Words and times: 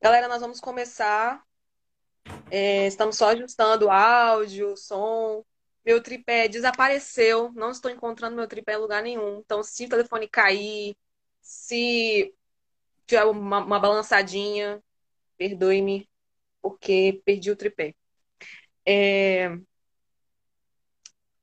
Galera, 0.00 0.28
nós 0.28 0.40
vamos 0.40 0.60
começar. 0.60 1.44
É, 2.50 2.86
estamos 2.86 3.16
só 3.16 3.28
ajustando 3.28 3.90
áudio, 3.90 4.76
som. 4.76 5.44
Meu 5.84 6.02
tripé 6.02 6.48
desapareceu. 6.48 7.52
Não 7.54 7.70
estou 7.70 7.90
encontrando 7.90 8.36
meu 8.36 8.48
tripé 8.48 8.74
em 8.74 8.78
lugar 8.78 9.02
nenhum. 9.02 9.38
Então, 9.38 9.62
se 9.62 9.84
o 9.86 9.88
telefone 9.88 10.28
cair, 10.28 10.96
se 11.40 12.34
tiver 13.06 13.24
uma, 13.24 13.58
uma 13.58 13.78
balançadinha, 13.78 14.82
perdoe-me, 15.36 16.08
porque 16.60 17.22
perdi 17.24 17.50
o 17.50 17.56
tripé. 17.56 17.94
É... 18.84 19.56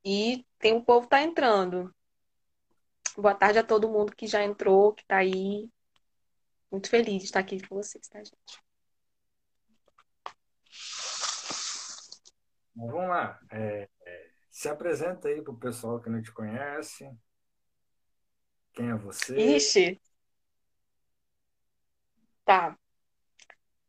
E 0.06 0.46
tem 0.60 0.76
o 0.76 0.84
povo 0.84 1.08
tá 1.08 1.22
entrando. 1.22 1.94
Boa 3.18 3.36
tarde 3.36 3.60
a 3.60 3.64
todo 3.64 3.90
mundo 3.90 4.16
que 4.16 4.28
já 4.28 4.44
entrou, 4.44 4.94
que 4.94 5.04
está 5.04 5.18
aí. 5.18 5.70
Muito 6.72 6.90
feliz 6.90 7.20
de 7.20 7.26
estar 7.26 7.40
aqui 7.40 7.66
com 7.68 7.76
vocês, 7.76 8.08
tá, 8.08 8.20
gente? 8.20 8.64
vamos 12.76 13.08
lá. 13.08 13.40
É, 13.52 13.88
é, 14.06 14.30
se 14.50 14.68
apresenta 14.68 15.28
aí 15.28 15.42
para 15.42 15.54
o 15.54 15.58
pessoal 15.58 16.02
que 16.02 16.10
não 16.10 16.22
te 16.22 16.32
conhece. 16.32 17.10
Quem 18.74 18.90
é 18.90 18.96
você? 18.96 19.38
Ixi. 19.38 20.02
Tá. 22.44 22.78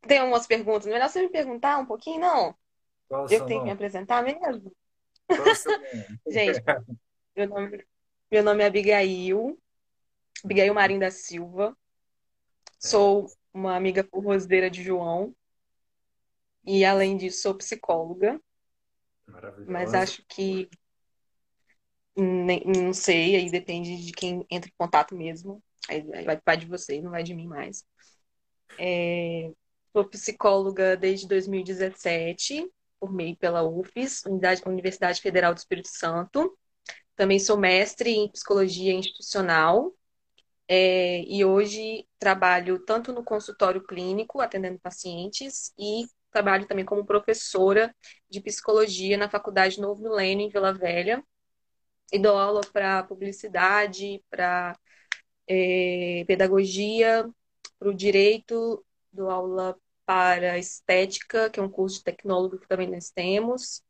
Tem 0.07 0.23
umas 0.23 0.47
perguntas. 0.47 0.87
Melhor 0.87 1.09
você 1.09 1.23
me 1.23 1.31
perguntar 1.31 1.79
um 1.79 1.87
pouquinho, 1.87 2.21
não? 2.21 2.55
Qual 3.09 3.23
Eu 3.23 3.29
tenho 3.29 3.47
que 3.47 3.55
me 3.55 3.59
nome? 3.59 3.71
apresentar 3.73 4.23
mesmo? 4.23 4.75
Gente, 6.29 6.63
meu 7.37 7.49
nome, 7.49 7.85
meu 8.31 8.43
nome 8.43 8.63
é 8.63 8.67
Abigail, 8.67 9.59
Abigail 10.45 10.75
Marim 10.75 10.99
da 10.99 11.11
Silva. 11.11 11.77
Sou 12.79 13.27
uma 13.53 13.77
amiga 13.77 14.05
forrozeira 14.05 14.71
de 14.71 14.83
João. 14.83 15.35
E, 16.67 16.85
além 16.85 17.17
disso, 17.17 17.43
sou 17.43 17.55
psicóloga. 17.55 18.41
Mas 19.67 19.95
acho 19.95 20.23
que, 20.29 20.69
nem- 22.17 22.63
não 22.67 22.93
sei, 22.93 23.37
aí 23.37 23.51
depende 23.51 23.97
de 24.05 24.13
quem 24.13 24.45
entra 24.51 24.69
em 24.69 24.75
contato 24.79 25.15
mesmo. 25.15 25.63
Aí 25.89 26.03
vai, 26.25 26.41
vai 26.45 26.57
de 26.57 26.67
vocês, 26.67 27.03
não 27.03 27.11
vai 27.11 27.23
de 27.23 27.35
mim 27.35 27.47
mais. 27.47 27.85
É, 28.79 29.53
sou 29.93 30.05
psicóloga 30.09 30.97
desde 30.97 31.29
2017, 31.29 32.71
formei 33.05 33.37
pela 33.37 33.63
UFES, 33.63 34.23
Universidade 34.67 35.21
Federal 35.21 35.53
do 35.53 35.59
Espírito 35.59 35.89
Santo. 35.89 36.57
Também 37.15 37.39
sou 37.39 37.57
mestre 37.59 38.11
em 38.11 38.31
psicologia 38.31 38.95
institucional. 38.95 39.93
É, 40.67 41.23
e 41.25 41.45
hoje 41.45 42.07
trabalho 42.19 42.79
tanto 42.79 43.13
no 43.13 43.23
consultório 43.23 43.85
clínico, 43.85 44.41
atendendo 44.41 44.79
pacientes, 44.79 45.75
e 45.79 46.07
trabalho 46.31 46.67
também 46.67 46.85
como 46.85 47.05
professora 47.05 47.95
de 48.31 48.41
psicologia 48.41 49.19
na 49.19 49.29
Faculdade 49.29 49.79
Novo 49.79 50.03
Milênio, 50.03 50.47
em 50.47 50.49
Vila 50.49 50.73
Velha. 50.73 51.23
E 52.11 52.19
dou 52.19 52.39
aula 52.39 52.63
para 52.73 53.03
publicidade, 53.03 54.25
para 54.31 54.75
pedagogia, 56.27 57.29
para 57.79 57.91
o 57.91 57.95
direito, 57.95 58.83
dou 59.13 59.29
aula 59.29 59.77
para 60.07 60.59
estética, 60.59 61.51
que 61.51 61.61
é 61.61 61.63
um 61.63 61.71
curso 61.71 61.99
de 61.99 62.05
tecnólogo 62.05 62.59
que 62.59 62.69
também 62.69 62.91
nós 62.91 63.11
temos. 63.11 63.83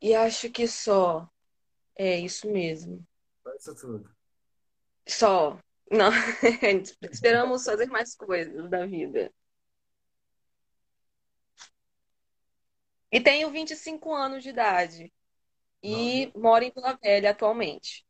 E 0.00 0.14
acho 0.14 0.50
que 0.50 0.66
só. 0.68 1.28
É 1.96 2.18
isso 2.18 2.50
mesmo. 2.50 3.04
Isso 3.58 3.74
tudo. 3.74 4.10
Só. 5.06 5.58
Não. 5.90 6.10
Esperamos 7.10 7.64
fazer 7.64 7.86
mais 7.86 8.14
coisas 8.14 8.70
da 8.70 8.86
vida. 8.86 9.32
E 13.10 13.20
tenho 13.20 13.50
25 13.50 14.14
anos 14.14 14.42
de 14.42 14.50
idade. 14.50 15.12
E 15.82 16.30
moro 16.36 16.64
em 16.64 16.72
Vila 16.72 16.98
Velha 17.02 17.30
atualmente. 17.30 18.04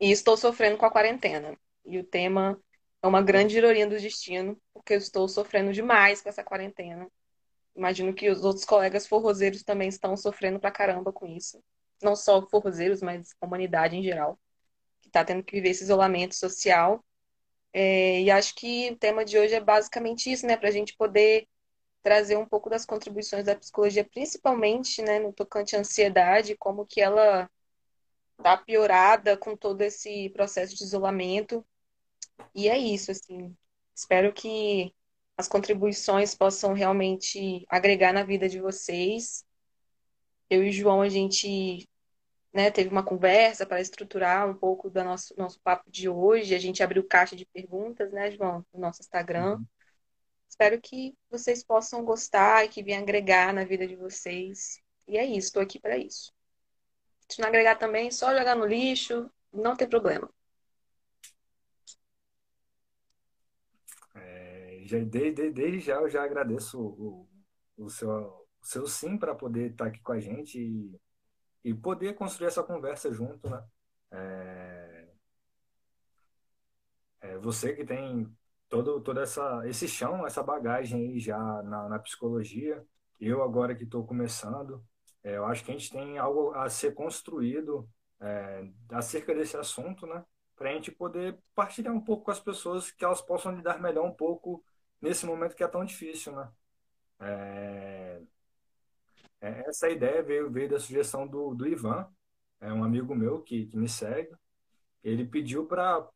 E 0.00 0.10
estou 0.10 0.36
sofrendo 0.36 0.78
com 0.78 0.86
a 0.86 0.90
quarentena. 0.90 1.58
E 1.84 1.98
o 1.98 2.04
tema 2.04 2.60
é 3.04 3.06
uma 3.06 3.20
grande 3.20 3.58
ironia 3.58 3.86
do 3.86 3.98
destino, 4.00 4.58
porque 4.72 4.94
eu 4.94 4.98
estou 4.98 5.28
sofrendo 5.28 5.74
demais 5.74 6.22
com 6.22 6.28
essa 6.30 6.42
quarentena. 6.42 7.06
Imagino 7.76 8.14
que 8.14 8.30
os 8.30 8.42
outros 8.42 8.64
colegas 8.64 9.06
forrozeiros 9.06 9.62
também 9.62 9.88
estão 9.90 10.16
sofrendo 10.16 10.58
pra 10.58 10.70
caramba 10.70 11.12
com 11.12 11.26
isso. 11.26 11.62
Não 12.02 12.16
só 12.16 12.40
forrozeiros, 12.48 13.02
mas 13.02 13.34
a 13.38 13.46
humanidade 13.46 13.94
em 13.94 14.02
geral, 14.02 14.38
que 15.02 15.08
está 15.08 15.22
tendo 15.22 15.44
que 15.44 15.52
viver 15.52 15.68
esse 15.68 15.84
isolamento 15.84 16.34
social. 16.34 17.04
É, 17.74 18.22
e 18.22 18.30
acho 18.30 18.54
que 18.54 18.90
o 18.92 18.96
tema 18.96 19.22
de 19.22 19.38
hoje 19.38 19.54
é 19.54 19.60
basicamente 19.60 20.32
isso, 20.32 20.46
né? 20.46 20.56
Para 20.56 20.70
a 20.70 20.72
gente 20.72 20.96
poder 20.96 21.46
trazer 22.02 22.38
um 22.38 22.46
pouco 22.46 22.70
das 22.70 22.86
contribuições 22.86 23.44
da 23.44 23.54
psicologia, 23.54 24.04
principalmente, 24.04 25.02
né, 25.02 25.18
no 25.18 25.32
tocante 25.32 25.76
à 25.76 25.80
ansiedade, 25.80 26.56
como 26.56 26.86
que 26.86 27.02
ela 27.02 27.50
tá 28.42 28.56
piorada 28.56 29.36
com 29.36 29.54
todo 29.54 29.82
esse 29.82 30.30
processo 30.30 30.74
de 30.74 30.84
isolamento. 30.84 31.62
E 32.54 32.68
é 32.68 32.78
isso, 32.78 33.10
assim. 33.10 33.56
Espero 33.94 34.32
que 34.32 34.94
as 35.36 35.48
contribuições 35.48 36.34
possam 36.34 36.72
realmente 36.72 37.64
agregar 37.68 38.12
na 38.12 38.22
vida 38.22 38.48
de 38.48 38.60
vocês. 38.60 39.44
Eu 40.48 40.62
e 40.64 40.68
o 40.68 40.72
João, 40.72 41.02
a 41.02 41.08
gente, 41.08 41.88
né, 42.52 42.70
teve 42.70 42.90
uma 42.90 43.04
conversa 43.04 43.66
para 43.66 43.80
estruturar 43.80 44.48
um 44.48 44.54
pouco 44.54 44.90
do 44.90 45.02
nosso, 45.02 45.34
nosso 45.36 45.60
papo 45.60 45.90
de 45.90 46.08
hoje. 46.08 46.54
A 46.54 46.58
gente 46.58 46.82
abriu 46.82 47.04
caixa 47.04 47.34
de 47.36 47.46
perguntas, 47.46 48.12
né, 48.12 48.30
João, 48.30 48.64
no 48.72 48.80
nosso 48.80 49.00
Instagram. 49.00 49.60
Espero 50.48 50.80
que 50.80 51.16
vocês 51.30 51.64
possam 51.64 52.04
gostar 52.04 52.64
e 52.64 52.68
que 52.68 52.82
venha 52.82 53.00
agregar 53.00 53.52
na 53.52 53.64
vida 53.64 53.86
de 53.86 53.96
vocês. 53.96 54.80
E 55.08 55.18
é 55.18 55.24
isso, 55.24 55.48
estou 55.48 55.62
aqui 55.62 55.80
para 55.80 55.96
isso. 55.98 56.32
Se 57.28 57.40
não 57.40 57.48
agregar 57.48 57.76
também, 57.76 58.10
só 58.10 58.36
jogar 58.36 58.54
no 58.54 58.66
lixo, 58.66 59.30
não 59.52 59.76
tem 59.76 59.88
problema. 59.88 60.30
É, 64.14 64.82
já, 64.83 64.83
desde, 65.02 65.50
desde 65.50 65.80
já 65.80 65.96
eu 65.96 66.08
já 66.08 66.22
agradeço 66.24 66.80
o, 66.80 67.28
o, 67.76 67.88
seu, 67.88 68.10
o 68.10 68.46
seu 68.66 68.86
sim 68.86 69.16
para 69.16 69.34
poder 69.34 69.70
estar 69.72 69.86
aqui 69.86 70.00
com 70.00 70.12
a 70.12 70.20
gente 70.20 70.58
e, 70.58 71.00
e 71.64 71.74
poder 71.74 72.14
construir 72.14 72.48
essa 72.48 72.62
conversa 72.62 73.12
junto, 73.12 73.48
né? 73.48 73.64
É, 74.10 75.08
é, 77.20 77.38
você 77.38 77.72
que 77.74 77.84
tem 77.84 78.30
todo, 78.68 79.00
toda 79.00 79.22
essa, 79.22 79.62
esse 79.66 79.88
chão, 79.88 80.26
essa 80.26 80.42
bagagem 80.42 81.08
aí 81.08 81.18
já 81.18 81.38
na, 81.62 81.88
na 81.88 81.98
psicologia, 81.98 82.84
eu 83.20 83.42
agora 83.42 83.74
que 83.74 83.84
estou 83.84 84.06
começando, 84.06 84.84
é, 85.22 85.36
eu 85.36 85.46
acho 85.46 85.64
que 85.64 85.70
a 85.70 85.74
gente 85.74 85.90
tem 85.90 86.18
algo 86.18 86.52
a 86.54 86.68
ser 86.68 86.92
construído 86.92 87.88
é, 88.20 88.68
acerca 88.90 89.34
desse 89.34 89.56
assunto, 89.56 90.06
né? 90.06 90.24
Para 90.56 90.70
a 90.70 90.72
gente 90.72 90.92
poder 90.92 91.38
partilhar 91.54 91.94
um 91.94 92.00
pouco 92.00 92.24
com 92.24 92.30
as 92.30 92.40
pessoas 92.40 92.90
que 92.90 93.04
elas 93.04 93.20
possam 93.20 93.54
lidar 93.56 93.80
melhor 93.80 94.04
um 94.06 94.14
pouco 94.14 94.62
nesse 95.04 95.26
momento 95.26 95.54
que 95.56 95.64
é 95.64 95.68
tão 95.68 95.84
difícil, 95.84 96.34
né? 96.36 96.50
É, 97.20 98.22
é, 99.40 99.68
essa 99.68 99.88
ideia 99.88 100.22
veio, 100.22 100.50
veio 100.50 100.68
da 100.70 100.78
sugestão 100.80 101.26
do, 101.26 101.54
do 101.54 101.66
Ivan, 101.66 102.06
é 102.60 102.72
um 102.72 102.84
amigo 102.84 103.14
meu 103.14 103.42
que, 103.42 103.66
que 103.66 103.76
me 103.76 103.88
segue. 103.88 104.30
Ele 105.04 105.26
pediu 105.26 105.66
para, 105.66 106.06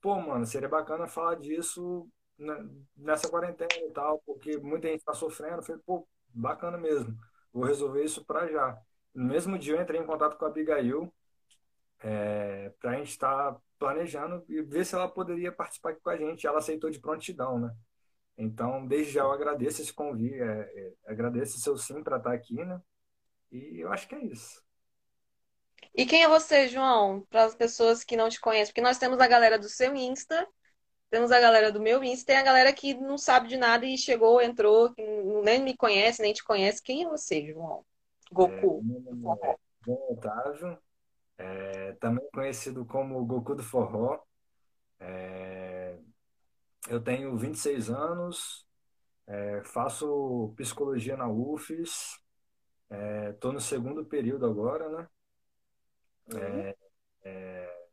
pô, 0.00 0.20
mano, 0.20 0.46
seria 0.46 0.68
bacana 0.68 1.08
falar 1.08 1.36
disso 1.36 2.08
na- 2.38 2.66
nessa 2.96 3.28
quarentena 3.30 3.70
e 3.88 3.92
tal, 3.92 4.20
porque 4.26 4.58
muita 4.58 4.88
gente 4.88 5.00
está 5.00 5.14
sofrendo. 5.14 5.58
Eu 5.58 5.62
falei, 5.62 5.82
pô, 5.86 6.08
bacana 6.28 6.78
mesmo, 6.78 7.16
vou 7.52 7.64
resolver 7.64 8.04
isso 8.04 8.24
para 8.26 8.48
já. 8.48 8.78
No 9.14 9.26
mesmo 9.26 9.58
dia 9.58 9.76
eu 9.76 9.82
entrei 9.82 10.00
em 10.00 10.06
contato 10.06 10.38
com 10.38 10.44
a 10.46 10.48
Abigail, 10.48 11.12
é, 12.02 12.70
para 12.80 12.92
a 12.92 12.96
gente 12.96 13.10
estar 13.10 13.56
planejando 13.78 14.44
e 14.48 14.62
ver 14.62 14.84
se 14.84 14.94
ela 14.94 15.08
poderia 15.08 15.52
participar 15.52 15.90
aqui 15.90 16.00
com 16.00 16.10
a 16.10 16.16
gente. 16.16 16.46
Ela 16.46 16.58
aceitou 16.58 16.90
de 16.90 16.98
prontidão, 17.00 17.58
né? 17.60 17.74
Então, 18.38 18.86
desde 18.86 19.14
já 19.14 19.22
eu 19.22 19.32
agradeço 19.32 19.82
esse 19.82 19.92
convite, 19.92 20.40
é, 20.40 20.44
é, 20.46 20.92
agradeço 21.06 21.56
o 21.56 21.60
seu 21.60 21.76
sim 21.76 22.04
para 22.04 22.18
estar 22.18 22.32
aqui, 22.32 22.54
né? 22.54 22.80
E 23.50 23.80
eu 23.80 23.92
acho 23.92 24.06
que 24.06 24.14
é 24.14 24.24
isso. 24.24 24.62
E 25.92 26.06
quem 26.06 26.22
é 26.22 26.28
você, 26.28 26.68
João? 26.68 27.26
Para 27.28 27.44
as 27.44 27.56
pessoas 27.56 28.04
que 28.04 28.16
não 28.16 28.28
te 28.28 28.40
conhecem, 28.40 28.72
porque 28.72 28.80
nós 28.80 28.96
temos 28.96 29.18
a 29.18 29.26
galera 29.26 29.58
do 29.58 29.68
seu 29.68 29.92
Insta, 29.96 30.46
temos 31.10 31.32
a 31.32 31.40
galera 31.40 31.72
do 31.72 31.80
meu 31.80 32.04
Insta, 32.04 32.26
tem 32.26 32.36
a 32.36 32.42
galera 32.44 32.72
que 32.72 32.94
não 32.94 33.18
sabe 33.18 33.48
de 33.48 33.56
nada 33.56 33.84
e 33.84 33.98
chegou, 33.98 34.40
entrou, 34.40 34.94
nem 35.42 35.60
me 35.60 35.76
conhece, 35.76 36.22
nem 36.22 36.32
te 36.32 36.44
conhece. 36.44 36.80
Quem 36.80 37.04
é 37.04 37.08
você, 37.08 37.44
João? 37.44 37.84
É, 38.30 38.34
Goku. 38.34 38.84
é 39.42 39.56
João 39.84 40.12
Otávio, 40.12 40.78
é, 41.36 41.92
também 41.94 42.28
conhecido 42.32 42.84
como 42.84 43.24
Goku 43.26 43.56
do 43.56 43.64
Forró. 43.64 44.20
É, 45.00 45.77
eu 46.88 47.00
tenho 47.00 47.36
26 47.36 47.90
anos, 47.90 48.66
é, 49.26 49.62
faço 49.64 50.52
psicologia 50.56 51.16
na 51.16 51.28
UFES, 51.28 52.20
Estou 53.30 53.52
no 53.52 53.60
segundo 53.60 54.04
período 54.04 54.46
agora, 54.46 54.88
né? 54.88 55.08
É, 56.34 56.76
é, 57.22 57.86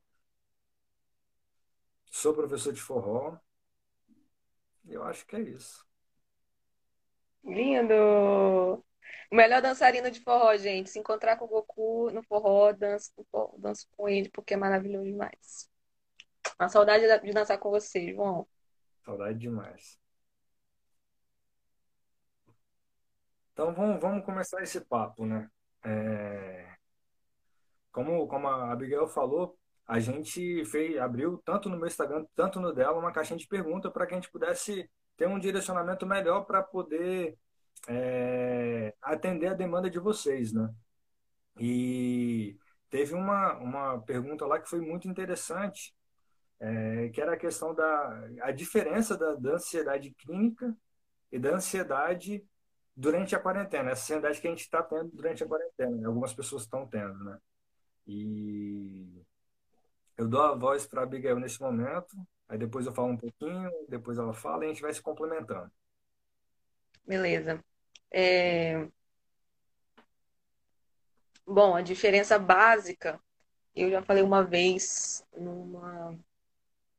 sou 2.06 2.34
professor 2.34 2.72
de 2.72 2.82
forró. 2.82 3.38
E 4.86 4.94
eu 4.94 5.04
acho 5.04 5.26
que 5.26 5.36
é 5.36 5.42
isso. 5.42 5.86
Lindo! 7.44 8.84
O 9.32 9.36
melhor 9.36 9.62
dançarino 9.62 10.10
de 10.10 10.22
forró, 10.22 10.56
gente. 10.56 10.90
Se 10.90 11.00
encontrar 11.00 11.36
com 11.38 11.46
o 11.46 11.48
Goku 11.50 12.12
no 12.12 12.24
forró, 12.24 12.72
dança, 12.72 13.12
dança 13.58 13.86
com 13.98 14.08
ele, 14.08 14.30
porque 14.30 14.54
é 14.54 14.58
maravilhoso 14.58 15.06
demais. 15.06 15.70
Uma 16.60 16.70
saudade 16.70 17.06
de 17.22 17.34
dançar 17.34 17.58
com 17.58 17.70
você, 17.70 18.14
João. 18.14 18.48
Saudade 19.06 19.38
demais. 19.38 20.00
Então 23.54 23.74
vamos, 23.74 24.02
vamos 24.02 24.26
começar 24.26 24.62
esse 24.64 24.82
papo, 24.82 25.26
né? 25.26 25.50
É, 25.84 26.76
como, 27.92 28.28
como 28.28 28.48
a 28.48 28.72
Abigail 28.72 29.08
falou, 29.08 29.58
a 29.88 30.00
gente 30.00 30.66
fez, 30.66 30.98
abriu 30.98 31.42
tanto 31.46 31.70
no 31.70 31.78
meu 31.78 31.88
Instagram, 31.88 32.26
tanto 32.36 32.60
no 32.60 32.74
dela, 32.74 32.98
uma 32.98 33.12
caixinha 33.12 33.38
de 33.38 33.48
perguntas 33.48 33.94
para 33.94 34.06
que 34.08 34.14
a 34.14 34.18
gente 34.18 34.32
pudesse 34.32 34.90
ter 35.16 35.28
um 35.28 35.40
direcionamento 35.40 36.06
melhor 36.06 36.46
para 36.46 36.64
poder 36.64 37.38
é, 37.88 38.94
atender 39.02 39.48
a 39.48 39.54
demanda 39.54 39.90
de 39.90 40.00
vocês, 40.00 40.52
né? 40.52 40.74
E 41.60 42.58
teve 42.90 43.14
uma, 43.14 43.54
uma 43.60 44.02
pergunta 44.02 44.46
lá 44.46 44.60
que 44.60 44.70
foi 44.70 44.82
muito 44.82 45.08
interessante, 45.08 45.94
é, 46.60 47.10
que 47.10 47.22
era 47.22 47.34
a 47.34 47.38
questão 47.38 47.74
da 47.74 48.28
a 48.42 48.52
diferença 48.52 49.18
da, 49.18 49.36
da 49.36 49.54
ansiedade 49.56 50.12
clínica 50.12 50.76
e 51.32 51.38
da 51.38 51.56
ansiedade 51.56 52.46
durante 52.96 53.36
a 53.36 53.40
quarentena, 53.40 53.92
essa 53.92 54.04
ansiedade 54.04 54.40
que 54.40 54.48
a 54.48 54.50
gente 54.52 54.62
está 54.62 54.82
tendo 54.82 55.10
durante 55.12 55.44
a 55.44 55.48
quarentena, 55.48 55.98
né? 55.98 56.08
algumas 56.08 56.34
pessoas 56.34 56.64
estão 56.64 56.88
tendo, 56.88 57.22
né? 57.24 57.38
E 58.08 59.22
eu 60.18 60.28
dou 60.28 60.42
a 60.42 60.56
voz 60.56 60.86
para 60.86 61.02
a 61.02 61.04
Abigail 61.04 61.40
nesse 61.40 61.60
momento, 61.60 62.16
aí 62.48 62.58
depois 62.58 62.86
eu 62.86 62.94
falo 62.94 63.10
um 63.10 63.18
pouquinho, 63.18 63.70
depois 63.90 64.18
ela 64.18 64.34
fala 64.34 64.64
e 64.64 64.68
a 64.68 64.70
gente 64.70 64.82
vai 64.82 64.94
se 64.94 65.02
complementando. 65.02 65.70
Beleza. 67.06 67.62
É... 68.10 68.88
Bom, 71.46 71.76
a 71.76 71.82
diferença 71.82 72.40
básica, 72.40 73.20
eu 73.76 73.90
já 73.92 74.02
falei 74.02 74.24
uma 74.24 74.44
vez 74.44 75.24
numa 75.36 76.18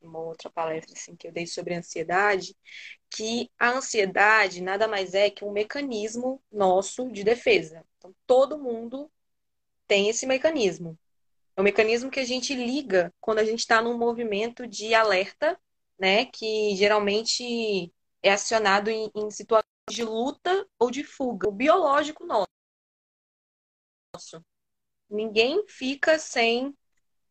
uma 0.06 0.20
outra 0.20 0.50
palestra 0.50 0.94
assim, 0.94 1.16
que 1.16 1.28
eu 1.28 1.32
dei 1.32 1.46
sobre 1.46 1.74
ansiedade, 1.74 2.56
que 3.10 3.50
a 3.58 3.70
ansiedade 3.70 4.60
nada 4.62 4.88
mais 4.88 5.14
é 5.14 5.30
que 5.30 5.44
um 5.44 5.52
mecanismo 5.52 6.42
nosso 6.50 7.10
de 7.10 7.24
defesa. 7.24 7.84
Então, 7.98 8.14
todo 8.26 8.58
mundo 8.58 9.10
tem 9.86 10.08
esse 10.08 10.26
mecanismo. 10.26 10.98
É 11.56 11.60
um 11.60 11.64
mecanismo 11.64 12.10
que 12.10 12.20
a 12.20 12.24
gente 12.24 12.54
liga 12.54 13.12
quando 13.20 13.38
a 13.38 13.44
gente 13.44 13.60
está 13.60 13.80
num 13.80 13.96
movimento 13.96 14.66
de 14.66 14.94
alerta, 14.94 15.58
né? 15.98 16.26
Que 16.26 16.74
geralmente 16.76 17.92
é 18.22 18.30
acionado 18.32 18.90
em, 18.90 19.10
em 19.14 19.30
situações 19.30 19.66
de 19.90 20.04
luta 20.04 20.66
ou 20.78 20.90
de 20.90 21.02
fuga. 21.02 21.48
O 21.48 21.52
biológico 21.52 22.26
nosso. 22.26 22.46
Ninguém 25.08 25.66
fica 25.68 26.18
sem 26.18 26.76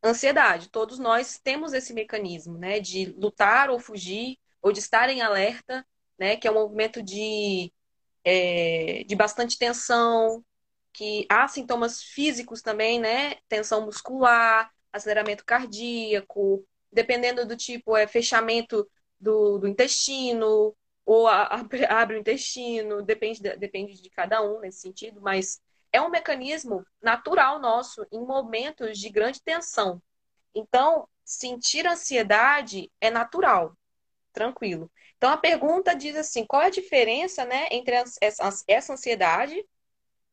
ansiedade. 0.06 0.70
Todos 0.70 1.00
nós 1.00 1.40
temos 1.40 1.74
esse 1.74 1.94
mecanismo, 1.94 2.58
né, 2.58 2.80
de 2.80 3.06
lutar 3.18 3.70
ou 3.70 3.80
fugir, 3.80 4.38
ou 4.62 4.72
de 4.72 4.80
estar 4.80 5.10
em 5.10 5.22
alerta, 5.22 5.86
né, 6.18 6.36
que 6.38 6.48
é 6.48 6.52
um 6.52 6.56
movimento 6.56 7.02
de, 7.02 7.72
é, 8.24 9.04
de 9.06 9.16
bastante 9.16 9.58
tensão, 9.58 10.44
que 10.94 11.26
há 11.30 11.48
sintomas 11.48 12.02
físicos 12.02 12.62
também, 12.62 13.00
né, 13.00 13.36
tensão 13.50 13.86
muscular, 13.86 14.72
aceleramento 14.94 15.46
cardíaco, 15.46 16.66
dependendo 16.92 17.46
do 17.46 17.58
tipo, 17.58 17.98
é 17.98 18.08
fechamento 18.08 18.90
do, 19.20 19.58
do 19.60 19.68
intestino, 19.68 20.76
ou 21.06 21.28
abre 21.90 22.18
o 22.18 22.20
intestino, 22.20 23.02
depende, 23.02 23.42
depende 23.42 24.02
de 24.02 24.10
cada 24.10 24.42
um 24.42 24.60
nesse 24.62 24.80
sentido, 24.80 25.22
mas 25.22 25.62
é 25.96 26.02
um 26.02 26.10
mecanismo 26.10 26.86
natural 27.02 27.58
nosso 27.60 28.06
em 28.12 28.20
momentos 28.20 29.00
de 29.00 29.10
grande 29.10 29.42
tensão. 29.42 30.02
Então, 30.54 31.08
sentir 31.24 31.88
ansiedade 31.88 32.92
é 33.00 33.10
natural, 33.10 33.76
tranquilo. 34.34 34.92
Então, 35.18 35.30
a 35.30 35.38
pergunta 35.38 35.96
diz 35.96 36.16
assim: 36.18 36.46
qual 36.46 36.62
é 36.62 36.66
a 36.66 36.70
diferença 36.70 37.46
né, 37.46 37.68
entre 37.72 37.96
essa 38.22 38.94
ansiedade 38.94 39.66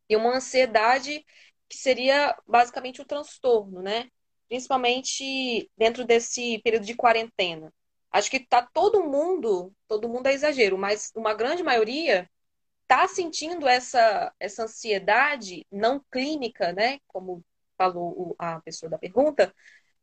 e 0.08 0.16
uma 0.16 0.34
ansiedade 0.34 1.24
que 1.68 1.76
seria 1.76 2.36
basicamente 2.46 3.00
o 3.00 3.04
transtorno, 3.06 3.80
né? 3.80 4.08
Principalmente 4.48 5.70
dentro 5.78 6.04
desse 6.04 6.60
período 6.64 6.84
de 6.84 6.96
quarentena. 6.96 7.72
Acho 8.10 8.30
que 8.30 8.40
tá 8.40 8.68
todo 8.74 9.04
mundo, 9.04 9.72
todo 9.88 10.08
mundo 10.08 10.26
é 10.26 10.34
exagero, 10.34 10.76
mas 10.76 11.12
uma 11.14 11.32
grande 11.32 11.62
maioria 11.62 12.28
está 12.92 13.08
sentindo 13.08 13.66
essa, 13.66 14.32
essa 14.38 14.64
ansiedade 14.64 15.66
não 15.72 16.04
clínica, 16.10 16.72
né? 16.74 16.98
Como 17.08 17.42
falou 17.76 18.36
a 18.38 18.60
pessoa 18.60 18.90
da 18.90 18.98
pergunta, 18.98 19.54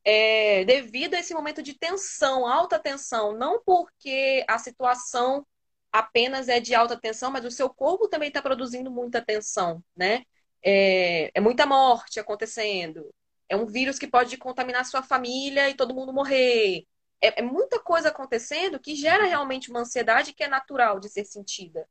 é, 0.04 0.66
devido 0.66 1.14
a 1.14 1.20
esse 1.20 1.34
momento 1.34 1.62
de 1.62 1.78
tensão, 1.78 2.48
alta 2.48 2.80
tensão, 2.80 3.34
não 3.34 3.62
porque 3.64 4.44
a 4.48 4.58
situação 4.58 5.46
apenas 5.92 6.50
é 6.50 6.60
de 6.60 6.74
alta 6.74 7.00
tensão, 7.00 7.32
mas 7.32 7.46
o 7.46 7.52
seu 7.52 7.70
corpo 7.70 8.08
também 8.08 8.30
está 8.30 8.42
produzindo 8.42 8.92
muita 8.92 9.22
tensão, 9.24 9.84
né? 9.96 10.24
É, 10.64 11.32
é, 11.36 11.40
muita 11.40 11.66
morte 11.68 12.20
acontecendo. 12.20 13.14
É 13.48 13.56
um 13.56 13.66
vírus 13.68 14.00
que 14.00 14.08
pode 14.08 14.36
contaminar 14.38 14.86
sua 14.86 15.04
família 15.04 15.70
e 15.70 15.76
todo 15.76 15.94
mundo 15.94 16.14
morrer. 16.14 16.86
É, 17.22 17.40
é 17.40 17.44
muita 17.44 17.80
coisa 17.80 18.10
acontecendo 18.10 18.80
que 18.80 18.96
gera 18.96 19.26
realmente 19.26 19.70
uma 19.70 19.82
ansiedade 19.82 20.34
que 20.34 20.44
é 20.44 20.48
natural 20.48 21.00
de 21.00 21.10
ser 21.10 21.26
sentida. 21.26 21.88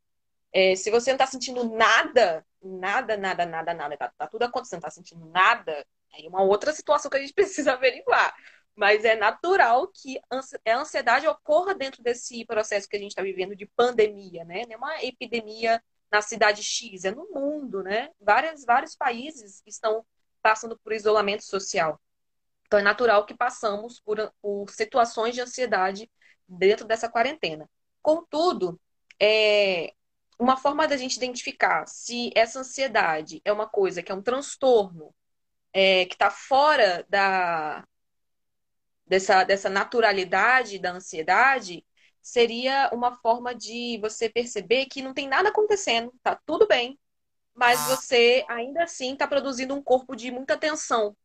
É, 0.53 0.75
se 0.77 0.91
você 0.91 1.11
não 1.11 1.17
está 1.17 1.27
sentindo 1.27 1.65
nada, 1.77 2.45
nada, 2.63 3.17
nada, 3.17 3.47
nada, 3.47 3.75
nada, 3.75 3.97
tá, 3.97 4.13
tá 4.17 4.27
tudo 4.27 4.45
acontecendo, 4.45 4.83
não 4.83 4.89
está 4.89 4.91
sentindo 4.91 5.27
nada, 5.27 5.87
aí 6.13 6.27
é 6.27 6.29
uma 6.29 6.43
outra 6.43 6.73
situação 6.73 7.11
que 7.11 7.17
a 7.17 7.21
gente 7.21 7.35
precisa 7.35 7.73
averiguar. 7.73 8.35
Mas 8.75 9.05
é 9.05 9.17
natural 9.17 9.89
que 9.89 10.21
a 10.31 10.77
ansiedade 10.79 11.27
ocorra 11.27 11.75
dentro 11.75 12.03
desse 12.03 12.45
processo 12.45 12.89
que 12.89 12.97
a 12.97 13.01
gente 13.01 13.11
está 13.11 13.23
vivendo 13.23 13.57
de 13.57 13.67
pandemia, 13.67 14.45
né? 14.45 14.63
Não 14.67 14.75
é 14.75 14.77
uma 14.77 15.05
epidemia 15.05 15.83
na 16.11 16.23
cidade 16.23 16.63
X, 16.63 17.05
é 17.05 17.11
no 17.11 17.29
mundo, 17.31 17.83
né? 17.83 18.11
Várias, 18.21 18.65
vários 18.65 18.95
países 18.95 19.63
estão 19.67 20.07
passando 20.41 20.79
por 20.79 20.93
isolamento 20.93 21.45
social. 21.45 22.01
Então 22.67 22.79
é 22.79 22.83
natural 22.83 23.27
que 23.27 23.35
passamos 23.37 23.99
por, 24.01 24.33
por 24.41 24.71
situações 24.71 25.35
de 25.35 25.41
ansiedade 25.41 26.09
dentro 26.47 26.87
dessa 26.87 27.09
quarentena. 27.09 27.69
Contudo, 28.01 28.81
é, 29.21 29.93
uma 30.39 30.57
forma 30.57 30.87
da 30.87 30.97
gente 30.97 31.17
identificar 31.17 31.87
se 31.87 32.31
essa 32.35 32.61
ansiedade 32.61 33.41
é 33.45 33.53
uma 33.53 33.69
coisa 33.69 34.03
que 34.03 34.13
é 34.13 34.15
um 34.15 34.23
transtorno 34.23 35.15
é, 35.73 36.07
que 36.07 36.15
está 36.15 36.31
fora 36.31 37.05
da, 37.09 37.85
dessa, 39.07 39.43
dessa 39.45 39.69
naturalidade 39.69 40.79
da 40.79 40.93
ansiedade 40.93 41.85
seria 42.23 42.91
uma 42.93 43.17
forma 43.17 43.55
de 43.55 43.99
você 44.01 44.29
perceber 44.29 44.87
que 44.87 45.03
não 45.03 45.15
tem 45.15 45.27
nada 45.27 45.49
acontecendo, 45.49 46.13
tá 46.23 46.39
tudo 46.47 46.67
bem, 46.67 46.99
mas 47.55 47.81
você 47.89 48.45
ainda 48.49 48.85
assim 48.85 49.15
está 49.15 49.27
produzindo 49.27 49.75
um 49.75 49.83
corpo 49.83 50.15
de 50.15 50.31
muita 50.31 50.57
tensão. 50.57 51.17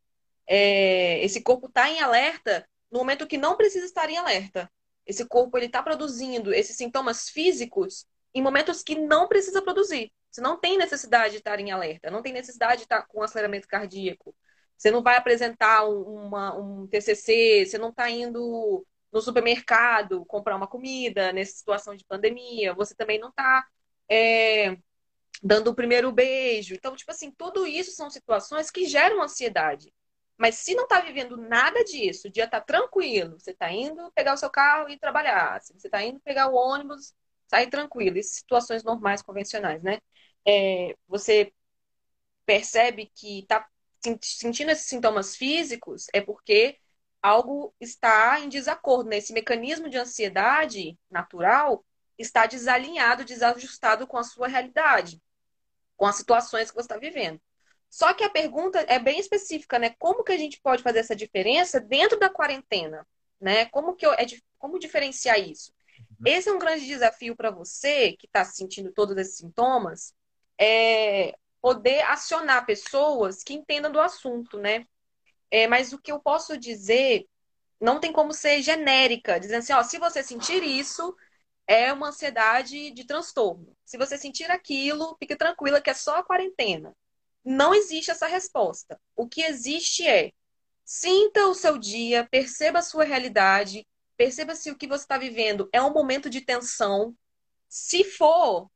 É, 0.48 1.24
esse 1.24 1.42
corpo 1.42 1.68
está 1.68 1.90
em 1.90 2.02
alerta 2.02 2.68
no 2.92 3.00
momento 3.00 3.28
que 3.28 3.38
não 3.38 3.56
precisa 3.56 3.86
estar 3.86 4.10
em 4.10 4.18
alerta. 4.18 4.72
Esse 5.06 5.26
corpo 5.26 5.58
ele 5.58 5.68
está 5.68 5.84
produzindo 5.84 6.54
esses 6.54 6.76
sintomas 6.76 7.30
físicos 7.30 8.08
em 8.34 8.42
momentos 8.42 8.84
que 8.84 8.96
não 8.96 9.28
precisa 9.28 9.62
produzir. 9.62 10.12
Você 10.30 10.42
não 10.42 10.60
tem 10.60 10.78
necessidade 10.78 11.34
de 11.34 11.38
estar 11.38 11.60
em 11.60 11.72
alerta, 11.72 12.10
não 12.10 12.22
tem 12.22 12.34
necessidade 12.34 12.78
de 12.78 12.84
estar 12.84 13.04
com 13.04 13.22
aceleramento 13.22 13.68
cardíaco. 13.68 14.36
Você 14.78 14.90
não 14.90 15.04
vai 15.04 15.16
apresentar 15.16 15.86
uma, 15.86 16.56
um 16.58 16.88
TCC, 16.88 17.66
você 17.66 17.78
não 17.78 17.90
está 17.90 18.10
indo 18.10 18.86
no 19.12 19.22
supermercado 19.22 20.26
comprar 20.26 20.56
uma 20.56 20.68
comida 20.68 21.32
nessa 21.32 21.54
situação 21.54 21.96
de 21.96 22.04
pandemia, 22.04 22.74
você 22.74 22.96
também 22.96 23.20
não 23.20 23.30
está 23.30 23.64
é, 24.10 24.76
dando 25.42 25.70
o 25.70 25.76
primeiro 25.76 26.12
beijo. 26.12 26.74
Então, 26.74 26.96
tipo 26.96 27.12
assim, 27.12 27.32
tudo 27.32 27.68
isso 27.68 27.92
são 27.92 28.10
situações 28.10 28.72
que 28.72 28.86
geram 28.88 29.22
ansiedade. 29.22 29.94
Mas 30.36 30.56
se 30.56 30.74
não 30.74 30.84
está 30.84 31.00
vivendo 31.00 31.38
nada 31.38 31.84
disso, 31.84 32.28
o 32.28 32.32
dia 32.32 32.46
está 32.46 32.60
tranquilo, 32.60 33.40
você 33.40 33.52
está 33.52 33.72
indo 33.72 34.12
pegar 34.14 34.34
o 34.34 34.38
seu 34.38 34.50
carro 34.50 34.90
e 34.90 34.98
trabalhar, 34.98 35.62
você 35.62 35.88
está 35.88 36.04
indo 36.04 36.20
pegar 36.20 36.48
o 36.50 36.56
ônibus 36.56 37.14
sair 37.48 37.70
tranquilo. 37.70 38.18
Em 38.18 38.24
situações 38.24 38.84
normais, 38.84 39.22
convencionais, 39.22 39.82
né? 39.84 40.00
É, 40.46 40.96
você 41.08 41.54
percebe 42.46 43.12
que 43.16 43.40
está 43.40 43.66
sentindo 44.22 44.72
esses 44.72 44.88
sintomas 44.88 45.36
físicos 45.36 46.08
é 46.14 46.20
porque 46.20 46.78
algo 47.22 47.74
está 47.80 48.40
em 48.40 48.50
desacordo, 48.50 49.10
né? 49.10 49.18
Esse 49.18 49.32
mecanismo 49.34 49.90
de 49.90 49.98
ansiedade 49.98 50.98
natural 51.10 51.86
está 52.18 52.46
desalinhado, 52.46 53.24
desajustado 53.24 54.06
com 54.06 54.18
a 54.18 54.24
sua 54.24 54.48
realidade, 54.48 55.22
com 55.96 56.06
as 56.06 56.16
situações 56.18 56.70
que 56.70 56.76
você 56.76 56.82
está 56.86 56.98
vivendo. 56.98 57.42
Só 57.90 58.14
que 58.14 58.24
a 58.24 58.30
pergunta 58.30 58.80
é 58.90 59.00
bem 59.00 59.20
específica, 59.20 59.80
né? 59.80 59.92
Como 60.00 60.24
que 60.24 60.32
a 60.32 60.38
gente 60.38 60.60
pode 60.62 60.84
fazer 60.84 61.00
essa 61.00 61.16
diferença 61.16 61.80
dentro 61.80 62.20
da 62.20 62.30
quarentena, 62.30 63.08
né? 63.40 63.66
Como 63.68 63.96
que 63.96 64.06
eu, 64.06 64.12
é, 64.14 64.26
como 64.58 64.80
diferenciar 64.80 65.40
isso? 65.40 65.72
Uhum. 66.24 66.32
Esse 66.32 66.50
é 66.50 66.54
um 66.54 66.60
grande 66.60 66.86
desafio 66.86 67.36
para 67.36 67.52
você 67.52 68.14
que 68.14 68.26
está 68.26 68.44
sentindo 68.46 68.92
todos 68.92 69.16
esses 69.18 69.38
sintomas, 69.38 70.14
é 70.60 71.36
poder 71.62 72.02
acionar 72.04 72.66
pessoas 72.66 73.44
que 73.44 73.54
entendam 73.54 73.92
do 73.92 74.00
assunto, 74.00 74.58
né? 74.58 74.86
É, 75.50 75.68
mas 75.68 75.94
o 75.94 76.00
que 76.00 76.12
eu 76.12 76.20
posso 76.20 76.58
dizer 76.58 77.28
não 77.80 78.00
tem 78.00 78.12
como 78.12 78.34
ser 78.34 78.62
genérica, 78.62 79.40
dizendo 79.40 79.60
assim, 79.60 79.74
ó, 79.74 79.84
se 79.84 79.98
você 80.00 80.24
sentir 80.24 80.64
isso, 80.64 81.16
é 81.68 81.92
uma 81.92 82.10
ansiedade 82.10 82.92
de 82.92 83.06
transtorno. 83.06 83.76
Se 83.86 83.98
você 83.98 84.18
sentir 84.18 84.50
aquilo, 84.50 85.16
fique 85.20 85.36
tranquila 85.36 85.82
que 85.82 85.90
é 85.90 85.94
só 85.94 86.18
a 86.18 86.24
quarentena. 86.24 86.96
Não 87.44 87.74
existe 87.74 88.10
essa 88.12 88.28
resposta. 88.28 89.00
O 89.16 89.28
que 89.28 89.44
existe 89.44 90.08
é 90.08 90.32
sinta 90.86 91.48
o 91.48 91.54
seu 91.54 91.78
dia, 91.78 92.28
perceba 92.30 92.80
a 92.80 92.84
sua 92.84 93.04
realidade, 93.04 93.86
perceba 94.18 94.56
se 94.56 94.72
o 94.72 94.78
que 94.78 94.88
você 94.88 95.04
está 95.04 95.18
vivendo 95.18 95.70
é 95.72 95.82
um 95.82 95.94
momento 95.94 96.30
de 96.30 96.42
tensão. 96.42 97.16
Se 97.68 98.04
for, 98.04 98.70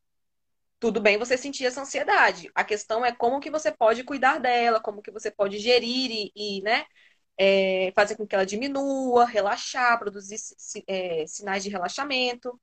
tudo 0.79 1.01
bem 1.01 1.17
você 1.17 1.37
sentir 1.37 1.65
essa 1.65 1.81
ansiedade. 1.81 2.51
A 2.55 2.63
questão 2.63 3.05
é 3.05 3.11
como 3.11 3.39
que 3.39 3.51
você 3.51 3.71
pode 3.71 4.03
cuidar 4.03 4.39
dela, 4.39 4.79
como 4.79 5.01
que 5.01 5.11
você 5.11 5.31
pode 5.31 5.57
gerir 5.59 6.11
e, 6.11 6.31
e 6.35 6.61
né, 6.61 6.85
é, 7.37 7.91
fazer 7.95 8.15
com 8.15 8.27
que 8.27 8.35
ela 8.35 8.45
diminua, 8.45 9.25
relaxar, 9.25 9.99
produzir 9.99 10.37
é, 10.87 11.25
sinais 11.27 11.63
de 11.63 11.69
relaxamento. 11.69 12.59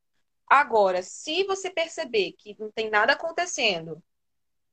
Agora, 0.47 1.03
se 1.03 1.45
você 1.45 1.71
perceber 1.71 2.33
que 2.33 2.57
não 2.59 2.71
tem 2.71 2.91
nada 2.91 3.15
acontecendo, 3.15 4.03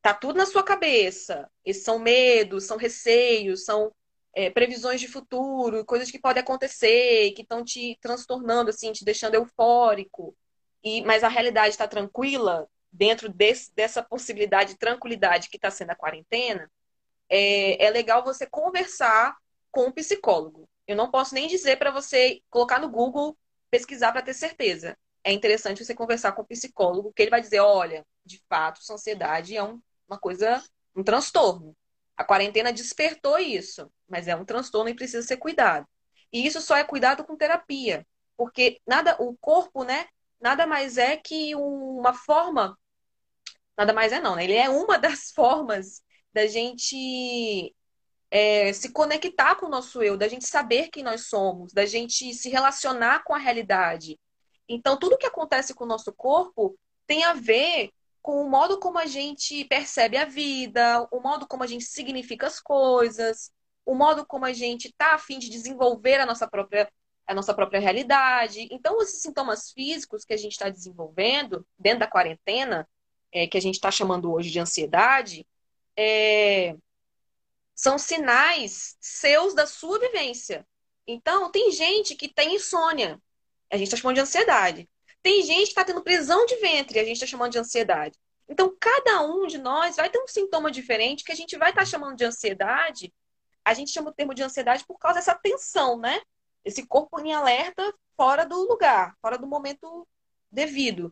tá 0.01 0.13
tudo 0.13 0.37
na 0.37 0.45
sua 0.45 0.63
cabeça, 0.63 1.49
esses 1.65 1.83
são 1.83 1.99
medos, 1.99 2.65
são 2.65 2.77
receios, 2.77 3.65
são 3.65 3.93
é, 4.33 4.49
previsões 4.49 5.01
de 5.01 5.07
futuro, 5.07 5.85
coisas 5.85 6.09
que 6.09 6.19
podem 6.19 6.41
acontecer, 6.41 7.31
que 7.31 7.41
estão 7.41 7.63
te 7.63 7.97
transtornando, 8.01 8.69
assim, 8.69 8.91
te 8.91 9.03
deixando 9.03 9.35
eufórico, 9.35 10.35
e 10.83 11.01
mas 11.03 11.23
a 11.23 11.27
realidade 11.27 11.69
está 11.69 11.87
tranquila, 11.87 12.67
dentro 12.91 13.29
desse, 13.29 13.73
dessa 13.73 14.03
possibilidade 14.03 14.73
de 14.73 14.79
tranquilidade 14.79 15.49
que 15.49 15.55
está 15.55 15.71
sendo 15.71 15.91
a 15.91 15.95
quarentena, 15.95 16.69
é, 17.29 17.85
é 17.85 17.89
legal 17.89 18.23
você 18.23 18.45
conversar 18.45 19.35
com 19.71 19.85
um 19.85 19.91
psicólogo. 19.91 20.67
Eu 20.85 20.95
não 20.95 21.09
posso 21.09 21.33
nem 21.33 21.47
dizer 21.47 21.77
para 21.77 21.91
você 21.91 22.41
colocar 22.49 22.79
no 22.79 22.89
Google, 22.89 23.37
pesquisar 23.69 24.11
para 24.11 24.21
ter 24.21 24.33
certeza. 24.33 24.97
É 25.23 25.31
interessante 25.31 25.85
você 25.85 25.95
conversar 25.95 26.33
com 26.33 26.41
o 26.41 26.45
psicólogo, 26.45 27.13
que 27.13 27.21
ele 27.21 27.31
vai 27.31 27.39
dizer, 27.39 27.59
olha, 27.59 28.05
de 28.25 28.41
fato, 28.49 28.83
sua 28.83 28.95
ansiedade 28.95 29.55
é 29.55 29.63
um, 29.63 29.79
uma 30.07 30.19
coisa, 30.19 30.61
um 30.95 31.03
transtorno. 31.03 31.75
A 32.17 32.23
quarentena 32.23 32.73
despertou 32.73 33.39
isso, 33.39 33.89
mas 34.11 34.27
é 34.27 34.35
um 34.35 34.45
transtorno 34.45 34.89
e 34.89 34.95
precisa 34.95 35.25
ser 35.25 35.37
cuidado. 35.37 35.87
E 36.31 36.45
isso 36.45 36.61
só 36.61 36.75
é 36.77 36.83
cuidado 36.83 37.23
com 37.23 37.35
terapia, 37.35 38.05
porque 38.37 38.79
nada, 38.85 39.15
o 39.19 39.35
corpo, 39.37 39.83
né, 39.83 40.07
nada 40.39 40.67
mais 40.67 40.97
é 40.97 41.17
que 41.17 41.55
uma 41.55 42.13
forma, 42.13 42.77
nada 43.77 43.93
mais 43.93 44.11
é 44.11 44.19
não, 44.19 44.35
né? 44.35 44.43
Ele 44.43 44.55
é 44.55 44.69
uma 44.69 44.97
das 44.99 45.31
formas 45.31 46.01
da 46.33 46.47
gente 46.47 47.75
é, 48.29 48.71
se 48.73 48.91
conectar 48.91 49.55
com 49.55 49.65
o 49.65 49.69
nosso 49.69 50.01
eu, 50.01 50.17
da 50.17 50.27
gente 50.27 50.47
saber 50.47 50.89
quem 50.89 51.03
nós 51.03 51.27
somos, 51.27 51.73
da 51.73 51.85
gente 51.85 52.33
se 52.33 52.49
relacionar 52.49 53.23
com 53.23 53.33
a 53.33 53.37
realidade. 53.37 54.19
Então, 54.67 54.97
tudo 54.97 55.17
que 55.17 55.25
acontece 55.25 55.73
com 55.73 55.83
o 55.83 55.87
nosso 55.87 56.13
corpo 56.13 56.77
tem 57.05 57.23
a 57.25 57.33
ver 57.33 57.91
com 58.21 58.41
o 58.43 58.49
modo 58.49 58.79
como 58.79 58.99
a 58.99 59.05
gente 59.05 59.65
percebe 59.65 60.15
a 60.15 60.25
vida, 60.25 61.07
o 61.11 61.19
modo 61.19 61.47
como 61.47 61.63
a 61.63 61.67
gente 61.67 61.85
significa 61.85 62.47
as 62.47 62.59
coisas, 62.59 63.51
o 63.91 63.95
modo 63.95 64.25
como 64.25 64.45
a 64.45 64.53
gente 64.53 64.87
está 64.87 65.15
a 65.15 65.17
fim 65.17 65.37
de 65.37 65.49
desenvolver 65.49 66.17
a 66.17 66.25
nossa 66.25 66.47
própria, 66.47 66.89
a 67.27 67.33
nossa 67.33 67.53
própria 67.53 67.77
realidade. 67.77 68.69
Então, 68.71 69.01
esses 69.01 69.21
sintomas 69.21 69.69
físicos 69.73 70.23
que 70.23 70.33
a 70.33 70.37
gente 70.37 70.53
está 70.53 70.69
desenvolvendo 70.69 71.67
dentro 71.77 71.99
da 71.99 72.07
quarentena, 72.07 72.87
é, 73.33 73.47
que 73.47 73.57
a 73.57 73.61
gente 73.61 73.75
está 73.75 73.91
chamando 73.91 74.31
hoje 74.31 74.49
de 74.49 74.61
ansiedade, 74.61 75.45
é, 75.97 76.73
são 77.75 77.97
sinais 77.97 78.95
seus 79.01 79.53
da 79.53 79.67
sua 79.67 79.99
vivência. 79.99 80.65
Então, 81.05 81.51
tem 81.51 81.69
gente 81.69 82.15
que 82.15 82.33
tem 82.33 82.55
insônia. 82.55 83.21
A 83.69 83.75
gente 83.75 83.87
está 83.87 83.97
chamando 83.97 84.15
de 84.15 84.21
ansiedade. 84.21 84.89
Tem 85.21 85.43
gente 85.43 85.63
que 85.65 85.71
está 85.71 85.83
tendo 85.83 86.01
prisão 86.01 86.45
de 86.45 86.55
ventre. 86.61 86.97
A 86.97 87.03
gente 87.03 87.15
está 87.15 87.27
chamando 87.27 87.51
de 87.51 87.59
ansiedade. 87.59 88.17
Então, 88.47 88.73
cada 88.79 89.21
um 89.21 89.47
de 89.47 89.57
nós 89.57 89.97
vai 89.97 90.09
ter 90.09 90.17
um 90.17 90.27
sintoma 90.29 90.71
diferente 90.71 91.25
que 91.25 91.31
a 91.33 91.35
gente 91.35 91.57
vai 91.57 91.71
estar 91.71 91.81
tá 91.81 91.85
chamando 91.85 92.15
de 92.15 92.23
ansiedade. 92.23 93.13
A 93.63 93.73
gente 93.73 93.91
chama 93.91 94.09
o 94.09 94.13
termo 94.13 94.33
de 94.33 94.43
ansiedade 94.43 94.85
por 94.85 94.97
causa 94.97 95.19
dessa 95.19 95.35
tensão, 95.35 95.97
né? 95.97 96.21
Esse 96.63 96.85
corpo 96.85 97.19
em 97.19 97.33
alerta 97.33 97.93
fora 98.15 98.45
do 98.45 98.55
lugar, 98.67 99.15
fora 99.21 99.37
do 99.37 99.47
momento 99.47 100.07
devido. 100.51 101.11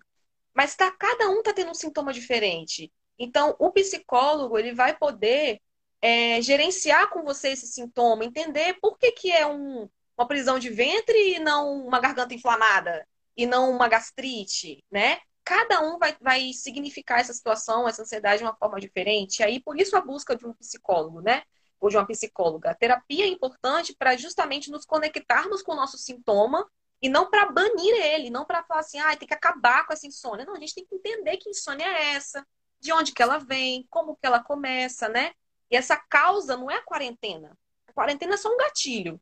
Mas 0.53 0.75
tá, 0.75 0.91
cada 0.91 1.29
um 1.29 1.39
está 1.39 1.53
tendo 1.53 1.71
um 1.71 1.75
sintoma 1.75 2.13
diferente. 2.13 2.91
Então, 3.17 3.55
o 3.59 3.71
psicólogo 3.71 4.57
ele 4.57 4.73
vai 4.73 4.95
poder 4.97 5.61
é, 6.01 6.41
gerenciar 6.41 7.09
com 7.09 7.23
você 7.23 7.49
esse 7.49 7.67
sintoma, 7.67 8.25
entender 8.25 8.77
por 8.81 8.97
que, 8.97 9.11
que 9.11 9.31
é 9.31 9.45
um, 9.45 9.89
uma 10.17 10.27
prisão 10.27 10.59
de 10.59 10.69
ventre 10.69 11.35
e 11.35 11.39
não 11.39 11.85
uma 11.85 11.99
garganta 11.99 12.33
inflamada, 12.33 13.07
e 13.35 13.45
não 13.45 13.71
uma 13.71 13.87
gastrite, 13.87 14.83
né? 14.91 15.19
Cada 15.43 15.81
um 15.81 15.97
vai, 15.97 16.15
vai 16.21 16.53
significar 16.53 17.19
essa 17.19 17.33
situação, 17.33 17.87
essa 17.87 18.01
ansiedade 18.01 18.39
de 18.39 18.43
uma 18.43 18.55
forma 18.55 18.79
diferente. 18.79 19.39
E 19.39 19.43
aí, 19.43 19.59
por 19.61 19.79
isso, 19.79 19.95
a 19.95 20.01
busca 20.01 20.35
de 20.35 20.45
um 20.45 20.53
psicólogo, 20.53 21.21
né? 21.21 21.43
Ou 21.79 21.89
de 21.89 21.97
uma 21.97 22.05
psicóloga. 22.05 22.71
A 22.71 22.75
terapia 22.75 23.25
é 23.25 23.27
importante 23.27 23.95
para 23.97 24.17
justamente 24.17 24.69
nos 24.69 24.85
conectarmos 24.85 25.61
com 25.61 25.71
o 25.71 25.75
nosso 25.75 25.97
sintoma 25.97 26.69
e 27.01 27.07
não 27.07 27.29
para 27.29 27.51
banir 27.51 27.95
ele, 27.95 28.29
não 28.29 28.45
para 28.45 28.63
falar 28.63 28.81
assim, 28.81 28.99
ah, 28.99 29.15
tem 29.15 29.27
que 29.27 29.33
acabar 29.33 29.85
com 29.85 29.93
essa 29.93 30.05
insônia. 30.05 30.45
Não, 30.45 30.55
a 30.55 30.59
gente 30.59 30.75
tem 30.75 30.85
que 30.85 30.95
entender 30.95 31.37
que 31.37 31.49
insônia 31.49 31.85
é 31.85 32.13
essa, 32.15 32.45
de 32.79 32.91
onde 32.91 33.13
que 33.13 33.21
ela 33.21 33.37
vem, 33.37 33.87
como 33.89 34.15
que 34.15 34.25
ela 34.25 34.43
começa, 34.43 35.07
né? 35.07 35.31
E 35.71 35.77
essa 35.77 35.95
causa 35.95 36.57
não 36.57 36.69
é 36.69 36.75
a 36.75 36.83
quarentena. 36.83 37.57
A 37.87 37.93
quarentena 37.93 38.33
é 38.33 38.37
só 38.37 38.53
um 38.53 38.57
gatilho. 38.57 39.21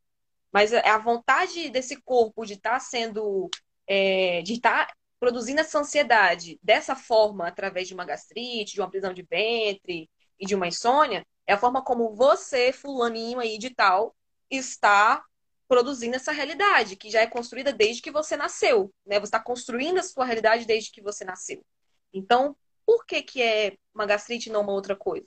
Mas 0.51 0.73
é 0.73 0.89
a 0.89 0.97
vontade 0.97 1.69
desse 1.69 2.01
corpo 2.01 2.45
de 2.45 2.53
estar 2.53 2.71
tá 2.71 2.79
sendo. 2.79 3.49
É, 3.85 4.41
de 4.41 4.53
estar 4.53 4.87
tá 4.87 4.93
produzindo 5.19 5.61
essa 5.61 5.79
ansiedade 5.79 6.59
dessa 6.61 6.95
forma, 6.95 7.47
através 7.47 7.87
de 7.87 7.93
uma 7.93 8.05
gastrite, 8.05 8.73
de 8.73 8.81
uma 8.81 8.89
prisão 8.89 9.13
de 9.13 9.23
ventre 9.23 10.09
e 10.39 10.45
de 10.45 10.55
uma 10.55 10.67
insônia, 10.67 11.25
é 11.47 11.53
a 11.53 11.57
forma 11.57 11.81
como 11.81 12.13
você, 12.13 12.73
fulaninho 12.73 13.39
aí 13.39 13.57
de 13.57 13.69
tal, 13.69 14.13
está 14.51 15.23
produzindo 15.67 16.15
essa 16.15 16.31
realidade, 16.31 16.95
que 16.95 17.09
já 17.09 17.21
é 17.21 17.27
construída 17.27 17.73
desde 17.73 18.01
que 18.01 18.11
você 18.11 18.37
nasceu. 18.37 18.93
Né? 19.05 19.19
Você 19.19 19.25
está 19.27 19.39
construindo 19.39 19.97
a 19.97 20.03
sua 20.03 20.25
realidade 20.25 20.65
desde 20.65 20.91
que 20.91 21.01
você 21.01 21.25
nasceu. 21.25 21.65
Então, 22.13 22.55
por 22.85 23.05
que, 23.05 23.21
que 23.21 23.41
é 23.41 23.77
uma 23.93 24.05
gastrite 24.05 24.49
e 24.49 24.51
não 24.51 24.61
uma 24.61 24.73
outra 24.73 24.95
coisa? 24.95 25.25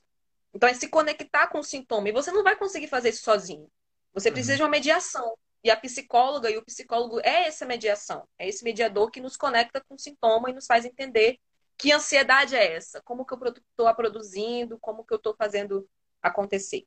Então 0.53 0.69
é 0.69 0.75
se 0.75 0.89
conectar 0.89 1.47
com 1.49 1.61
o 1.61 1.65
sintoma. 1.65 2.09
E 2.09 2.13
você 2.13 2.33
não 2.33 2.43
vai 2.43 2.57
conseguir 2.57 2.89
fazer 2.89 3.11
isso 3.11 3.23
sozinho. 3.23 3.71
Você 4.13 4.29
uhum. 4.29 4.35
precisa 4.35 4.57
de 4.57 4.63
uma 4.63 4.69
mediação. 4.69 5.37
E 5.63 5.71
a 5.71 5.77
psicóloga 5.77 6.51
e 6.51 6.57
o 6.57 6.65
psicólogo 6.65 7.21
é 7.21 7.47
essa 7.47 7.67
mediação. 7.67 8.27
É 8.39 8.49
esse 8.49 8.65
mediador 8.65 9.11
que 9.11 9.21
nos 9.21 9.37
conecta 9.37 9.83
com 9.87 9.95
o 9.95 9.99
sintoma 9.99 10.51
e 10.51 10.55
nos 10.55 10.67
faz 10.67 10.85
entender 10.85 11.39
que 11.77 11.93
ansiedade 11.93 12.55
é 12.55 12.75
essa, 12.75 13.01
como 13.03 13.25
que 13.25 13.33
eu 13.33 13.39
estou 13.55 13.87
a 13.87 13.95
produzindo, 13.95 14.79
como 14.79 15.05
que 15.05 15.15
eu 15.15 15.17
estou 15.17 15.35
fazendo 15.35 15.89
acontecer. 16.23 16.87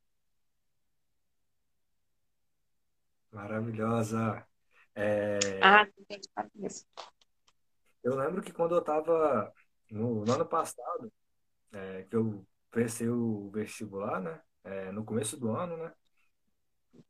Maravilhosa. 3.32 4.46
É... 4.94 5.38
Ah, 5.62 5.86
eu 8.02 8.14
lembro 8.16 8.42
que 8.42 8.52
quando 8.52 8.74
eu 8.74 8.80
estava 8.80 9.52
no, 9.90 10.24
no, 10.24 10.32
ano 10.32 10.46
passado, 10.46 11.12
é, 11.72 12.04
que 12.04 12.14
eu 12.14 12.46
prestei 12.70 13.08
o 13.08 13.50
vestibular, 13.50 14.20
né? 14.20 14.40
É, 14.62 14.92
no 14.92 15.04
começo 15.04 15.38
do 15.38 15.50
ano, 15.50 15.76
né? 15.76 15.92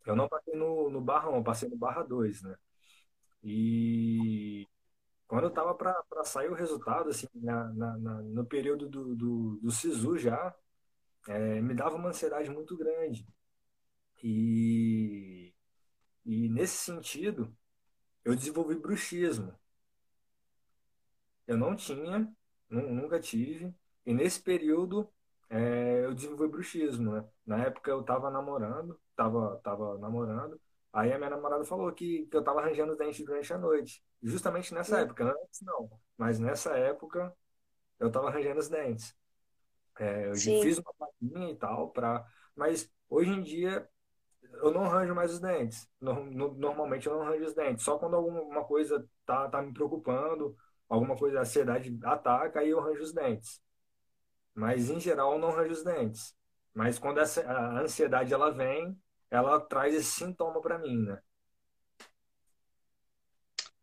Eu 0.07 0.17
não 0.17 0.29
passei 0.29 0.55
no, 0.55 0.91
no 0.91 1.01
barra 1.01 1.31
1, 1.31 1.37
eu 1.37 1.43
passei 1.45 1.69
no 1.69 1.77
barra 1.77 2.03
2, 2.03 2.43
né? 2.43 2.57
E 3.43 4.67
quando 5.27 5.45
eu 5.45 5.51
tava 5.51 5.75
para 5.75 6.25
sair 6.25 6.51
o 6.51 6.55
resultado, 6.55 7.11
assim, 7.11 7.27
na, 7.35 7.65
na, 7.75 7.99
na, 7.99 8.23
no 8.23 8.47
período 8.47 8.89
do, 8.89 9.15
do, 9.15 9.57
do 9.61 9.71
SISU 9.71 10.19
já, 10.19 10.55
é, 11.29 11.61
me 11.61 11.75
dava 11.75 11.97
uma 11.97 12.11
ansiedade 12.11 12.51
muito 12.51 12.77
grande. 12.77 13.27
E, 14.23 15.55
e 16.25 16.49
nesse 16.49 16.77
sentido, 16.79 17.57
eu 18.25 18.37
desenvolvi 18.37 18.77
bruxismo. 18.77 19.55
Eu 21.47 21.57
não 21.57 21.77
tinha, 21.77 22.33
nunca 22.71 23.21
tive, 23.21 23.75
e 24.07 24.15
nesse 24.15 24.41
período 24.41 25.11
é, 25.51 26.05
eu 26.05 26.15
desenvolvi 26.15 26.49
bruxismo, 26.49 27.13
né? 27.13 27.29
Na 27.47 27.65
época 27.65 27.91
eu 27.91 28.03
tava 28.03 28.31
namorando, 28.31 28.99
tava, 29.15 29.59
tava 29.63 29.99
namorando, 29.99 30.61
aí 30.93 31.13
a 31.13 31.19
minha 31.19 31.31
namorada 31.31 31.65
falou 31.65 31.93
que, 31.93 32.27
que 32.27 32.37
eu 32.37 32.43
tava 32.43 32.61
arranjando 32.61 32.93
os 32.93 32.99
dentes 32.99 33.25
durante 33.25 33.53
a 33.53 33.59
noite. 33.59 34.03
Justamente 34.23 34.73
nessa 34.75 35.01
época, 35.01 35.25
antes 35.25 35.61
não, 35.63 35.91
mas 36.17 36.39
nessa 36.39 36.77
época 36.79 37.35
eu 38.01 38.11
tava 38.11 38.29
arranjando 38.29 38.61
os 38.61 38.69
dentes. 38.69 39.17
É, 39.99 40.31
eu 40.31 40.35
Sim. 40.35 40.61
fiz 40.63 40.79
uma 40.79 40.93
plaquinha 40.95 41.51
e 41.51 41.57
tal, 41.57 41.91
pra... 41.91 42.27
mas 42.57 42.91
hoje 43.09 43.31
em 43.31 43.43
dia 43.43 43.89
eu 44.55 44.71
não 44.71 44.85
arranjo 44.85 45.15
mais 45.15 45.33
os 45.33 45.41
dentes. 45.41 45.89
No, 46.01 46.25
no, 46.25 46.55
normalmente 46.55 47.07
eu 47.07 47.15
não 47.15 47.23
arranjo 47.23 47.45
os 47.47 47.55
dentes. 47.55 47.85
Só 47.85 47.99
quando 47.99 48.17
alguma 48.17 48.65
coisa 48.65 49.07
tá, 49.27 49.49
tá 49.49 49.63
me 49.63 49.73
preocupando, 49.73 50.57
alguma 50.89 51.17
coisa, 51.17 51.39
a 51.39 51.43
ansiedade 51.43 51.99
ataca, 52.05 52.61
aí 52.61 52.71
eu 52.71 52.81
arranjo 52.81 53.03
os 53.03 53.13
dentes. 53.13 53.61
Mas 54.55 54.91
em 54.91 55.01
geral 55.01 55.33
eu 55.35 55.39
não 55.39 55.49
arranjo 55.49 55.73
os 55.73 55.85
dentes. 55.85 56.35
Mas 56.73 56.99
quando 56.99 57.21
essa, 57.21 57.43
a 57.43 57.81
ansiedade 57.81 58.33
ela 58.33 58.51
vem, 58.51 58.97
ela 59.31 59.61
traz 59.61 59.95
esse 59.95 60.11
sintoma 60.11 60.61
para 60.61 60.79
mim, 60.79 61.05
né? 61.05 61.21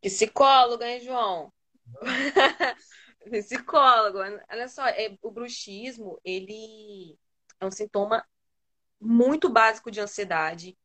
Psicólogo, 0.01 0.83
hein, 0.83 0.99
João? 0.99 1.53
Psicólogo. 3.29 4.19
Olha 4.49 4.67
só, 4.67 4.87
é, 4.87 5.17
o 5.21 5.31
bruxismo, 5.31 6.19
ele 6.23 7.17
é 7.59 7.65
um 7.65 7.71
sintoma 7.71 8.25
muito 8.99 9.49
básico 9.49 9.91
de 9.91 9.99
ansiedade. 9.99 10.77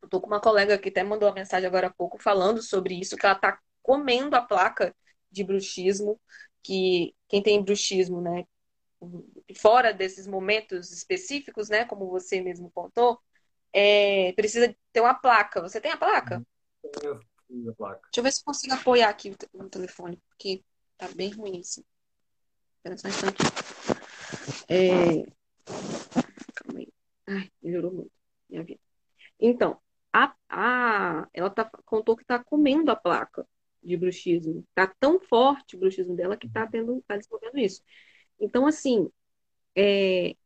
Eu 0.00 0.08
tô 0.08 0.20
com 0.20 0.26
uma 0.26 0.40
colega 0.40 0.78
que 0.78 0.88
até 0.88 1.02
mandou 1.02 1.28
uma 1.28 1.34
mensagem 1.34 1.66
agora 1.66 1.86
há 1.86 1.92
pouco 1.92 2.18
falando 2.18 2.62
sobre 2.62 2.98
isso, 2.98 3.16
que 3.16 3.24
ela 3.24 3.34
tá 3.34 3.58
comendo 3.82 4.36
a 4.36 4.42
placa 4.42 4.94
de 5.30 5.44
bruxismo, 5.44 6.20
que 6.62 7.14
quem 7.28 7.42
tem 7.42 7.62
bruxismo, 7.62 8.20
né, 8.20 8.44
fora 9.56 9.92
desses 9.92 10.26
momentos 10.26 10.92
específicos, 10.92 11.68
né, 11.68 11.84
como 11.84 12.08
você 12.08 12.40
mesmo 12.40 12.70
contou, 12.72 13.20
é, 13.72 14.32
precisa 14.34 14.74
ter 14.92 15.00
uma 15.00 15.14
placa. 15.14 15.60
Você 15.62 15.80
tem 15.80 15.90
a 15.90 15.96
placa? 15.96 16.44
Eu 17.02 17.20
tenho 17.48 17.70
a 17.70 17.74
placa. 17.74 18.00
Deixa 18.02 18.18
eu 18.18 18.22
ver 18.22 18.32
se 18.32 18.40
eu 18.40 18.44
consigo 18.44 18.74
apoiar 18.74 19.08
aqui 19.08 19.34
no 19.54 19.68
telefone, 19.68 20.22
porque 20.28 20.62
tá 21.02 21.08
bem 21.16 21.30
ruim 21.32 21.58
isso. 21.58 21.84
Espera 22.76 22.96
só 22.96 23.08
um 23.08 23.10
instante. 23.10 23.42
É... 24.68 25.24
Calma 26.54 26.78
aí. 26.78 26.88
Ai, 27.26 27.50
melhorou 27.60 27.92
muito 27.92 28.12
minha 28.48 28.62
vida. 28.62 28.80
Então, 29.40 29.80
a, 30.12 30.32
a, 30.48 31.28
ela 31.32 31.50
tá, 31.50 31.68
contou 31.84 32.16
que 32.16 32.24
tá 32.24 32.42
comendo 32.44 32.92
a 32.92 32.96
placa 32.96 33.44
de 33.82 33.96
bruxismo. 33.96 34.64
Tá 34.74 34.86
tão 35.00 35.18
forte 35.18 35.74
o 35.74 35.80
bruxismo 35.80 36.14
dela 36.14 36.36
que 36.36 36.48
tá, 36.48 36.68
tendo, 36.68 37.02
tá 37.08 37.16
desenvolvendo 37.16 37.58
isso. 37.58 37.82
Então, 38.38 38.64
assim, 38.64 39.10
é, 39.74 40.36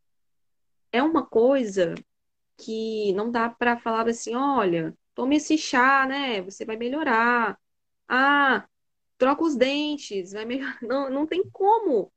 é 0.91 1.03
uma 1.03 1.27
coisa 1.27 1.95
que 2.57 3.13
não 3.13 3.31
dá 3.31 3.51
para 3.51 3.79
falar 3.79 4.09
assim, 4.09 4.35
olha, 4.35 4.97
tome 5.15 5.37
esse 5.37 5.59
chá, 5.59 6.07
né? 6.07 6.41
Você 6.43 6.65
vai 6.65 6.77
melhorar. 6.77 7.59
Ah, 8.09 8.67
troca 9.19 9.45
os 9.45 9.57
dentes, 9.57 10.33
vai 10.33 10.45
melhorar. 10.45 10.79
Não, 10.83 11.11
não 11.11 11.27
tem 11.27 11.43
como. 11.51 12.13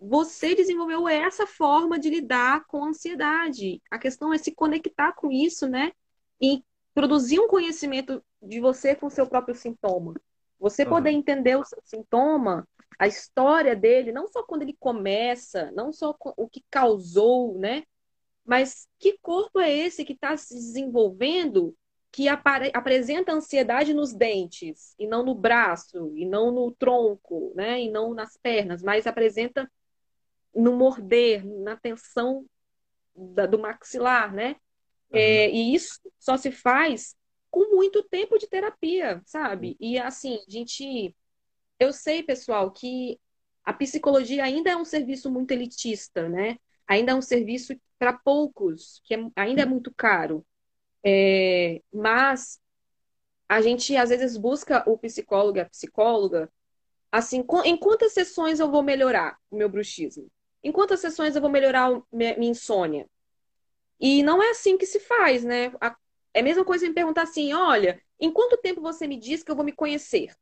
Você 0.00 0.54
desenvolveu 0.54 1.08
essa 1.08 1.46
forma 1.46 1.98
de 1.98 2.08
lidar 2.08 2.64
com 2.66 2.84
a 2.84 2.88
ansiedade. 2.88 3.82
A 3.90 3.98
questão 3.98 4.32
é 4.32 4.38
se 4.38 4.54
conectar 4.54 5.12
com 5.12 5.30
isso, 5.30 5.66
né? 5.66 5.92
E 6.40 6.62
produzir 6.94 7.40
um 7.40 7.48
conhecimento 7.48 8.22
de 8.40 8.60
você 8.60 8.94
com 8.94 9.06
o 9.06 9.10
seu 9.10 9.26
próprio 9.26 9.56
sintoma. 9.56 10.14
Você 10.60 10.84
uhum. 10.84 10.90
poder 10.90 11.10
entender 11.10 11.56
o 11.56 11.64
seu 11.64 11.80
sintoma, 11.84 12.66
a 12.98 13.06
história 13.06 13.74
dele, 13.74 14.12
não 14.12 14.28
só 14.28 14.42
quando 14.42 14.62
ele 14.62 14.76
começa, 14.78 15.70
não 15.72 15.92
só 15.92 16.16
o 16.36 16.48
que 16.48 16.64
causou, 16.70 17.58
né? 17.58 17.82
Mas 18.44 18.88
que 18.98 19.18
corpo 19.20 19.60
é 19.60 19.72
esse 19.72 20.04
que 20.04 20.12
está 20.12 20.36
se 20.36 20.54
desenvolvendo 20.54 21.76
que 22.10 22.28
apare 22.28 22.70
apresenta 22.74 23.32
ansiedade 23.32 23.92
nos 23.92 24.12
dentes, 24.14 24.94
e 24.98 25.06
não 25.06 25.22
no 25.22 25.34
braço, 25.34 26.16
e 26.16 26.24
não 26.24 26.50
no 26.50 26.72
tronco, 26.72 27.52
né? 27.54 27.80
E 27.80 27.90
não 27.90 28.14
nas 28.14 28.36
pernas, 28.36 28.82
mas 28.82 29.06
apresenta 29.06 29.70
no 30.54 30.74
morder, 30.74 31.44
na 31.44 31.76
tensão 31.76 32.46
da, 33.14 33.46
do 33.46 33.58
maxilar, 33.58 34.32
né? 34.32 34.56
Uhum. 35.10 35.18
É, 35.18 35.50
e 35.50 35.74
isso 35.74 36.00
só 36.18 36.36
se 36.36 36.50
faz 36.50 37.14
com 37.50 37.74
muito 37.74 38.02
tempo 38.02 38.38
de 38.38 38.46
terapia, 38.46 39.22
sabe? 39.24 39.76
E 39.80 39.98
assim, 39.98 40.38
gente. 40.48 41.14
Eu 41.80 41.92
sei, 41.92 42.24
pessoal, 42.24 42.72
que 42.72 43.20
a 43.64 43.72
psicologia 43.72 44.42
ainda 44.42 44.70
é 44.70 44.76
um 44.76 44.84
serviço 44.84 45.30
muito 45.30 45.52
elitista, 45.52 46.28
né? 46.28 46.58
Ainda 46.88 47.12
é 47.12 47.14
um 47.14 47.22
serviço 47.22 47.78
para 47.98 48.12
poucos, 48.12 49.00
que 49.04 49.14
é, 49.14 49.18
ainda 49.36 49.62
é 49.62 49.66
muito 49.66 49.92
caro. 49.94 50.44
É, 51.04 51.80
mas 51.92 52.60
a 53.48 53.60
gente 53.60 53.96
às 53.96 54.10
vezes 54.10 54.36
busca 54.36 54.84
o 54.88 54.98
psicólogo 54.98 55.58
e 55.58 55.60
a 55.60 55.68
psicóloga 55.68 56.50
assim, 57.10 57.44
em 57.64 57.76
quantas 57.76 58.12
sessões 58.12 58.60
eu 58.60 58.70
vou 58.70 58.82
melhorar 58.82 59.38
o 59.50 59.56
meu 59.56 59.68
bruxismo? 59.68 60.28
Em 60.62 60.72
quantas 60.72 61.00
sessões 61.00 61.34
eu 61.36 61.42
vou 61.42 61.50
melhorar 61.50 61.90
minha 62.12 62.36
insônia? 62.38 63.08
E 64.00 64.22
não 64.22 64.42
é 64.42 64.50
assim 64.50 64.76
que 64.78 64.86
se 64.86 65.00
faz, 65.00 65.44
né? 65.44 65.72
É 66.34 66.40
a 66.40 66.42
mesma 66.42 66.64
coisa 66.64 66.86
em 66.86 66.92
perguntar 66.94 67.22
assim: 67.22 67.52
olha, 67.52 68.00
em 68.20 68.30
quanto 68.32 68.56
tempo 68.58 68.80
você 68.80 69.06
me 69.06 69.16
diz 69.18 69.42
que 69.42 69.50
eu 69.50 69.56
vou 69.56 69.64
me 69.64 69.72
conhecer? 69.72 70.34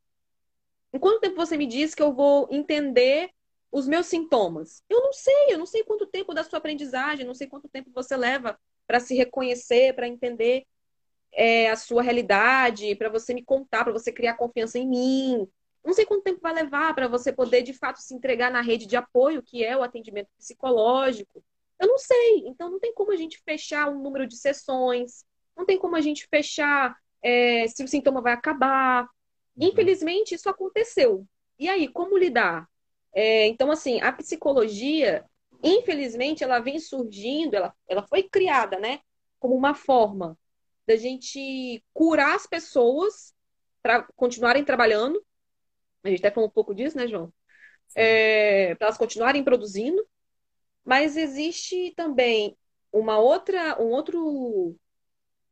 Em 0.93 0.99
quanto 0.99 1.21
tempo 1.21 1.37
você 1.37 1.57
me 1.57 1.67
diz 1.67 1.95
que 1.95 2.03
eu 2.03 2.13
vou 2.13 2.49
entender 2.51 3.31
os 3.71 3.87
meus 3.87 4.07
sintomas? 4.07 4.83
Eu 4.89 5.03
não 5.03 5.13
sei, 5.13 5.47
eu 5.51 5.59
não 5.59 5.67
sei 5.67 5.85
quanto 5.85 6.07
tempo 6.07 6.35
da 6.35 6.43
sua 6.45 6.59
aprendizagem, 6.59 7.27
não 7.27 7.35
sei 7.35 7.47
quanto 7.47 7.69
tempo 7.69 7.91
você 7.93 8.17
leva 8.17 8.59
para 8.87 9.01
se 9.01 9.15
reconhecer, 9.15 9.95
para 9.95 10.09
entender 10.09 10.65
é, 11.33 11.71
a 11.71 11.77
sua 11.77 12.03
realidade, 12.03 12.95
para 12.97 13.09
você 13.09 13.35
me 13.35 13.45
contar, 13.45 13.85
para 13.85 13.93
você 13.93 14.11
criar 14.11 14.35
confiança 14.35 14.79
em 14.79 14.89
mim. 14.89 15.49
Não 15.85 15.93
sei 15.93 16.05
quanto 16.05 16.25
tempo 16.25 16.41
vai 16.41 16.53
levar 16.53 16.95
para 16.95 17.07
você 17.07 17.33
poder, 17.33 17.63
de 17.63 17.73
fato, 17.73 18.01
se 18.01 18.15
entregar 18.15 18.51
na 18.51 18.61
rede 18.61 18.87
de 18.87 18.97
apoio, 18.97 19.43
que 19.43 19.65
é 19.65 19.77
o 19.77 19.83
atendimento 19.83 20.29
psicológico. 20.37 21.45
Eu 21.79 21.89
não 21.89 21.99
sei. 21.99 22.45
Então, 22.47 22.71
não 22.71 22.81
tem 22.81 22.93
como 22.95 23.13
a 23.13 23.17
gente 23.17 23.41
fechar 23.45 23.89
um 23.89 24.03
número 24.03 24.27
de 24.27 24.37
sessões, 24.37 25.25
não 25.57 25.65
tem 25.65 25.79
como 25.79 25.95
a 25.95 26.01
gente 26.01 26.27
fechar 26.29 26.97
é, 27.23 27.69
se 27.69 27.85
o 27.85 27.89
sintoma 27.89 28.21
vai 28.21 28.33
acabar. 28.33 29.03
Uhum. 29.57 29.69
Infelizmente, 29.69 30.35
isso 30.35 30.49
aconteceu. 30.49 31.27
E 31.59 31.69
aí, 31.69 31.87
como 31.89 32.19
lidar? 32.19 32.67
É, 33.15 33.47
então, 33.47 33.71
assim, 33.71 34.01
a 34.01 34.13
psicologia, 34.13 35.25
infelizmente, 35.63 36.45
ela 36.45 36.59
vem 36.59 36.79
surgindo, 36.79 37.55
ela, 37.55 37.75
ela 37.89 38.07
foi 38.07 38.23
criada, 38.23 38.79
né, 38.79 39.01
como 39.39 39.55
uma 39.55 39.75
forma 39.75 40.39
da 40.87 40.97
gente 40.97 41.83
curar 41.93 42.37
as 42.37 42.47
pessoas 42.47 43.35
para 43.83 44.03
continuarem 44.15 44.65
trabalhando. 44.65 45.23
A 46.05 46.09
gente 46.09 46.21
até 46.21 46.31
falou 46.31 46.49
um 46.49 46.53
pouco 46.53 46.75
disso, 46.75 46.97
né, 46.97 47.07
João? 47.07 47.33
É, 47.95 48.75
para 48.77 48.87
elas 48.87 48.99
continuarem 48.99 49.43
produzindo. 49.43 50.07
Mas 50.85 51.17
existe 51.17 51.93
também 51.97 52.57
uma 52.93 53.19
outra, 53.19 53.81
um 53.83 53.91
outro 53.91 54.77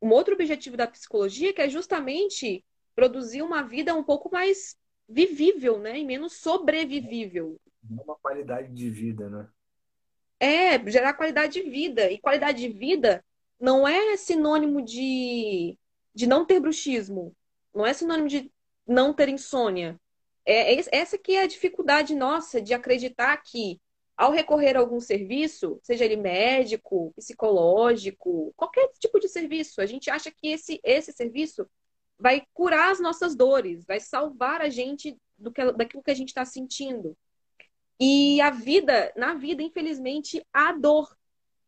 um 0.01 0.09
outro 0.11 0.33
objetivo 0.33 0.77
da 0.77 0.87
psicologia 0.87 1.53
que 1.53 1.61
é 1.61 1.69
justamente 1.69 2.63
produzir 2.95 3.41
uma 3.41 3.63
vida 3.63 3.93
um 3.93 4.03
pouco 4.03 4.31
mais 4.31 4.77
vivível, 5.07 5.79
né? 5.79 5.99
E 5.99 6.05
menos 6.05 6.33
sobrevivível. 6.33 7.59
Uma 7.89 8.15
qualidade 8.15 8.73
de 8.73 8.89
vida, 8.89 9.29
né? 9.29 9.47
É, 10.39 10.79
gerar 10.89 11.13
qualidade 11.13 11.61
de 11.61 11.69
vida. 11.69 12.11
E 12.11 12.19
qualidade 12.19 12.59
de 12.59 12.69
vida 12.69 13.23
não 13.59 13.87
é 13.87 14.17
sinônimo 14.17 14.81
de, 14.81 15.77
de 16.13 16.27
não 16.27 16.45
ter 16.45 16.59
bruxismo. 16.59 17.35
Não 17.73 17.85
é 17.85 17.93
sinônimo 17.93 18.27
de 18.27 18.51
não 18.87 19.13
ter 19.13 19.29
insônia. 19.29 19.99
É, 20.45 20.75
é 20.75 20.83
essa 20.91 21.17
que 21.17 21.35
é 21.35 21.43
a 21.43 21.47
dificuldade 21.47 22.15
nossa 22.15 22.61
de 22.61 22.73
acreditar 22.73 23.35
que 23.37 23.79
ao 24.15 24.31
recorrer 24.31 24.77
a 24.77 24.79
algum 24.79 24.99
serviço, 24.99 25.79
seja 25.83 26.05
ele 26.05 26.15
médico, 26.15 27.13
psicológico, 27.17 28.53
qualquer 28.55 28.89
tipo 28.97 29.19
de 29.19 29.27
serviço, 29.27 29.81
a 29.81 29.85
gente 29.85 30.09
acha 30.09 30.31
que 30.31 30.47
esse, 30.47 30.79
esse 30.83 31.11
serviço 31.11 31.67
vai 32.17 32.43
curar 32.53 32.91
as 32.91 32.99
nossas 32.99 33.35
dores, 33.35 33.85
vai 33.85 33.99
salvar 33.99 34.61
a 34.61 34.69
gente 34.69 35.17
do 35.37 35.51
que, 35.51 35.71
daquilo 35.73 36.01
que 36.01 36.11
a 36.11 36.15
gente 36.15 36.29
está 36.29 36.45
sentindo. 36.45 37.17
E 37.99 38.41
a 38.41 38.49
vida, 38.49 39.13
na 39.15 39.33
vida, 39.33 39.63
infelizmente, 39.63 40.45
há 40.51 40.73
dor, 40.73 41.15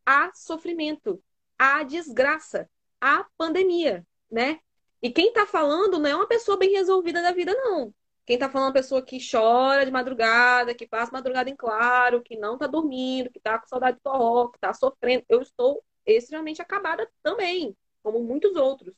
há 0.06 0.32
sofrimento, 0.34 1.24
há 1.58 1.84
desgraça, 1.84 2.70
há 3.00 3.26
pandemia, 3.38 4.06
né? 4.30 4.60
E 5.02 5.12
quem 5.12 5.30
está 5.30 5.46
falando 5.46 6.00
não 6.00 6.10
é 6.10 6.16
uma 6.16 6.28
pessoa 6.28 6.58
bem 6.58 6.72
resolvida 6.72 7.22
da 7.22 7.32
vida, 7.32 7.54
não. 7.54 7.94
Quem 8.26 8.38
tá 8.38 8.50
falando 8.50 8.68
é 8.68 8.70
uma 8.70 8.74
pessoa 8.74 9.02
que 9.02 9.20
chora 9.20 9.86
de 9.86 9.92
madrugada, 9.92 10.76
que 10.76 10.86
passa 10.86 11.14
madrugada 11.14 11.50
em 11.50 11.56
claro, 11.56 12.22
que 12.22 12.38
não 12.38 12.58
tá 12.58 12.68
dormindo, 12.68 13.32
que 13.32 13.40
tá 13.40 13.58
com 13.58 13.68
saudade 13.68 13.98
do 13.98 14.02
forró, 14.04 14.50
que 14.50 14.60
tá 14.60 14.74
sofrendo. 14.74 15.24
Eu 15.30 15.42
estou 15.42 15.82
extremamente 16.06 16.62
acabada 16.62 17.10
também, 17.24 17.76
como 18.04 18.22
muitos 18.22 18.56
outros. 18.58 18.96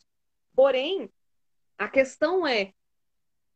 Porém, 0.55 1.11
a 1.77 1.87
questão 1.87 2.47
é 2.47 2.73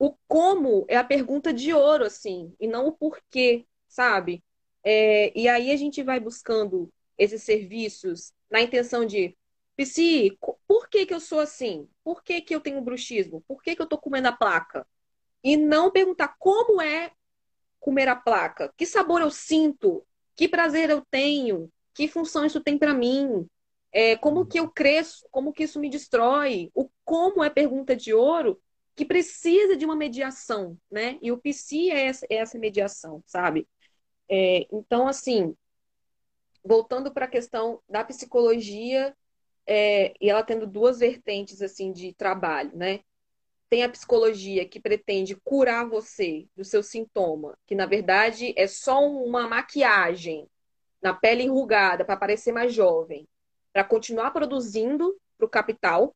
o 0.04 0.18
como 0.28 0.86
é 0.89 0.98
a 0.98 1.04
pergunta 1.04 1.54
de 1.54 1.74
ouro, 1.74 2.04
assim, 2.04 2.54
e 2.60 2.68
não 2.68 2.88
o 2.88 2.92
porquê, 2.92 3.66
sabe? 3.88 4.44
É, 4.84 5.32
e 5.34 5.48
aí 5.48 5.72
a 5.72 5.78
gente 5.78 6.04
vai 6.04 6.20
buscando 6.20 6.92
esses 7.18 7.42
serviços 7.42 8.34
na 8.52 8.62
intenção 8.62 9.06
de 9.06 9.34
Psi, 9.78 10.38
por 10.68 10.89
que, 10.89 11.06
que 11.06 11.13
eu 11.13 11.22
sou 11.22 11.39
assim? 11.39 11.88
Por 12.04 12.22
que, 12.22 12.42
que 12.42 12.54
eu 12.54 12.60
tenho 12.60 12.82
bruxismo? 12.82 13.46
Por 13.48 13.63
que, 13.63 13.78
que 13.78 13.82
eu 13.82 13.88
tô 13.88 13.98
comendo 13.98 14.28
a 14.28 14.34
placa? 14.34 14.86
E 15.42 15.56
não 15.56 15.89
perguntar 15.89 16.36
como 16.38 16.82
é 16.82 17.13
comer 17.80 18.10
a 18.10 18.16
placa, 18.16 18.74
que 18.76 18.86
sabor 18.86 19.22
eu 19.22 19.32
sinto 19.32 20.06
que 20.36 20.50
prazer 20.50 20.89
eu 20.89 21.02
tenho, 21.10 21.72
que 21.94 22.10
função 22.10 22.46
isso 22.46 22.60
tem 22.60 22.78
para 22.78 22.94
mim, 22.94 23.48
é, 23.89 24.18
como 24.18 24.46
que 24.46 24.60
eu 24.60 24.70
cresço, 24.70 25.26
como 25.32 25.54
que 25.54 25.63
isso 25.63 25.80
me 25.80 25.89
destrói, 25.89 26.70
o 26.76 26.89
como 27.06 27.42
é 27.42 27.50
pergunta 27.50 27.96
de 27.96 28.13
ouro 28.13 28.60
que 28.96 29.06
precisa 29.06 29.76
de 29.76 29.86
uma 29.86 29.96
mediação, 29.96 30.78
né? 30.92 31.18
E 31.22 31.32
o 31.32 31.38
PC 31.38 31.90
é 31.90 32.06
essa, 32.06 32.26
é 32.30 32.36
essa 32.36 32.60
mediação, 32.60 33.24
sabe? 33.26 33.68
É, 34.30 34.68
então, 34.72 35.08
assim, 35.08 35.56
voltando 36.64 37.12
para 37.12 37.26
a 37.26 37.30
questão 37.30 37.82
da 37.90 38.04
psicologia, 38.04 39.16
é, 39.66 40.14
e 40.20 40.30
ela 40.30 40.44
tendo 40.44 40.68
duas 40.68 41.00
vertentes 41.00 41.62
assim 41.62 41.92
de 41.92 42.14
trabalho, 42.14 42.72
né? 42.76 43.00
Tem 43.70 43.84
a 43.84 43.90
psicologia 43.90 44.68
que 44.68 44.80
pretende 44.80 45.36
curar 45.44 45.88
você 45.88 46.48
do 46.56 46.64
seu 46.64 46.84
sintoma, 46.84 47.58
que 47.66 47.74
na 47.76 47.86
verdade 47.86 48.54
é 48.56 48.68
só 48.68 49.04
uma 49.04 49.48
maquiagem 49.48 50.48
na 51.02 51.14
pele 51.14 51.44
enrugada 51.44 52.06
para 52.06 52.18
parecer 52.18 52.52
mais 52.52 52.74
jovem, 52.74 53.28
para 53.74 53.84
continuar 53.84 54.32
produzindo 54.32 55.18
para 55.38 55.46
o 55.46 55.50
capital. 55.50 56.16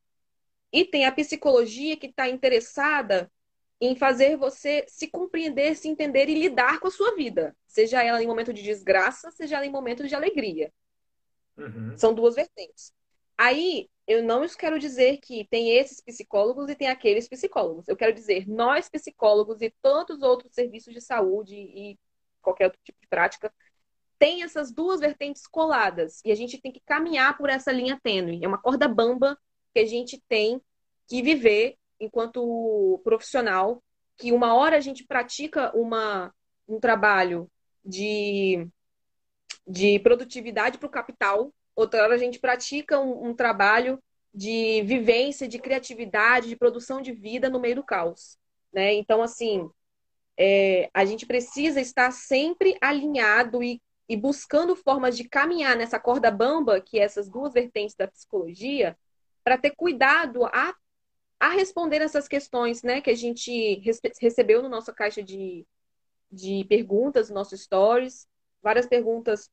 E 0.72 0.86
tem 0.86 1.06
a 1.06 1.12
psicologia 1.12 1.98
que 1.98 2.08
está 2.08 2.28
interessada 2.28 3.32
em 3.80 3.96
fazer 3.96 4.36
você 4.38 4.86
se 4.88 5.08
compreender, 5.08 5.76
se 5.76 5.88
entender 5.88 6.30
e 6.30 6.40
lidar 6.40 6.80
com 6.80 6.88
a 6.88 6.92
sua 6.92 7.16
vida, 7.16 7.56
seja 7.68 8.04
ela 8.04 8.22
em 8.22 8.28
momento 8.28 8.52
de 8.52 8.64
desgraça, 8.64 9.30
seja 9.32 9.58
ela 9.58 9.66
em 9.66 9.72
momento 9.72 10.08
de 10.08 10.16
alegria. 10.16 10.74
Uhum. 11.56 11.96
São 11.96 12.14
duas 12.14 12.36
vertentes. 12.36 12.92
Aí, 13.38 13.88
eu 14.08 14.24
não 14.24 14.48
quero 14.48 14.80
dizer 14.80 15.18
que 15.18 15.46
tem 15.46 15.78
esses 15.78 16.02
psicólogos 16.02 16.70
e 16.70 16.76
tem 16.76 16.88
aqueles 16.88 17.28
psicólogos. 17.28 17.88
Eu 17.88 17.96
quero 17.96 18.14
dizer, 18.14 18.48
nós 18.48 18.90
psicólogos 18.90 19.62
e 19.62 19.72
tantos 19.82 20.24
outros 20.24 20.54
serviços 20.54 20.94
de 20.94 21.02
saúde 21.02 21.56
e 21.56 22.00
qualquer 22.42 22.66
outro 22.66 22.80
tipo 22.84 23.00
de 23.00 23.08
prática, 23.08 23.54
tem 24.18 24.42
essas 24.42 24.72
duas 24.72 25.00
vertentes 25.00 25.46
coladas 25.46 26.22
e 26.26 26.32
a 26.32 26.36
gente 26.36 26.60
tem 26.60 26.72
que 26.72 26.80
caminhar 26.80 27.38
por 27.38 27.50
essa 27.50 27.72
linha 27.72 28.00
tênue. 28.02 28.44
É 28.44 28.48
uma 28.48 28.58
corda 28.58 28.88
bamba 28.88 29.38
que 29.74 29.80
a 29.80 29.86
gente 29.86 30.22
tem 30.28 30.62
que 31.08 31.22
viver 31.22 31.78
enquanto 32.00 33.02
profissional, 33.04 33.84
que 34.18 34.32
uma 34.32 34.54
hora 34.56 34.78
a 34.78 34.82
gente 34.82 35.04
pratica 35.06 35.76
uma, 35.76 36.34
um 36.68 36.80
trabalho 36.80 37.50
de, 37.84 38.68
de 39.66 40.00
produtividade 40.00 40.78
para 40.78 40.88
o 40.88 40.92
capital, 40.92 41.54
outra 41.76 42.04
hora 42.04 42.16
a 42.16 42.20
gente 42.20 42.40
pratica 42.40 43.00
um, 43.00 43.30
um 43.30 43.34
trabalho 43.34 44.02
de 44.34 44.82
vivência, 44.84 45.48
de 45.48 45.60
criatividade, 45.60 46.50
de 46.50 46.56
produção 46.56 47.02
de 47.02 47.12
vida 47.12 47.50
no 47.50 47.60
meio 47.60 47.76
do 47.76 47.84
caos. 47.84 48.38
Né? 48.72 48.94
Então, 48.94 49.22
assim, 49.22 49.70
é, 50.38 50.90
a 50.94 51.06
gente 51.06 51.26
precisa 51.26 51.82
estar 51.82 52.12
sempre 52.12 52.78
alinhado 52.80 53.64
e, 53.64 53.82
e 54.08 54.16
buscando 54.16 54.76
formas 54.76 55.18
de 55.18 55.28
caminhar 55.28 55.76
nessa 55.76 56.00
corda 56.00 56.30
bamba, 56.30 56.80
que 56.80 57.00
é 57.00 57.04
essas 57.04 57.30
duas 57.30 57.54
vertentes 57.54 57.96
da 57.96 58.08
psicologia, 58.08 58.96
para 59.48 59.58
ter 59.58 59.72
cuidado 59.78 60.46
a 60.48 60.76
a 61.40 61.50
responder 61.50 62.02
essas 62.02 62.28
questões 62.28 62.84
né, 62.84 63.00
que 63.00 63.10
a 63.10 63.16
gente 63.16 63.82
recebeu 64.20 64.62
no 64.62 64.68
nossa 64.68 64.92
caixa 64.92 65.24
de, 65.24 65.66
de 66.30 66.66
perguntas, 66.66 67.30
no 67.30 67.36
nosso 67.36 67.56
stories, 67.56 68.28
várias 68.62 68.88
perguntas. 68.88 69.50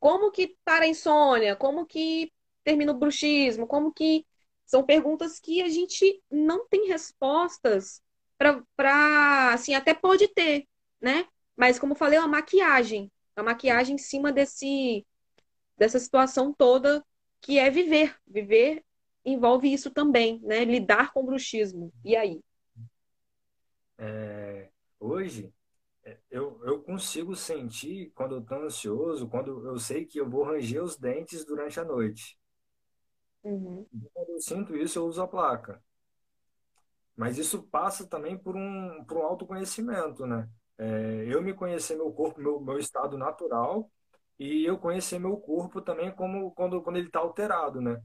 Como 0.00 0.32
que 0.32 0.56
para 0.64 0.86
a 0.86 0.88
insônia? 0.88 1.54
Como 1.54 1.86
que 1.86 2.32
termina 2.64 2.90
o 2.90 2.98
bruxismo? 2.98 3.64
Como 3.64 3.92
que. 3.92 4.26
São 4.66 4.82
perguntas 4.84 5.38
que 5.38 5.62
a 5.62 5.68
gente 5.68 6.20
não 6.28 6.66
tem 6.66 6.88
respostas 6.88 8.02
para. 8.36 9.52
Assim, 9.52 9.74
até 9.74 9.94
pode 9.94 10.26
ter, 10.26 10.66
né? 11.00 11.28
Mas, 11.56 11.78
como 11.78 11.94
falei, 11.94 12.18
é 12.18 12.20
uma 12.20 12.28
maquiagem. 12.28 13.08
A 13.36 13.42
maquiagem 13.44 13.94
em 13.94 13.98
cima 13.98 14.32
desse, 14.32 15.06
dessa 15.76 16.00
situação 16.00 16.52
toda 16.52 17.04
que 17.40 17.56
é 17.56 17.70
viver. 17.70 18.16
Viver 18.26 18.82
envolve 19.28 19.72
isso 19.72 19.90
também, 19.90 20.40
né? 20.42 20.64
Lidar 20.64 21.12
com 21.12 21.20
o 21.20 21.26
bruxismo. 21.26 21.92
E 22.04 22.16
aí? 22.16 22.40
É, 23.98 24.68
hoje, 25.00 25.52
é, 26.04 26.16
eu, 26.30 26.60
eu 26.64 26.82
consigo 26.82 27.34
sentir 27.34 28.12
quando 28.14 28.36
eu 28.36 28.40
estou 28.40 28.62
ansioso, 28.62 29.28
quando 29.28 29.66
eu 29.66 29.78
sei 29.78 30.04
que 30.04 30.18
eu 30.18 30.28
vou 30.28 30.44
ranger 30.44 30.82
os 30.82 30.96
dentes 30.96 31.44
durante 31.44 31.78
a 31.80 31.84
noite. 31.84 32.38
Uhum. 33.42 33.86
Quando 34.12 34.30
eu 34.30 34.40
sinto 34.40 34.76
isso, 34.76 34.98
eu 34.98 35.06
uso 35.06 35.22
a 35.22 35.28
placa. 35.28 35.82
Mas 37.16 37.36
isso 37.36 37.62
passa 37.64 38.06
também 38.06 38.38
por 38.38 38.56
um, 38.56 39.04
por 39.04 39.18
um 39.18 39.22
autoconhecimento, 39.22 40.24
né? 40.24 40.48
É, 40.78 41.24
eu 41.26 41.42
me 41.42 41.52
conhecer 41.52 41.96
meu 41.96 42.12
corpo, 42.12 42.40
meu, 42.40 42.60
meu 42.60 42.78
estado 42.78 43.18
natural, 43.18 43.90
e 44.38 44.64
eu 44.64 44.78
conhecer 44.78 45.18
meu 45.18 45.36
corpo 45.36 45.80
também 45.82 46.12
como 46.12 46.52
quando, 46.52 46.80
quando 46.80 46.96
ele 46.96 47.08
está 47.08 47.18
alterado, 47.18 47.80
né? 47.80 48.00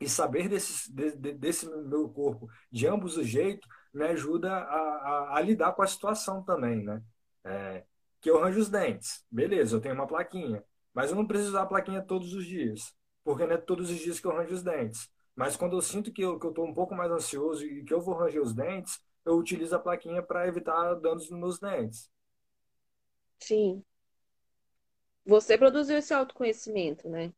E 0.00 0.08
saber 0.08 0.48
desse, 0.48 0.92
de, 0.92 1.12
desse 1.34 1.66
meu 1.66 2.08
corpo 2.08 2.48
de 2.70 2.86
ambos 2.86 3.16
os 3.16 3.26
jeitos 3.26 3.68
me 3.92 4.04
ajuda 4.04 4.52
a, 4.52 4.76
a, 4.76 5.36
a 5.36 5.40
lidar 5.40 5.72
com 5.72 5.82
a 5.82 5.86
situação 5.86 6.42
também, 6.42 6.84
né? 6.84 7.02
É, 7.44 7.84
que 8.20 8.28
eu 8.28 8.38
arranjo 8.38 8.60
os 8.60 8.68
dentes, 8.68 9.24
beleza, 9.30 9.76
eu 9.76 9.80
tenho 9.80 9.94
uma 9.94 10.06
plaquinha, 10.06 10.62
mas 10.92 11.10
eu 11.10 11.16
não 11.16 11.26
preciso 11.26 11.50
usar 11.50 11.62
a 11.62 11.66
plaquinha 11.66 12.02
todos 12.02 12.34
os 12.34 12.44
dias, 12.44 12.94
porque 13.24 13.46
não 13.46 13.54
é 13.54 13.58
todos 13.58 13.90
os 13.90 13.98
dias 13.98 14.18
que 14.20 14.26
eu 14.26 14.32
arranjo 14.32 14.54
os 14.54 14.62
dentes. 14.62 15.08
Mas 15.36 15.54
quando 15.54 15.76
eu 15.76 15.82
sinto 15.82 16.10
que 16.10 16.22
eu, 16.22 16.38
que 16.38 16.46
eu 16.46 16.64
um 16.64 16.72
pouco 16.72 16.94
mais 16.94 17.10
ansioso 17.12 17.64
e 17.64 17.84
que 17.84 17.92
eu 17.92 18.00
vou 18.00 18.14
ranger 18.14 18.40
os 18.40 18.54
dentes, 18.54 18.98
eu 19.24 19.36
utilizo 19.36 19.76
a 19.76 19.78
plaquinha 19.78 20.22
para 20.22 20.48
evitar 20.48 20.94
danos 20.94 21.30
nos 21.30 21.38
meus 21.38 21.60
dentes. 21.60 22.10
Sim. 23.38 23.84
Você 25.26 25.58
produziu 25.58 25.98
esse 25.98 26.14
autoconhecimento, 26.14 27.08
né? 27.08 27.32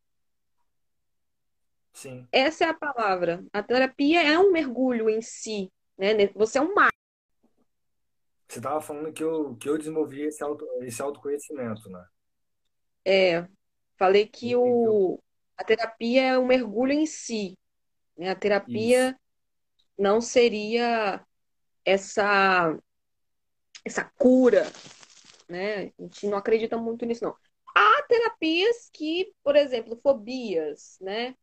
Sim. 1.92 2.27
Essa 2.31 2.64
é 2.64 2.68
a 2.68 2.74
palavra. 2.74 3.44
A 3.53 3.62
terapia 3.62 4.22
é 4.22 4.38
um 4.38 4.53
mergulho 4.53 5.09
em 5.09 5.20
si, 5.20 5.70
né? 5.96 6.14
Você 6.35 6.59
é 6.59 6.61
um 6.61 6.74
mar. 6.74 6.90
Você 8.48 8.61
estava 8.61 8.81
falando 8.81 9.12
que 9.12 9.22
eu, 9.22 9.57
que 9.57 9.68
eu 9.68 9.77
desenvolvi 9.77 10.22
esse, 10.22 10.42
auto, 10.42 10.66
esse 10.83 11.03
autoconhecimento, 11.03 11.90
né? 11.90 12.07
É, 13.05 13.46
falei 13.98 14.27
que 14.27 14.57
o, 14.57 15.20
a 15.57 15.64
terapia 15.64 16.22
é 16.22 16.38
um 16.38 16.46
mergulho 16.46 16.92
em 16.92 17.05
si. 17.05 17.59
Né? 18.16 18.31
A 18.31 18.35
terapia 18.35 19.11
Isso. 19.11 19.18
não 19.98 20.20
seria 20.20 21.24
essa, 21.85 22.77
essa 23.85 24.05
cura, 24.05 24.64
né? 25.48 25.92
A 25.98 26.03
gente 26.03 26.27
não 26.27 26.38
acredita 26.38 26.77
muito 26.77 27.05
nisso, 27.05 27.24
não. 27.24 27.37
Há 27.74 28.03
terapias 28.09 28.90
que, 28.92 29.33
por 29.42 29.57
exemplo, 29.57 29.98
fobias, 30.03 30.98
né? 31.01 31.35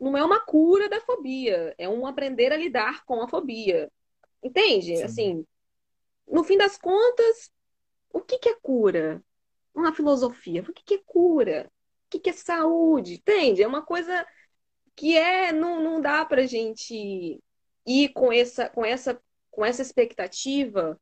Não 0.00 0.16
é 0.16 0.24
uma 0.24 0.40
cura 0.40 0.88
da 0.88 1.00
fobia, 1.00 1.74
é 1.76 1.88
um 1.88 2.06
aprender 2.06 2.52
a 2.52 2.56
lidar 2.56 3.04
com 3.04 3.20
a 3.20 3.28
fobia. 3.28 3.90
Entende? 4.42 4.96
Sim. 4.96 5.02
Assim, 5.02 5.46
no 6.26 6.44
fim 6.44 6.56
das 6.56 6.78
contas, 6.78 7.50
o 8.12 8.20
que, 8.20 8.38
que 8.38 8.48
é 8.48 8.56
cura? 8.60 9.22
Uma 9.74 9.92
filosofia. 9.92 10.62
O 10.62 10.72
que, 10.72 10.84
que 10.84 10.94
é 10.94 11.02
cura? 11.04 11.70
O 12.06 12.10
que, 12.10 12.20
que 12.20 12.30
é 12.30 12.32
saúde? 12.32 13.14
Entende? 13.14 13.62
É 13.62 13.66
uma 13.66 13.82
coisa 13.82 14.26
que 14.94 15.16
é 15.16 15.52
não, 15.52 15.82
não 15.82 16.00
dá 16.00 16.24
pra 16.24 16.46
gente 16.46 17.40
ir 17.86 18.08
com 18.10 18.32
essa, 18.32 18.68
com 18.68 18.84
essa, 18.84 19.20
com 19.50 19.64
essa 19.64 19.82
expectativa, 19.82 21.00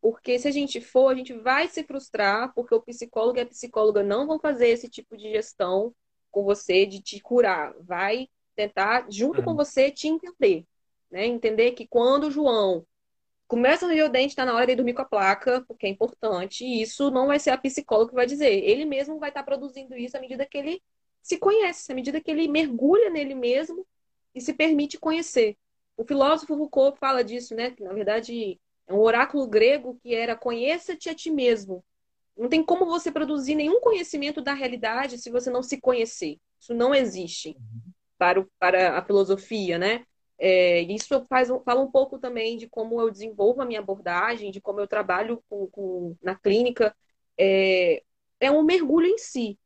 porque 0.00 0.38
se 0.38 0.48
a 0.48 0.50
gente 0.50 0.80
for, 0.80 1.08
a 1.08 1.14
gente 1.14 1.32
vai 1.32 1.68
se 1.68 1.82
frustrar, 1.84 2.52
porque 2.54 2.74
o 2.74 2.82
psicólogo 2.82 3.38
e 3.38 3.42
a 3.42 3.46
psicóloga 3.46 4.02
não 4.02 4.26
vão 4.26 4.38
fazer 4.38 4.68
esse 4.68 4.88
tipo 4.88 5.16
de 5.16 5.30
gestão 5.30 5.94
com 6.34 6.42
você 6.42 6.84
de 6.84 7.00
te 7.00 7.20
curar. 7.20 7.72
Vai 7.80 8.28
tentar, 8.56 9.06
junto 9.08 9.42
com 9.42 9.50
uhum. 9.50 9.56
você, 9.56 9.90
te 9.90 10.08
entender. 10.08 10.66
Né? 11.10 11.26
Entender 11.26 11.72
que 11.72 11.86
quando 11.86 12.24
o 12.24 12.30
João 12.30 12.84
começa 13.46 13.86
a 13.86 13.88
ranger 13.88 14.06
o 14.06 14.08
dente, 14.08 14.30
está 14.30 14.44
na 14.44 14.52
hora 14.52 14.66
de 14.66 14.74
dormir 14.74 14.94
com 14.94 15.02
a 15.02 15.04
placa, 15.04 15.64
porque 15.68 15.86
é 15.86 15.88
importante, 15.88 16.64
e 16.64 16.82
isso 16.82 17.10
não 17.10 17.28
vai 17.28 17.38
ser 17.38 17.50
a 17.50 17.58
psicóloga 17.58 18.10
que 18.10 18.16
vai 18.16 18.26
dizer. 18.26 18.52
Ele 18.64 18.84
mesmo 18.84 19.18
vai 19.18 19.30
estar 19.30 19.42
tá 19.42 19.46
produzindo 19.46 19.96
isso 19.96 20.16
à 20.16 20.20
medida 20.20 20.44
que 20.44 20.58
ele 20.58 20.82
se 21.22 21.38
conhece, 21.38 21.92
à 21.92 21.94
medida 21.94 22.20
que 22.20 22.30
ele 22.30 22.48
mergulha 22.48 23.10
nele 23.10 23.34
mesmo 23.34 23.86
e 24.34 24.40
se 24.40 24.52
permite 24.52 24.98
conhecer. 24.98 25.56
O 25.96 26.04
filósofo 26.04 26.56
Foucault 26.56 26.98
fala 26.98 27.22
disso, 27.22 27.54
né? 27.54 27.70
Que 27.70 27.82
na 27.84 27.92
verdade 27.92 28.58
é 28.88 28.92
um 28.92 28.98
oráculo 28.98 29.46
grego 29.46 29.96
que 30.02 30.14
era 30.14 30.34
conheça-te 30.34 31.08
a 31.08 31.14
ti 31.14 31.30
mesmo. 31.30 31.84
Não 32.36 32.48
tem 32.48 32.64
como 32.64 32.86
você 32.86 33.12
produzir 33.12 33.54
nenhum 33.54 33.80
conhecimento 33.80 34.40
da 34.40 34.54
realidade 34.54 35.18
se 35.18 35.30
você 35.30 35.50
não 35.50 35.62
se 35.62 35.80
conhecer. 35.80 36.38
Isso 36.60 36.74
não 36.74 36.94
existe 36.94 37.56
para, 38.18 38.40
o, 38.40 38.48
para 38.58 38.98
a 38.98 39.04
filosofia, 39.04 39.78
né? 39.78 40.04
É, 40.38 40.80
isso 40.82 41.24
faz, 41.28 41.48
fala 41.64 41.80
um 41.80 41.90
pouco 41.90 42.18
também 42.18 42.56
de 42.56 42.68
como 42.68 43.00
eu 43.00 43.10
desenvolvo 43.10 43.62
a 43.62 43.64
minha 43.66 43.80
abordagem, 43.80 44.50
de 44.50 44.60
como 44.60 44.80
eu 44.80 44.88
trabalho 44.88 45.42
com, 45.48 45.68
com 45.68 46.16
na 46.22 46.34
clínica. 46.34 46.94
É, 47.38 48.02
é 48.40 48.50
um 48.50 48.62
mergulho 48.62 49.06
em 49.06 49.18
si. 49.18 49.58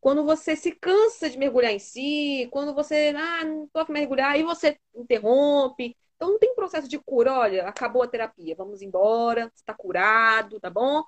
Quando 0.00 0.24
você 0.24 0.54
se 0.54 0.72
cansa 0.72 1.30
de 1.30 1.38
mergulhar 1.38 1.72
em 1.72 1.78
si, 1.78 2.48
quando 2.52 2.74
você, 2.74 3.14
ah, 3.16 3.44
não 3.44 3.64
estou 3.64 3.82
a 3.82 3.86
mergulhar, 3.90 4.32
aí 4.32 4.42
você 4.42 4.78
interrompe. 4.94 5.96
Então 6.16 6.30
não 6.32 6.38
tem 6.38 6.54
processo 6.54 6.88
de 6.88 6.98
cura, 6.98 7.32
olha, 7.32 7.66
acabou 7.66 8.02
a 8.02 8.08
terapia, 8.08 8.54
vamos 8.54 8.82
embora, 8.82 9.50
está 9.54 9.74
curado, 9.74 10.60
tá 10.60 10.70
bom? 10.70 11.02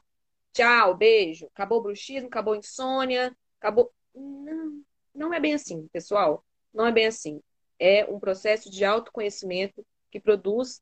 Tchau, 0.56 0.96
beijo, 0.96 1.46
acabou 1.46 1.78
o 1.78 1.82
bruxismo, 1.82 2.28
acabou 2.28 2.54
a 2.54 2.58
insônia, 2.58 3.36
acabou. 3.60 3.92
Não, 4.14 4.82
não 5.14 5.34
é 5.34 5.38
bem 5.40 5.54
assim, 5.54 5.86
pessoal. 5.88 6.44
Não 6.72 6.86
é 6.86 6.92
bem 6.92 7.06
assim. 7.06 7.42
É 7.78 8.06
um 8.06 8.18
processo 8.18 8.70
de 8.70 8.84
autoconhecimento 8.84 9.84
que 10.10 10.18
produz 10.18 10.80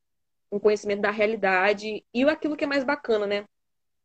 um 0.51 0.61
conhecimento 0.61 1.01
da 1.03 1.11
realidade 1.11 2.05
e 2.15 2.23
aquilo 2.25 2.57
que 2.57 2.65
é 2.65 2.67
mais 2.67 2.85
bacana, 2.85 3.27
né? 3.27 3.45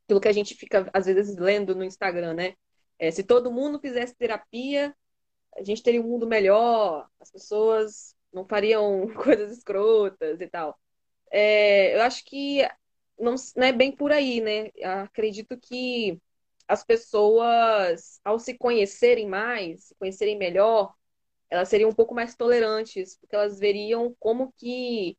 Aquilo 0.06 0.20
que 0.20 0.28
a 0.28 0.34
gente 0.34 0.56
fica, 0.56 0.90
às 0.92 1.06
vezes, 1.06 1.38
lendo 1.38 1.76
no 1.76 1.84
Instagram, 1.84 2.34
né? 2.34 2.56
É, 2.98 3.12
se 3.12 3.24
todo 3.24 3.52
mundo 3.52 3.80
fizesse 3.80 4.16
terapia, 4.16 4.96
a 5.56 5.64
gente 5.64 5.84
teria 5.84 6.02
um 6.02 6.08
mundo 6.08 6.28
melhor, 6.28 7.08
as 7.20 7.32
pessoas 7.32 8.16
não 8.34 8.46
fariam 8.46 9.08
coisas 9.14 9.52
escrotas 9.52 10.42
e 10.42 10.48
tal. 10.48 10.78
É, 11.32 11.96
eu 11.96 12.02
acho 12.02 12.26
que 12.26 12.68
não, 13.20 13.36
não 13.56 13.64
é 13.66 13.72
bem 13.72 13.92
por 13.92 14.12
aí, 14.12 14.42
né? 14.42 14.70
Acredito 15.04 15.58
que 15.58 16.20
as 16.68 16.84
pessoas, 16.84 18.20
ao 18.24 18.40
se 18.40 18.58
conhecerem 18.58 19.28
mais, 19.28 19.86
se 19.86 19.96
conhecerem 19.96 20.38
melhor, 20.38 20.94
elas 21.50 21.68
seriam 21.68 21.90
um 21.90 21.96
pouco 21.96 22.14
mais 22.14 22.36
tolerantes, 22.36 23.18
porque 23.18 23.36
elas 23.36 23.60
veriam 23.60 24.16
como 24.20 24.54
que 24.58 25.18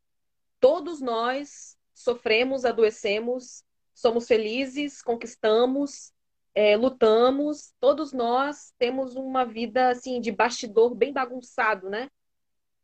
todos 0.61 1.01
nós 1.01 1.77
sofremos, 1.93 2.65
adoecemos, 2.65 3.65
somos 3.95 4.27
felizes, 4.27 5.03
conquistamos, 5.03 6.13
é, 6.55 6.77
lutamos, 6.77 7.73
todos 7.81 8.13
nós 8.13 8.73
temos 8.79 9.17
uma 9.17 9.45
vida 9.45 9.91
assim 9.91 10.21
de 10.21 10.31
bastidor 10.31 10.95
bem 10.95 11.13
bagunçado, 11.13 11.91
né? 11.91 12.09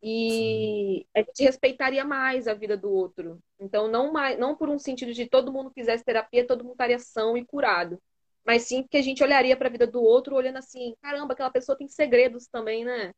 E 0.02 1.04
Sim. 1.14 1.20
a 1.20 1.20
gente 1.20 1.42
respeitaria 1.42 2.04
mais 2.04 2.46
a 2.46 2.54
vida 2.54 2.76
do 2.76 2.90
outro. 2.90 3.40
Então, 3.58 3.88
não, 3.88 4.12
mais, 4.12 4.38
não 4.38 4.54
por 4.54 4.68
um 4.68 4.78
sentido 4.78 5.12
de 5.12 5.26
todo 5.28 5.52
mundo 5.52 5.70
fizesse 5.70 6.04
terapia, 6.04 6.46
todo 6.46 6.62
mundo 6.62 6.72
estaria 6.72 6.98
são 6.98 7.36
e 7.36 7.44
curado. 7.44 8.00
Mas 8.44 8.62
sim 8.62 8.82
porque 8.82 8.98
a 8.98 9.02
gente 9.02 9.24
olharia 9.24 9.56
para 9.56 9.68
a 9.68 9.70
vida 9.72 9.86
do 9.86 10.00
outro 10.00 10.36
olhando 10.36 10.58
assim, 10.58 10.94
caramba, 11.02 11.32
aquela 11.32 11.50
pessoa 11.50 11.76
tem 11.76 11.88
segredos 11.88 12.46
também, 12.46 12.84
né? 12.84 13.12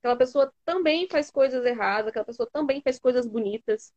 Aquela 0.00 0.16
pessoa 0.16 0.52
também 0.64 1.08
faz 1.08 1.30
coisas 1.30 1.64
erradas, 1.64 2.08
aquela 2.08 2.24
pessoa 2.24 2.48
também 2.52 2.82
faz 2.82 2.98
coisas 2.98 3.26
bonitas. 3.26 3.92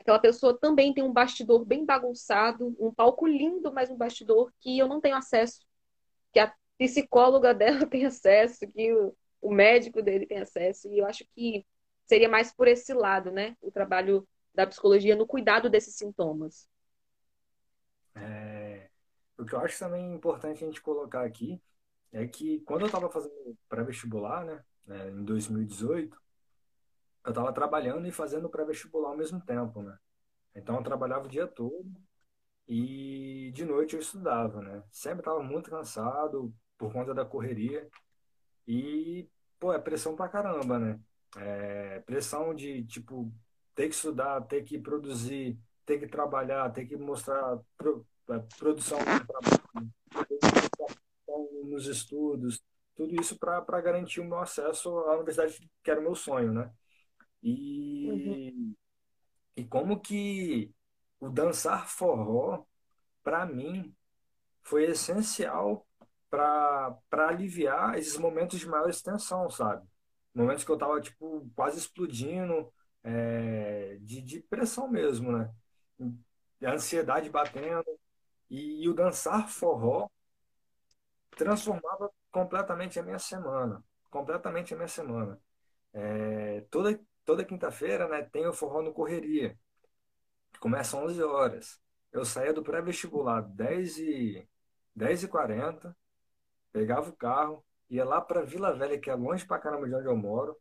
Aquela 0.00 0.18
pessoa 0.18 0.58
também 0.58 0.94
tem 0.94 1.04
um 1.04 1.12
bastidor 1.12 1.64
bem 1.64 1.84
bagunçado, 1.84 2.74
um 2.80 2.92
palco 2.92 3.26
lindo, 3.26 3.70
mas 3.72 3.90
um 3.90 3.96
bastidor 3.96 4.50
que 4.60 4.78
eu 4.78 4.88
não 4.88 5.00
tenho 5.00 5.16
acesso, 5.16 5.60
que 6.32 6.40
a 6.40 6.54
psicóloga 6.78 7.52
dela 7.54 7.86
tem 7.86 8.06
acesso, 8.06 8.66
que 8.72 8.92
o, 8.94 9.14
o 9.42 9.52
médico 9.52 10.02
dele 10.02 10.26
tem 10.26 10.38
acesso. 10.38 10.88
E 10.88 10.98
eu 10.98 11.06
acho 11.06 11.24
que 11.34 11.66
seria 12.10 12.28
mais 12.28 12.52
por 12.52 12.66
esse 12.66 12.92
lado, 12.92 13.30
né? 13.30 13.56
O 13.60 13.70
trabalho 13.70 14.26
da 14.52 14.66
psicologia 14.66 15.14
no 15.14 15.28
cuidado 15.28 15.70
desses 15.70 15.94
sintomas. 15.94 16.68
É, 18.16 18.90
o 19.38 19.44
que 19.44 19.54
eu 19.54 19.60
acho 19.60 19.78
também 19.78 20.12
importante 20.12 20.64
a 20.64 20.66
gente 20.66 20.82
colocar 20.82 21.24
aqui 21.24 21.62
é 22.12 22.26
que 22.26 22.58
quando 22.62 22.80
eu 22.80 22.86
estava 22.86 23.08
fazendo 23.08 23.56
pré-vestibular, 23.68 24.44
né, 24.44 24.64
né, 24.84 25.08
em 25.08 25.22
2018, 25.22 26.20
eu 27.24 27.30
estava 27.30 27.52
trabalhando 27.52 28.08
e 28.08 28.10
fazendo 28.10 28.50
pré-vestibular 28.50 29.10
ao 29.10 29.16
mesmo 29.16 29.40
tempo, 29.40 29.80
né? 29.80 29.96
Então 30.52 30.74
eu 30.74 30.82
trabalhava 30.82 31.26
o 31.26 31.28
dia 31.28 31.46
todo 31.46 31.94
e 32.66 33.52
de 33.54 33.64
noite 33.64 33.94
eu 33.94 34.00
estudava, 34.00 34.60
né? 34.60 34.82
Sempre 34.90 35.20
estava 35.20 35.40
muito 35.44 35.70
cansado 35.70 36.52
por 36.76 36.92
conta 36.92 37.14
da 37.14 37.24
correria 37.24 37.88
e, 38.66 39.28
pô, 39.60 39.72
é 39.72 39.78
pressão 39.78 40.16
pra 40.16 40.28
caramba, 40.28 40.76
né? 40.76 41.00
É 41.36 42.00
pressão 42.00 42.54
de, 42.54 42.84
tipo, 42.84 43.32
ter 43.74 43.88
que 43.88 43.94
estudar, 43.94 44.40
ter 44.42 44.64
que 44.64 44.78
produzir, 44.78 45.58
ter 45.86 45.98
que 45.98 46.06
trabalhar, 46.06 46.70
ter 46.70 46.86
que 46.86 46.96
mostrar 46.96 47.58
pro, 47.76 48.06
é, 48.30 48.38
produção 48.58 48.98
nos 51.64 51.86
estudos, 51.86 52.62
tudo 52.94 53.20
isso 53.20 53.38
para 53.38 53.80
garantir 53.80 54.20
o 54.20 54.24
meu 54.24 54.38
acesso 54.38 54.90
à 54.98 55.14
universidade 55.14 55.70
que 55.82 55.90
era 55.90 56.00
o 56.00 56.02
meu 56.02 56.14
sonho, 56.14 56.52
né? 56.52 56.70
E, 57.42 58.10
uhum. 58.10 58.74
e 59.56 59.64
como 59.64 60.00
que 60.00 60.70
o 61.18 61.28
dançar 61.28 61.88
forró, 61.88 62.64
para 63.22 63.46
mim, 63.46 63.94
foi 64.62 64.84
essencial 64.84 65.86
para 66.28 66.98
aliviar 67.12 67.98
esses 67.98 68.16
momentos 68.16 68.58
de 68.60 68.68
maior 68.68 68.88
extensão, 68.88 69.48
sabe? 69.50 69.86
Momentos 70.34 70.64
que 70.64 70.70
eu 70.70 70.78
tava, 70.78 71.00
tipo, 71.00 71.48
quase 71.54 71.78
explodindo, 71.78 72.72
é, 73.02 73.98
de, 74.00 74.22
de 74.22 74.40
pressão 74.42 74.88
mesmo, 74.88 75.32
né? 75.32 75.52
A 76.64 76.72
ansiedade 76.72 77.28
batendo. 77.30 77.98
E, 78.50 78.84
e 78.84 78.88
o 78.88 78.94
dançar 78.94 79.48
forró 79.48 80.08
transformava 81.36 82.10
completamente 82.30 82.98
a 82.98 83.02
minha 83.02 83.18
semana. 83.18 83.82
Completamente 84.10 84.74
a 84.74 84.76
minha 84.76 84.88
semana. 84.88 85.40
É, 85.92 86.62
toda 86.70 87.00
toda 87.24 87.44
quinta-feira, 87.44 88.08
né, 88.08 88.22
tem 88.24 88.46
o 88.46 88.52
Forró 88.52 88.82
no 88.82 88.92
Correria, 88.92 89.56
que 90.52 90.58
começa 90.60 90.96
às 90.98 91.04
11 91.04 91.22
horas. 91.22 91.80
Eu 92.12 92.24
saía 92.24 92.52
do 92.52 92.62
pré-vestibular 92.62 93.42
10 93.42 93.98
e 93.98 94.48
10 94.96 95.24
e 95.24 95.28
40, 95.28 95.96
pegava 96.72 97.10
o 97.10 97.16
carro, 97.16 97.64
ia 97.90 98.04
lá 98.04 98.20
para 98.20 98.42
Vila 98.42 98.72
Velha, 98.72 98.98
que 98.98 99.10
é 99.10 99.14
longe 99.14 99.44
pra 99.46 99.58
caramba 99.58 99.88
de 99.88 99.94
onde 99.94 100.06
eu 100.06 100.16
moro, 100.16 100.56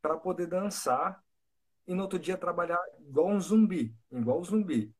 para 0.00 0.16
poder 0.16 0.46
dançar 0.46 1.22
e 1.86 1.94
no 1.94 2.02
outro 2.02 2.18
dia 2.18 2.36
trabalhar 2.36 2.80
igual 3.00 3.28
um 3.28 3.40
zumbi, 3.40 3.96
igual 4.10 4.40
um 4.40 4.44
zumbi. 4.44 4.94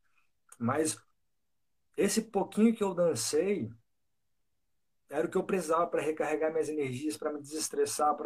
Mas 0.59 0.97
esse 1.97 2.23
pouquinho 2.23 2.75
que 2.75 2.83
eu 2.83 2.95
dancei 2.95 3.71
era 5.11 5.27
o 5.27 5.31
que 5.31 5.37
eu 5.37 5.45
precisava 5.45 5.87
para 5.87 6.01
recarregar 6.01 6.51
minhas 6.53 6.69
energias, 6.69 7.17
para 7.17 7.33
me 7.33 7.41
desestressar, 7.41 8.17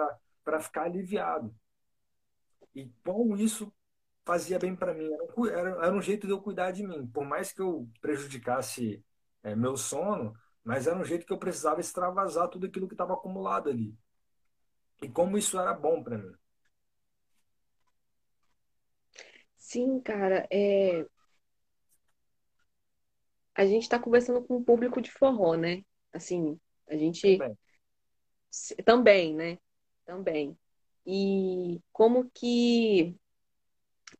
para 0.45 0.61
ficar 0.61 0.83
aliviado. 0.83 1.55
E 2.75 2.89
como 3.03 3.37
isso 3.37 3.73
fazia 4.25 4.59
bem 4.59 4.77
para 4.77 4.93
mim, 4.93 5.09
era, 5.51 5.71
era, 5.87 5.95
um 5.95 6.03
jeito 6.03 6.27
de 6.27 6.33
eu 6.33 6.41
cuidar 6.41 6.71
de 6.71 6.87
mim. 6.87 7.07
Por 7.07 7.25
mais 7.25 7.53
que 7.53 7.63
eu 7.63 7.89
prejudicasse 8.01 9.05
é, 9.43 9.57
meu 9.57 9.77
sono, 9.77 10.35
mas 10.67 10.89
era 10.89 10.99
um 10.99 11.05
jeito 11.05 11.25
que 11.25 11.33
eu 11.33 11.39
precisava 11.39 11.81
extravasar 11.81 12.49
tudo 12.49 12.67
aquilo 12.67 12.89
que 12.89 12.95
estava 12.95 13.15
acumulado 13.15 13.71
ali. 13.71 13.97
E 15.01 15.09
como 15.09 15.39
isso 15.39 15.57
era 15.61 15.73
bom 15.73 16.03
para 16.03 16.19
mim. 16.19 16.35
Sim, 19.57 20.01
cara, 20.01 20.45
é... 20.51 21.07
a 23.55 23.65
gente 23.65 23.83
está 23.83 23.97
conversando 23.97 24.43
com 24.43 24.57
um 24.57 24.65
público 24.65 25.01
de 25.01 25.13
forró, 25.13 25.55
né? 25.55 25.85
Assim, 26.13 26.59
a 26.89 26.97
gente 26.97 27.39
também, 27.39 27.57
também 28.85 29.35
né? 29.37 29.59
Também. 30.05 30.59
E 31.07 31.81
como 31.93 32.29
que. 32.31 33.17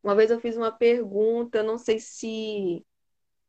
Uma 0.01 0.15
vez 0.15 0.31
eu 0.31 0.41
fiz 0.41 0.57
uma 0.57 0.71
pergunta, 0.71 1.65
não 1.65 1.77
sei 1.77 1.99
se 1.99 2.87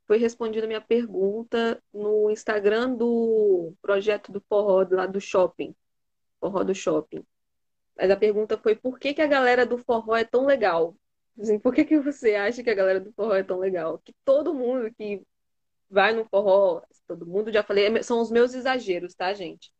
foi 0.07 0.17
respondida 0.17 0.65
a 0.65 0.67
minha 0.67 0.81
pergunta 0.81 1.81
no 1.93 2.29
Instagram 2.31 2.95
do 2.95 3.73
projeto 3.81 4.31
do 4.31 4.41
Forró, 4.41 4.87
lá 4.91 5.05
do 5.05 5.19
shopping. 5.21 5.75
Forró 6.39 6.63
do 6.63 6.73
shopping. 6.73 7.25
Mas 7.95 8.11
a 8.11 8.17
pergunta 8.17 8.57
foi 8.57 8.75
por 8.75 8.99
que, 8.99 9.13
que 9.13 9.21
a 9.21 9.27
galera 9.27 9.65
do 9.65 9.77
forró 9.77 10.15
é 10.15 10.23
tão 10.23 10.45
legal? 10.45 10.95
Assim, 11.39 11.59
por 11.59 11.73
que, 11.73 11.83
que 11.85 11.99
você 11.99 12.35
acha 12.35 12.63
que 12.63 12.69
a 12.69 12.75
galera 12.75 12.99
do 12.99 13.11
forró 13.13 13.35
é 13.35 13.43
tão 13.43 13.59
legal? 13.59 13.99
Que 13.99 14.13
todo 14.23 14.53
mundo 14.53 14.93
que 14.95 15.21
vai 15.89 16.13
no 16.13 16.25
forró, 16.25 16.83
todo 17.07 17.25
mundo, 17.25 17.51
já 17.51 17.63
falei, 17.63 18.03
são 18.03 18.21
os 18.21 18.31
meus 18.31 18.53
exageros, 18.53 19.15
tá, 19.15 19.33
gente? 19.33 19.71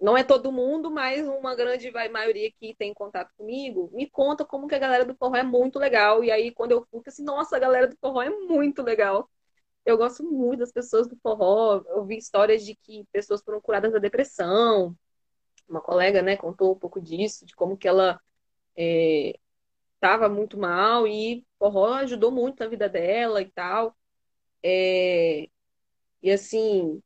não 0.00 0.16
é 0.16 0.22
todo 0.24 0.52
mundo, 0.52 0.90
mas 0.90 1.26
uma 1.26 1.54
grande 1.54 1.90
maioria 1.90 2.52
que 2.52 2.74
tem 2.74 2.92
contato 2.92 3.32
comigo 3.36 3.90
me 3.92 4.08
conta 4.08 4.44
como 4.44 4.68
que 4.68 4.74
a 4.74 4.78
galera 4.78 5.04
do 5.04 5.14
forró 5.14 5.36
é 5.36 5.42
muito 5.42 5.78
legal. 5.78 6.22
E 6.22 6.30
aí, 6.30 6.52
quando 6.52 6.72
eu 6.72 6.86
fui, 6.90 7.00
assim, 7.06 7.24
nossa, 7.24 7.56
a 7.56 7.58
galera 7.58 7.88
do 7.88 7.96
forró 7.98 8.22
é 8.22 8.30
muito 8.30 8.82
legal. 8.82 9.30
Eu 9.84 9.98
gosto 9.98 10.24
muito 10.24 10.60
das 10.60 10.72
pessoas 10.72 11.06
do 11.06 11.16
forró. 11.16 11.82
Eu 11.88 12.04
vi 12.04 12.16
histórias 12.16 12.64
de 12.64 12.74
que 12.74 13.04
pessoas 13.12 13.42
foram 13.42 13.60
curadas 13.60 13.92
da 13.92 13.98
depressão. 13.98 14.96
Uma 15.68 15.80
colega, 15.80 16.22
né, 16.22 16.36
contou 16.36 16.72
um 16.72 16.78
pouco 16.78 17.00
disso, 17.00 17.46
de 17.46 17.54
como 17.54 17.76
que 17.76 17.88
ela 17.88 18.20
estava 19.94 20.26
é, 20.26 20.28
muito 20.28 20.58
mal 20.58 21.06
e 21.06 21.46
forró 21.58 21.94
ajudou 21.94 22.30
muito 22.30 22.60
na 22.60 22.68
vida 22.68 22.88
dela 22.88 23.40
e 23.40 23.50
tal. 23.50 23.96
É, 24.62 25.48
e 26.22 26.30
assim, 26.30 27.02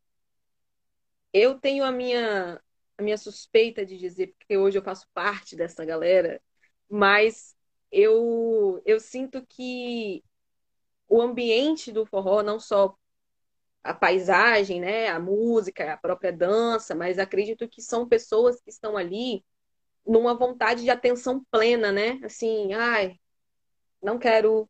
eu 1.33 1.59
tenho 1.59 1.85
a 1.85 1.93
minha 1.93 2.61
a 2.97 3.03
minha 3.03 3.17
suspeita 3.17 3.87
de 3.87 3.97
dizer, 3.97 4.35
porque 4.37 4.57
hoje 4.57 4.77
eu 4.77 4.83
faço 4.83 5.07
parte 5.15 5.55
dessa 5.55 5.85
galera, 5.85 6.43
mas 6.91 7.57
eu, 7.93 8.83
eu 8.85 8.99
sinto 8.99 9.45
que 9.47 10.25
o 11.09 11.21
ambiente 11.21 11.93
do 11.93 12.07
forró, 12.07 12.43
não 12.43 12.61
só 12.61 12.95
a 13.83 13.95
paisagem, 13.95 14.81
né, 14.81 15.09
a 15.09 15.19
música, 15.19 15.93
a 15.93 15.97
própria 15.97 16.33
dança, 16.33 16.95
mas 16.95 17.19
acredito 17.19 17.69
que 17.69 17.81
são 17.81 18.09
pessoas 18.09 18.61
que 18.61 18.71
estão 18.71 18.97
ali 18.97 19.45
numa 20.07 20.35
vontade 20.35 20.83
de 20.83 20.91
atenção 20.91 21.45
plena, 21.51 21.93
né? 21.93 22.21
Assim, 22.25 22.73
ai, 22.75 23.19
não 24.03 24.19
quero 24.19 24.69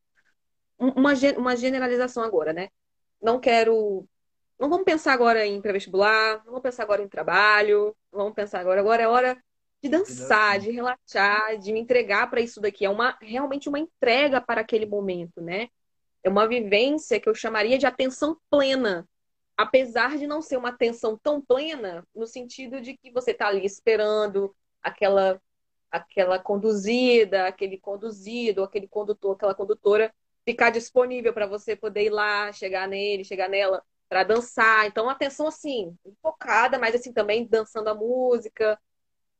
uma, 0.78 1.12
uma 1.36 1.56
generalização 1.56 2.22
agora, 2.22 2.52
né? 2.52 2.68
Não 3.20 3.40
quero 3.40 4.06
não 4.58 4.68
vamos 4.68 4.84
pensar 4.84 5.12
agora 5.12 5.46
em 5.46 5.60
pré-vestibular, 5.60 6.38
não 6.38 6.46
vamos 6.46 6.62
pensar 6.62 6.82
agora 6.82 7.02
em 7.02 7.08
trabalho, 7.08 7.96
vamos 8.10 8.34
pensar 8.34 8.60
agora. 8.60 8.80
Agora 8.80 9.02
é 9.02 9.08
hora 9.08 9.40
de 9.80 9.88
dançar, 9.88 10.58
de 10.58 10.70
relaxar, 10.72 11.56
de 11.58 11.72
me 11.72 11.78
entregar 11.78 12.28
para 12.28 12.40
isso 12.40 12.60
daqui. 12.60 12.84
É 12.84 12.90
uma 12.90 13.16
realmente 13.20 13.68
uma 13.68 13.78
entrega 13.78 14.40
para 14.40 14.60
aquele 14.60 14.84
momento, 14.84 15.40
né? 15.40 15.68
É 16.22 16.28
uma 16.28 16.46
vivência 16.46 17.20
que 17.20 17.28
eu 17.28 17.34
chamaria 17.34 17.78
de 17.78 17.86
atenção 17.86 18.36
plena. 18.50 19.08
Apesar 19.56 20.16
de 20.16 20.26
não 20.26 20.40
ser 20.40 20.56
uma 20.56 20.68
atenção 20.70 21.16
tão 21.16 21.40
plena, 21.40 22.06
no 22.14 22.26
sentido 22.26 22.80
de 22.80 22.96
que 22.96 23.10
você 23.10 23.32
está 23.32 23.48
ali 23.48 23.64
esperando 23.64 24.54
aquela 24.82 25.40
aquela 25.90 26.38
conduzida, 26.38 27.46
aquele 27.46 27.78
conduzido, 27.78 28.62
aquele 28.62 28.86
condutor, 28.86 29.34
aquela 29.34 29.54
condutora 29.54 30.12
ficar 30.48 30.70
disponível 30.70 31.32
para 31.34 31.46
você 31.46 31.76
poder 31.76 32.04
ir 32.04 32.10
lá, 32.10 32.50
chegar 32.52 32.88
nele, 32.88 33.24
chegar 33.24 33.48
nela 33.50 33.82
para 34.08 34.24
dançar. 34.24 34.86
Então, 34.86 35.08
atenção 35.08 35.46
assim, 35.46 35.94
focada, 36.22 36.78
mas 36.78 36.94
assim 36.94 37.12
também 37.12 37.46
dançando 37.46 37.88
a 37.88 37.94
música, 37.94 38.78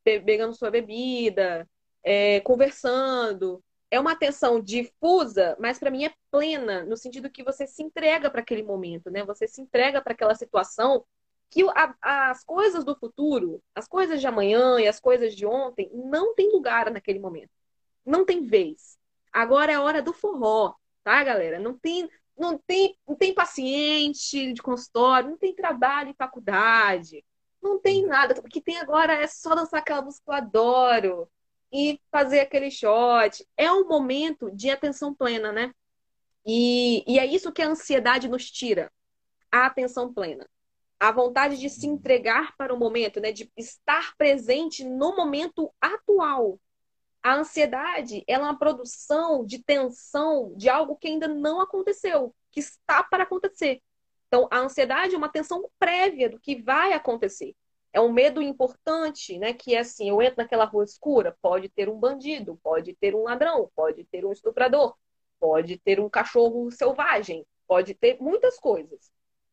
pegando 0.05 0.55
sua 0.55 0.71
bebida, 0.71 1.67
é, 2.03 2.41
conversando. 2.41 3.63
É 3.91 3.99
uma 3.99 4.13
atenção 4.13 4.61
difusa, 4.61 5.57
mas 5.59 5.79
para 5.79 5.91
mim 5.91 6.05
é 6.05 6.13
plena, 6.31 6.85
no 6.85 6.97
sentido 6.97 7.31
que 7.31 7.43
você 7.43 7.67
se 7.67 7.83
entrega 7.83 8.31
para 8.31 8.41
aquele 8.41 8.63
momento, 8.63 9.11
né? 9.11 9.25
Você 9.25 9.49
se 9.49 9.63
entrega 9.63 10.03
para 10.03 10.13
aquela 10.13 10.35
situação 10.35 11.05
que 11.51 11.63
a, 11.71 11.95
as 12.03 12.45
coisas 12.45 12.85
do 12.85 12.95
futuro, 12.95 13.63
as 13.75 13.89
coisas 13.89 14.21
de 14.21 14.27
amanhã 14.27 14.79
e 14.79 14.87
as 14.87 15.01
coisas 15.01 15.35
de 15.35 15.47
ontem 15.47 15.91
não 15.95 16.35
tem 16.35 16.53
lugar 16.53 16.91
naquele 16.91 17.19
momento. 17.19 17.51
Não 18.05 18.25
tem 18.25 18.47
vez. 18.47 18.99
Agora 19.33 19.73
é 19.73 19.75
a 19.77 19.83
hora 19.83 20.03
do 20.03 20.13
forró, 20.13 20.75
tá, 21.03 21.23
galera? 21.25 21.59
Não 21.59 21.79
tem, 21.79 22.09
não 22.37 22.59
tem, 22.59 22.97
não 23.07 23.15
tem 23.15 23.35
paciente 23.35 24.53
de 24.53 24.63
consultório, 24.63 25.31
não 25.31 25.39
tem 25.39 25.55
trabalho 25.55 26.11
em 26.11 26.15
faculdade, 26.15 27.25
não 27.63 27.79
tem 27.79 28.07
nada. 28.07 28.39
O 28.41 28.43
que 28.49 28.61
tem 28.61 28.79
agora 28.79 29.15
é 29.15 29.27
só 29.27 29.55
dançar 29.55 29.81
aquela 29.81 30.03
música 30.03 30.25
que 30.25 30.31
eu 30.31 30.35
adoro 30.35 31.31
e 31.73 32.01
fazer 32.11 32.41
aquele 32.41 32.71
shot. 32.71 33.47
É 33.57 33.71
um 33.71 33.87
momento 33.87 34.51
de 34.51 34.71
atenção 34.71 35.15
plena, 35.15 35.53
né? 35.53 35.75
E, 36.47 37.05
e 37.07 37.19
é 37.19 37.27
isso 37.27 37.53
que 37.53 37.63
a 37.63 37.69
ansiedade 37.69 38.29
nos 38.29 38.51
tira. 38.51 38.91
A 39.51 39.67
atenção 39.67 40.13
plena. 40.13 40.49
A 40.99 41.13
vontade 41.13 41.59
de 41.59 41.71
se 41.71 41.87
entregar 41.87 42.57
para 42.57 42.75
o 42.75 42.79
momento, 42.79 43.21
né? 43.21 43.33
De 43.33 43.51
estar 43.57 44.17
presente 44.17 44.85
no 44.85 45.15
momento 45.17 45.73
atual. 45.81 46.59
A 47.23 47.35
ansiedade 47.35 48.25
ela 48.27 48.47
é 48.47 48.51
uma 48.51 48.59
produção 48.59 49.45
de 49.45 49.63
tensão 49.63 50.55
de 50.57 50.69
algo 50.69 50.97
que 50.97 51.09
ainda 51.09 51.29
não 51.29 51.61
aconteceu, 51.61 52.35
que 52.51 52.61
está 52.61 53.03
para 53.03 53.25
acontecer. 53.25 53.83
Então, 54.29 54.47
a 54.51 54.59
ansiedade 54.59 55.15
é 55.15 55.19
uma 55.19 55.29
tensão 55.29 55.69
prévia 55.79 56.29
do 56.29 56.39
que 56.39 56.63
vai 56.63 56.93
acontecer. 56.93 57.55
É 57.93 58.01
um 58.01 58.13
medo 58.13 58.43
importante, 58.43 59.39
né? 59.39 59.53
Que 59.53 59.75
é 59.75 59.79
assim, 59.79 60.09
eu 60.09 60.21
entro 60.21 60.37
naquela 60.39 60.65
rua 60.65 60.85
escura, 60.85 61.37
pode 61.41 61.69
ter 61.69 61.89
um 61.89 61.99
bandido, 61.99 62.59
pode 62.63 62.95
ter 62.95 63.15
um 63.15 63.23
ladrão, 63.23 63.71
pode 63.75 64.05
ter 64.05 64.25
um 64.25 64.33
estuprador, 64.33 64.95
pode 65.41 65.79
ter 65.79 65.99
um 65.99 66.09
cachorro 66.09 66.71
selvagem, 66.71 67.47
pode 67.67 67.95
ter 67.95 68.19
muitas 68.21 68.59
coisas. 68.59 69.11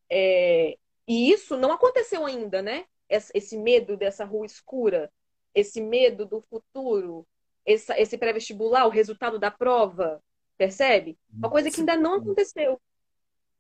É... 0.10 0.78
E 1.08 1.32
isso 1.32 1.56
não 1.56 1.71
aconteceu 1.71 2.26
ainda, 2.26 2.62
né? 2.62 2.86
Esse 3.08 3.58
medo 3.58 3.95
dessa 3.95 4.26
rua 4.26 4.45
escura, 4.45 5.12
esse 5.54 5.80
medo 5.80 6.26
do 6.26 6.41
futuro, 6.41 7.26
esse 7.65 8.17
pré-vestibular, 8.17 8.86
o 8.86 8.89
resultado 8.89 9.39
da 9.39 9.50
prova, 9.52 10.21
percebe? 10.58 11.17
Uma 11.32 11.50
coisa 11.50 11.69
que 11.69 11.80
ainda 11.80 11.95
não 11.95 12.15
aconteceu. 12.15 12.82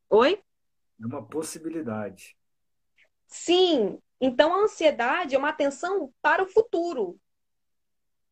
Oi? 0.09 0.41
É 1.01 1.05
uma 1.05 1.23
possibilidade. 1.25 2.35
Sim. 3.27 3.99
Então 4.25 4.55
a 4.55 4.63
ansiedade 4.63 5.35
é 5.35 5.37
uma 5.37 5.49
atenção 5.49 6.11
para 6.19 6.41
o 6.41 6.47
futuro, 6.47 7.19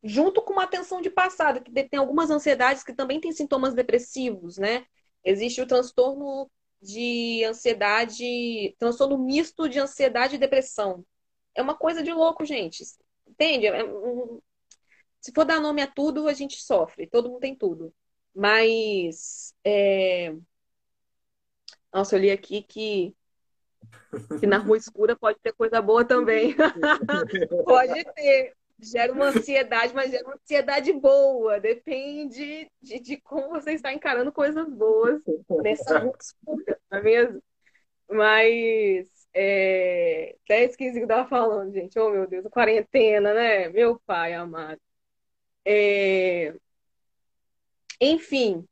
junto 0.04 0.42
com 0.42 0.54
uma 0.54 0.64
atenção 0.64 1.00
de 1.02 1.12
passado, 1.12 1.62
que 1.62 1.72
tem 1.88 2.00
algumas 2.00 2.32
ansiedades 2.32 2.84
que 2.84 2.96
também 2.96 3.20
têm 3.20 3.32
sintomas 3.32 3.76
depressivos, 3.76 4.58
né? 4.58 4.88
Existe 5.24 5.62
o 5.62 5.68
transtorno 5.68 6.50
de 6.82 7.44
ansiedade, 7.46 8.76
transtorno 8.80 9.20
misto 9.20 9.70
de 9.70 9.80
ansiedade 9.80 10.36
e 10.36 10.40
depressão. 10.40 11.06
É 11.54 11.62
uma 11.62 11.78
coisa 11.78 12.02
de 12.02 12.12
louco, 12.12 12.44
gente. 12.44 12.84
Entende? 13.28 13.68
É 13.68 13.84
se 15.22 15.32
for 15.32 15.46
dar 15.46 15.62
nome 15.62 15.82
a 15.84 15.88
tudo, 15.88 16.28
a 16.28 16.34
gente 16.34 16.60
sofre. 16.60 17.06
Todo 17.08 17.30
mundo 17.30 17.40
tem 17.40 17.56
tudo. 17.56 17.94
Mas 18.34 19.54
é, 19.64 20.34
nossa, 21.94 22.16
eu 22.16 22.20
li 22.20 22.32
aqui 22.32 22.64
que, 22.64 23.16
que 24.40 24.48
na 24.48 24.58
rua 24.58 24.78
escura 24.78 25.16
pode 25.16 25.40
ter 25.40 25.54
coisa 25.54 25.82
boa 25.82 26.06
também. 26.06 26.56
pode 27.66 28.04
ter. 28.14 28.54
Gera 28.80 29.14
uma 29.14 29.28
ansiedade, 29.28 29.94
mas 29.94 30.12
gera 30.12 30.26
uma 30.26 30.36
ansiedade 30.36 30.92
boa. 30.92 31.60
Depende 31.60 32.70
de, 32.82 33.00
de 33.00 33.18
como 33.22 33.50
você 33.50 33.74
está 33.74 33.94
encarando 33.94 34.32
coisas 34.32 34.68
boas 34.70 35.22
nessa 35.62 36.00
rua 36.00 36.18
escura, 36.20 36.80
não 36.92 36.98
é 36.98 37.02
mesmo? 37.02 37.44
Mas 38.10 39.08
é, 39.34 40.36
até 40.44 40.66
esqueci 40.66 40.92
o 40.92 40.94
que 40.94 41.04
eu 41.04 41.08
tava 41.08 41.30
falando, 41.30 41.74
gente. 41.74 41.98
Oh, 41.98 42.10
meu 42.10 42.28
Deus, 42.28 42.46
quarentena, 42.52 43.34
né? 43.34 43.70
Meu 43.70 44.00
pai 44.06 44.34
amado. 44.34 44.80
É... 45.66 46.54
Enfim, 48.00 48.68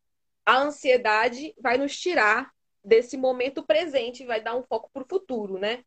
a 0.46 0.58
ansiedade 0.60 1.54
vai 1.60 1.78
nos 1.78 1.98
tirar 1.98 2.52
desse 2.84 3.18
momento 3.18 3.64
presente, 3.64 4.26
vai 4.26 4.42
dar 4.42 4.56
um 4.56 4.64
foco 4.64 4.90
para 4.92 5.04
o 5.04 5.08
futuro, 5.08 5.58
né? 5.58 5.84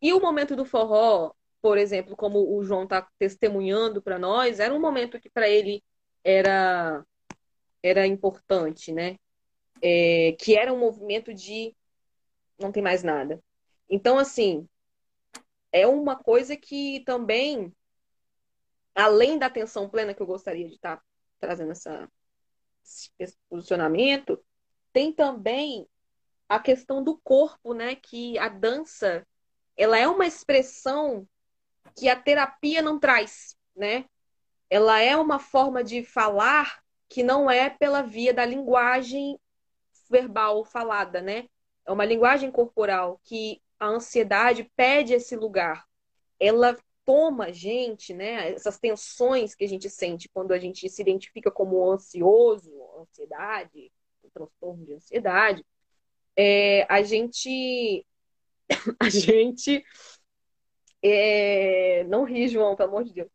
E 0.00 0.12
o 0.12 0.20
momento 0.20 0.54
do 0.54 0.64
forró, 0.64 1.32
por 1.62 1.78
exemplo, 1.78 2.16
como 2.16 2.56
o 2.56 2.62
João 2.62 2.84
está 2.84 3.08
testemunhando 3.18 4.02
para 4.02 4.18
nós, 4.18 4.60
era 4.60 4.74
um 4.74 4.80
momento 4.80 5.20
que 5.20 5.30
para 5.30 5.48
ele 5.48 5.82
era 6.22 7.04
era 7.82 8.06
importante, 8.06 8.92
né? 8.92 9.16
É, 9.82 10.32
que 10.38 10.56
era 10.56 10.72
um 10.72 10.78
movimento 10.78 11.34
de 11.34 11.74
não 12.58 12.72
tem 12.72 12.82
mais 12.82 13.02
nada. 13.02 13.42
Então, 13.88 14.18
assim, 14.18 14.68
é 15.72 15.86
uma 15.86 16.16
coisa 16.16 16.56
que 16.56 17.00
também, 17.00 17.74
além 18.94 19.38
da 19.38 19.46
atenção 19.46 19.88
plena 19.88 20.14
que 20.14 20.22
eu 20.22 20.26
gostaria 20.26 20.68
de 20.68 20.74
estar 20.76 20.96
tá 20.98 21.04
trazendo 21.38 21.72
essa, 21.72 22.08
esse 23.18 23.36
posicionamento, 23.48 24.42
tem 24.92 25.12
também 25.12 25.86
a 26.48 26.58
questão 26.58 27.02
do 27.02 27.18
corpo, 27.18 27.74
né? 27.74 27.94
Que 27.94 28.38
a 28.38 28.48
dança, 28.48 29.26
ela 29.76 29.98
é 29.98 30.06
uma 30.06 30.26
expressão 30.26 31.26
que 31.96 32.08
a 32.08 32.16
terapia 32.16 32.82
não 32.82 32.98
traz, 32.98 33.56
né? 33.74 34.04
Ela 34.68 35.00
é 35.00 35.16
uma 35.16 35.38
forma 35.38 35.84
de 35.84 36.04
falar 36.04 36.82
que 37.08 37.22
não 37.22 37.50
é 37.50 37.70
pela 37.70 38.02
via 38.02 38.32
da 38.32 38.44
linguagem 38.44 39.38
verbal 40.10 40.64
falada, 40.64 41.20
né? 41.20 41.48
É 41.86 41.92
uma 41.92 42.04
linguagem 42.04 42.50
corporal 42.50 43.20
que 43.24 43.60
a 43.78 43.86
ansiedade 43.86 44.70
pede 44.76 45.12
esse 45.12 45.36
lugar. 45.36 45.84
Ela 46.40 46.76
toma 47.04 47.46
a 47.46 47.52
gente, 47.52 48.14
né? 48.14 48.52
Essas 48.52 48.78
tensões 48.78 49.54
que 49.54 49.64
a 49.64 49.68
gente 49.68 49.88
sente 49.90 50.28
quando 50.28 50.52
a 50.52 50.58
gente 50.58 50.88
se 50.88 51.02
identifica 51.02 51.50
como 51.50 51.90
ansioso, 51.90 52.72
ansiedade, 52.98 53.92
transtorno 54.32 54.84
de 54.84 54.94
ansiedade, 54.94 55.64
é, 56.36 56.86
a 56.88 57.02
gente. 57.02 58.06
A 59.00 59.08
gente. 59.08 59.84
É, 61.02 62.04
não 62.04 62.24
ri, 62.24 62.48
João, 62.48 62.74
pelo 62.74 62.88
amor 62.88 63.04
de 63.04 63.12
Deus. 63.12 63.30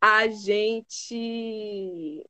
A 0.00 0.26
gente. 0.28 2.24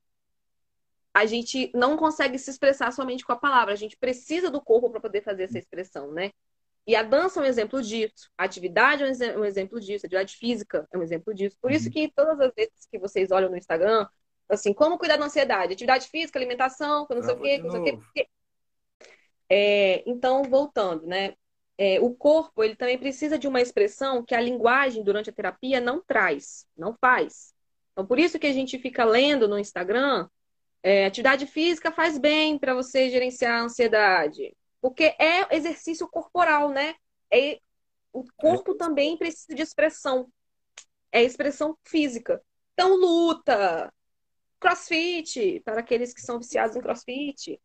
A 1.13 1.25
gente 1.25 1.71
não 1.73 1.95
consegue 1.95 2.37
se 2.37 2.49
expressar 2.49 2.91
somente 2.91 3.25
com 3.25 3.31
a 3.31 3.37
palavra, 3.37 3.73
a 3.73 3.77
gente 3.77 3.95
precisa 3.95 4.51
do 4.51 4.61
corpo 4.61 4.89
para 4.89 4.99
poder 4.99 5.21
fazer 5.21 5.43
essa 5.43 5.57
expressão, 5.57 6.11
né? 6.11 6.31
E 6.85 6.93
a 6.93 7.01
dança 7.01 7.39
é 7.39 7.43
um 7.43 7.45
exemplo 7.45 7.81
disso, 7.81 8.29
a 8.37 8.43
atividade 8.43 9.01
é 9.01 9.37
um 9.37 9.45
exemplo 9.45 9.79
disso, 9.79 10.05
a 10.05 10.07
atividade 10.07 10.35
física 10.35 10.85
é 10.91 10.97
um 10.97 11.01
exemplo 11.01 11.33
disso. 11.33 11.57
Por 11.61 11.71
isso 11.71 11.85
uhum. 11.85 11.91
que 11.93 12.11
todas 12.13 12.39
as 12.39 12.53
vezes 12.53 12.85
que 12.91 12.99
vocês 12.99 13.31
olham 13.31 13.49
no 13.49 13.57
Instagram, 13.57 14.05
assim, 14.49 14.73
como 14.73 14.97
cuidar 14.97 15.15
da 15.17 15.25
ansiedade? 15.25 15.73
Atividade 15.73 16.07
física, 16.09 16.37
alimentação, 16.37 17.07
não 17.09 17.23
sei 17.23 17.33
o 17.33 17.41
quê, 17.41 17.57
não 17.59 17.71
sei 17.71 17.79
o 17.79 17.83
quê. 17.83 18.27
É, 19.49 20.03
então, 20.09 20.43
voltando, 20.43 21.05
né? 21.05 21.35
É, 21.77 21.99
o 21.99 22.13
corpo 22.13 22.63
ele 22.63 22.75
também 22.75 22.97
precisa 22.97 23.37
de 23.37 23.47
uma 23.47 23.61
expressão 23.61 24.23
que 24.23 24.33
a 24.33 24.39
linguagem 24.39 25.03
durante 25.03 25.29
a 25.29 25.33
terapia 25.33 25.81
não 25.81 26.01
traz, 26.01 26.65
não 26.75 26.95
faz. 26.99 27.53
Então, 27.91 28.05
por 28.05 28.17
isso 28.17 28.39
que 28.39 28.47
a 28.47 28.53
gente 28.53 28.79
fica 28.79 29.03
lendo 29.03 29.47
no 29.47 29.59
Instagram, 29.59 30.27
é, 30.81 31.05
atividade 31.05 31.45
física 31.47 31.91
faz 31.91 32.17
bem 32.17 32.57
para 32.57 32.73
você 32.73 33.09
gerenciar 33.09 33.59
a 33.59 33.63
ansiedade, 33.63 34.55
porque 34.81 35.15
é 35.19 35.55
exercício 35.55 36.07
corporal, 36.07 36.69
né? 36.69 36.95
É, 37.31 37.59
o 38.13 38.23
corpo 38.37 38.75
também 38.75 39.17
precisa 39.17 39.53
de 39.53 39.61
expressão, 39.61 40.31
é 41.11 41.23
expressão 41.23 41.77
física. 41.83 42.41
Então, 42.73 42.95
luta, 42.95 43.91
crossfit, 44.59 45.61
para 45.65 45.79
aqueles 45.79 46.13
que 46.13 46.21
são 46.21 46.39
viciados 46.39 46.75
em 46.75 46.81
crossfit, 46.81 47.59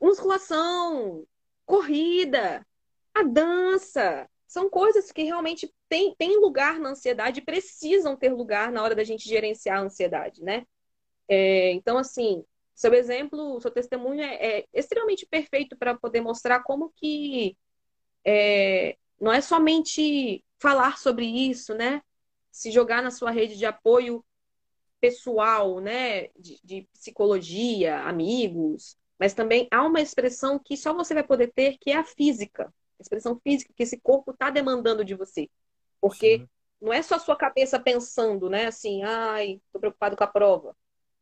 musculação, 0.00 1.26
corrida, 1.64 2.66
A 3.14 3.22
dança. 3.24 4.28
São 4.46 4.70
coisas 4.70 5.12
que 5.12 5.24
realmente 5.24 5.72
têm, 5.88 6.14
têm 6.16 6.38
lugar 6.40 6.78
na 6.80 6.90
ansiedade, 6.90 7.42
precisam 7.42 8.16
ter 8.16 8.32
lugar 8.32 8.72
na 8.72 8.82
hora 8.82 8.94
da 8.94 9.04
gente 9.04 9.28
gerenciar 9.28 9.78
a 9.80 9.82
ansiedade, 9.82 10.42
né? 10.42 10.66
É, 11.28 11.72
então, 11.72 11.98
assim, 11.98 12.44
seu 12.74 12.94
exemplo, 12.94 13.60
seu 13.60 13.70
testemunho 13.70 14.22
é, 14.22 14.58
é 14.60 14.66
extremamente 14.72 15.26
perfeito 15.26 15.76
para 15.76 15.96
poder 15.96 16.20
mostrar 16.20 16.62
como 16.62 16.90
que 16.96 17.56
é, 18.24 18.96
não 19.20 19.32
é 19.32 19.40
somente 19.40 20.44
falar 20.58 20.98
sobre 20.98 21.26
isso, 21.26 21.74
né? 21.74 22.02
Se 22.50 22.70
jogar 22.70 23.02
na 23.02 23.10
sua 23.10 23.30
rede 23.30 23.56
de 23.56 23.66
apoio 23.66 24.24
pessoal, 25.00 25.80
né? 25.80 26.28
De, 26.38 26.60
de 26.64 26.88
psicologia, 26.92 28.00
amigos, 28.02 28.96
mas 29.18 29.34
também 29.34 29.66
há 29.70 29.82
uma 29.84 30.00
expressão 30.00 30.58
que 30.58 30.76
só 30.76 30.92
você 30.92 31.14
vai 31.14 31.22
poder 31.22 31.52
ter, 31.52 31.78
que 31.78 31.90
é 31.90 31.96
a 31.96 32.04
física. 32.04 32.72
A 32.98 33.02
expressão 33.02 33.38
física 33.42 33.72
que 33.74 33.82
esse 33.82 33.98
corpo 33.98 34.30
está 34.30 34.50
demandando 34.50 35.04
de 35.04 35.14
você. 35.14 35.48
Porque 36.00 36.38
Sim. 36.38 36.48
não 36.80 36.92
é 36.92 37.02
só 37.02 37.16
a 37.16 37.18
sua 37.18 37.36
cabeça 37.36 37.80
pensando, 37.80 38.50
né? 38.50 38.66
Assim, 38.66 39.02
ai, 39.02 39.60
tô 39.72 39.78
preocupado 39.78 40.16
com 40.16 40.24
a 40.24 40.28
prova. 40.28 40.76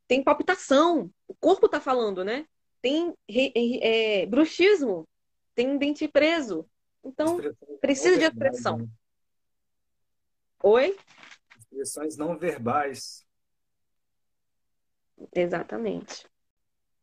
Tem 0.09 0.23
palpitação. 0.23 1.11
O 1.27 1.35
corpo 1.35 1.67
está 1.67 1.81
falando, 1.81 2.25
né? 2.25 2.47
Tem 2.83 3.15
é, 3.29 4.27
bruxismo. 4.27 5.09
Tem 5.55 5.79
dente 5.79 6.09
preso. 6.09 6.69
Então, 7.03 7.39
precisa 7.81 8.19
de 8.19 8.25
expressão. 8.25 8.79
Né? 8.79 8.89
Oi? 10.63 10.97
Expressões 11.59 12.17
não 12.17 12.37
verbais. 12.37 13.25
Exatamente. 15.35 16.27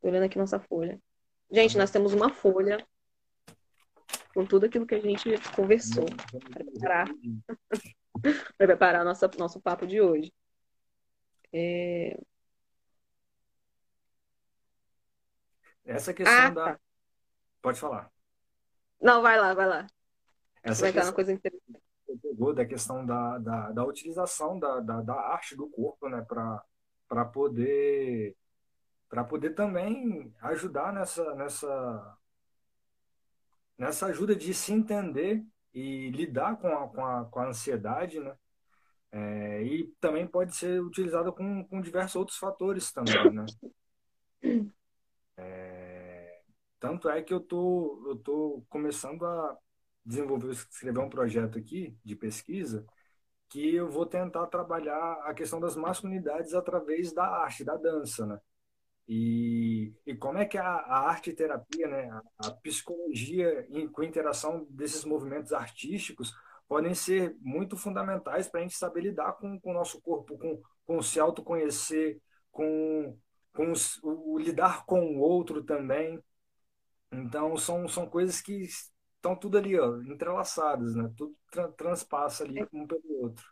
Tô 0.02 0.08
olhando 0.08 0.24
aqui 0.24 0.38
nossa 0.38 0.60
folha. 0.60 0.99
Gente, 1.52 1.78
nós 1.78 1.91
temos 1.91 2.14
uma 2.14 2.30
folha 2.30 2.84
com 4.34 4.45
tudo 4.45 4.66
aquilo 4.66 4.88
que 4.88 4.95
a 4.95 4.99
gente 4.99 5.30
conversou. 5.56 6.06
Para 6.06 6.66
preparar, 6.66 7.08
para 8.58 8.68
preparar 8.68 9.06
nossa, 9.06 9.30
nosso 9.38 9.62
papo 9.62 9.86
de 9.86 10.02
hoje. 10.02 10.34
É... 11.54 12.18
Essa 15.86 16.14
questão 16.14 16.36
ah, 16.36 16.49
da. 16.49 16.66
Tá. 16.74 16.80
Pode 17.62 17.80
falar. 17.80 18.12
Não, 18.99 19.22
vai 19.22 19.39
lá, 19.39 19.54
vai 19.54 19.68
lá. 19.68 19.88
Essa 20.64 20.82
vai 20.82 20.89
estar 20.91 21.04
uma 21.04 21.14
coisa 21.14 21.32
interessante. 21.32 21.80
Pegou 22.22 22.54
da 22.54 22.66
questão 22.66 23.06
da, 23.06 23.38
da, 23.38 23.72
da 23.72 23.86
utilização 23.86 24.60
da, 24.60 24.80
da, 24.80 25.02
da 25.02 25.14
arte 25.14 25.56
do 25.56 25.70
corpo, 25.70 26.10
né, 26.10 26.26
para 26.28 27.26
poder 27.26 28.36
para 29.12 29.26
poder 29.26 29.49
também 29.49 30.34
ajudar 30.41 30.93
nessa, 30.93 31.36
nessa, 31.36 32.18
nessa 33.78 34.05
ajuda 34.05 34.34
de 34.34 34.53
se 34.53 34.72
entender 34.72 35.45
e 35.74 36.09
lidar 36.12 36.55
com 36.55 36.70
a, 36.70 36.88
com 36.88 37.05
a, 37.05 37.26
com 37.26 37.39
a 37.41 37.47
ansiedade, 37.49 38.22
né? 38.22 38.34
É, 39.12 39.64
e 39.64 39.88
também 39.99 40.26
pode 40.26 40.55
ser 40.55 40.82
utilizado 40.82 41.34
com, 41.34 41.68
com 41.68 41.82
diversos 41.82 42.16
outros 42.16 42.38
fatores 42.38 42.93
também, 42.93 43.34
né? 43.34 43.45
É, 45.36 46.41
tanto 46.80 47.09
é 47.09 47.22
que 47.22 47.34
eu 47.34 47.41
tô, 47.41 48.05
eu 48.07 48.16
tô 48.16 48.64
começando 48.70 49.26
a 49.26 49.57
desenvolver, 50.05 50.51
escrever 50.51 50.99
um 50.99 51.09
projeto 51.09 51.57
aqui 51.57 51.97
de 52.03 52.16
pesquisa 52.16 52.86
que 53.49 53.76
eu 53.76 53.89
vou 53.89 54.05
tentar 54.05 54.47
trabalhar 54.47 55.22
a 55.26 55.34
questão 55.34 55.59
das 55.59 55.76
masculinidades 55.76 56.53
através 56.53 57.12
da 57.12 57.26
arte, 57.26 57.66
da 57.66 57.76
dança, 57.76 58.26
né? 58.26 58.39
E, 59.14 59.93
e 60.05 60.16
como 60.16 60.38
é 60.38 60.45
que 60.45 60.57
a, 60.57 60.64
a 60.64 61.09
arte 61.09 61.34
terapia, 61.34 61.86
né, 61.86 62.09
a, 62.09 62.47
a 62.47 62.51
psicologia 62.51 63.68
em, 63.70 63.86
com 63.86 64.03
interação 64.03 64.66
desses 64.70 65.03
movimentos 65.03 65.51
artísticos 65.51 66.34
podem 66.66 66.95
ser 66.95 67.36
muito 67.41 67.76
fundamentais 67.76 68.47
para 68.47 68.62
a 68.62 68.64
gente 68.64 68.78
saber 68.78 69.01
lidar 69.01 69.34
com, 69.34 69.59
com 69.59 69.72
o 69.72 69.74
nosso 69.74 69.99
corpo, 69.99 70.38
com, 70.38 70.62
com 70.86 71.01
se 71.01 71.20
autoconhecer, 71.20 72.22
com, 72.49 73.18
com 73.53 73.74
os, 73.74 74.01
o, 74.01 74.36
o, 74.36 74.38
lidar 74.39 74.86
com 74.86 75.01
o 75.01 75.20
outro 75.20 75.62
também. 75.62 76.18
Então, 77.12 77.57
são, 77.57 77.89
são 77.89 78.09
coisas 78.09 78.39
que 78.39 78.62
estão 78.62 79.36
tudo 79.36 79.57
ali, 79.57 79.78
ó, 79.78 79.97
entrelaçadas, 80.03 80.95
né? 80.95 81.12
Tudo 81.18 81.36
tra 81.51 81.68
transpassa 81.74 82.45
ali 82.45 82.66
um 82.72 82.88
pelo 82.88 83.24
outro. 83.24 83.45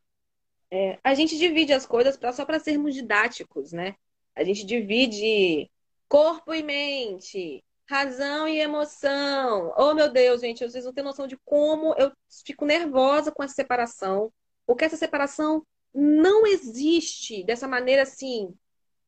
É, 0.71 0.97
a 1.03 1.13
gente 1.13 1.37
divide 1.37 1.73
as 1.73 1.85
coisas 1.85 2.15
pra, 2.15 2.31
só 2.31 2.45
para 2.45 2.61
sermos 2.61 2.95
didáticos, 2.95 3.73
né? 3.73 3.97
A 4.39 4.43
gente 4.45 4.65
divide 4.65 5.69
corpo 6.07 6.53
e 6.53 6.63
mente, 6.63 7.61
razão 7.89 8.47
e 8.47 8.57
emoção. 8.57 9.73
Oh, 9.77 9.93
meu 9.93 10.09
Deus, 10.09 10.39
gente, 10.39 10.63
vocês 10.63 10.85
não 10.85 10.93
têm 10.93 11.03
noção 11.03 11.27
de 11.27 11.37
como 11.43 11.93
eu 11.95 12.09
fico 12.45 12.65
nervosa 12.65 13.33
com 13.33 13.43
essa 13.43 13.53
separação, 13.55 14.31
porque 14.65 14.85
essa 14.85 14.95
separação 14.95 15.61
não 15.93 16.47
existe 16.47 17.43
dessa 17.43 17.67
maneira 17.67 18.03
assim, 18.03 18.55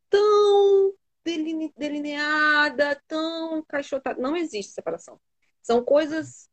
tão 0.10 0.94
delineada, 1.78 3.02
tão 3.08 3.60
encaixotada. 3.60 4.22
Não 4.22 4.36
existe 4.36 4.74
separação. 4.74 5.18
São 5.62 5.82
coisas, 5.82 6.50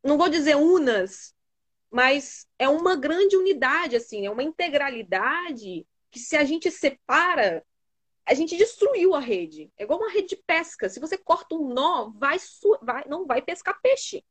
não 0.00 0.16
vou 0.16 0.28
dizer 0.28 0.54
unas, 0.54 1.34
mas 1.90 2.46
é 2.56 2.68
uma 2.68 2.94
grande 2.94 3.36
unidade, 3.36 3.96
assim, 3.96 4.26
é 4.26 4.30
uma 4.30 4.44
integralidade 4.44 5.84
que 6.10 6.18
se 6.18 6.36
a 6.36 6.44
gente 6.44 6.70
separa, 6.70 7.64
a 8.26 8.34
gente 8.34 8.56
destruiu 8.56 9.14
a 9.14 9.20
rede. 9.20 9.70
É 9.76 9.84
igual 9.84 9.98
uma 9.98 10.12
rede 10.12 10.28
de 10.28 10.36
pesca. 10.36 10.88
Se 10.88 11.00
você 11.00 11.16
corta 11.16 11.54
um 11.54 11.72
nó, 11.72 12.10
vai, 12.10 12.38
vai 12.82 13.04
não 13.08 13.26
vai 13.26 13.42
pescar 13.42 13.80
peixe. 13.80 14.24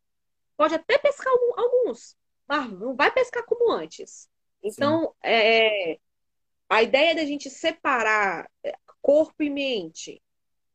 Pode 0.56 0.76
até 0.76 0.98
pescar 0.98 1.32
alguns, 1.58 2.16
mas 2.48 2.72
não 2.72 2.96
vai 2.96 3.12
pescar 3.12 3.44
como 3.46 3.72
antes. 3.72 4.30
Então, 4.64 5.14
é, 5.24 6.00
a 6.70 6.82
ideia 6.84 7.16
da 7.16 7.26
gente 7.26 7.50
separar 7.50 8.50
é, 8.64 8.76
corpo 9.02 9.44
e 9.44 9.50
mente, 9.50 10.22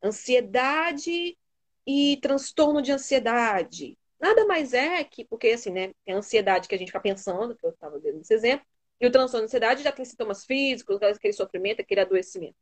ansiedade 0.02 1.36
e 1.86 2.16
transtorno 2.22 2.80
de 2.80 2.92
ansiedade, 2.92 3.98
nada 4.20 4.46
mais 4.46 4.72
é 4.72 5.02
que, 5.04 5.24
porque 5.24 5.48
assim, 5.48 5.70
né, 5.70 5.92
é 6.06 6.12
a 6.12 6.16
ansiedade 6.16 6.68
que 6.68 6.74
a 6.74 6.78
gente 6.78 6.88
fica 6.88 7.00
pensando, 7.00 7.56
que 7.56 7.66
eu 7.66 7.70
estava 7.70 7.98
dando 7.98 8.20
esse 8.20 8.32
exemplo, 8.32 8.66
e 9.02 9.06
o 9.06 9.10
transtorno 9.10 9.44
de 9.44 9.50
ansiedade 9.50 9.82
já 9.82 9.90
tem 9.90 10.04
sintomas 10.04 10.44
físicos, 10.44 11.02
aquele 11.02 11.32
sofrimento, 11.32 11.80
aquele 11.80 12.00
adoecimento. 12.00 12.54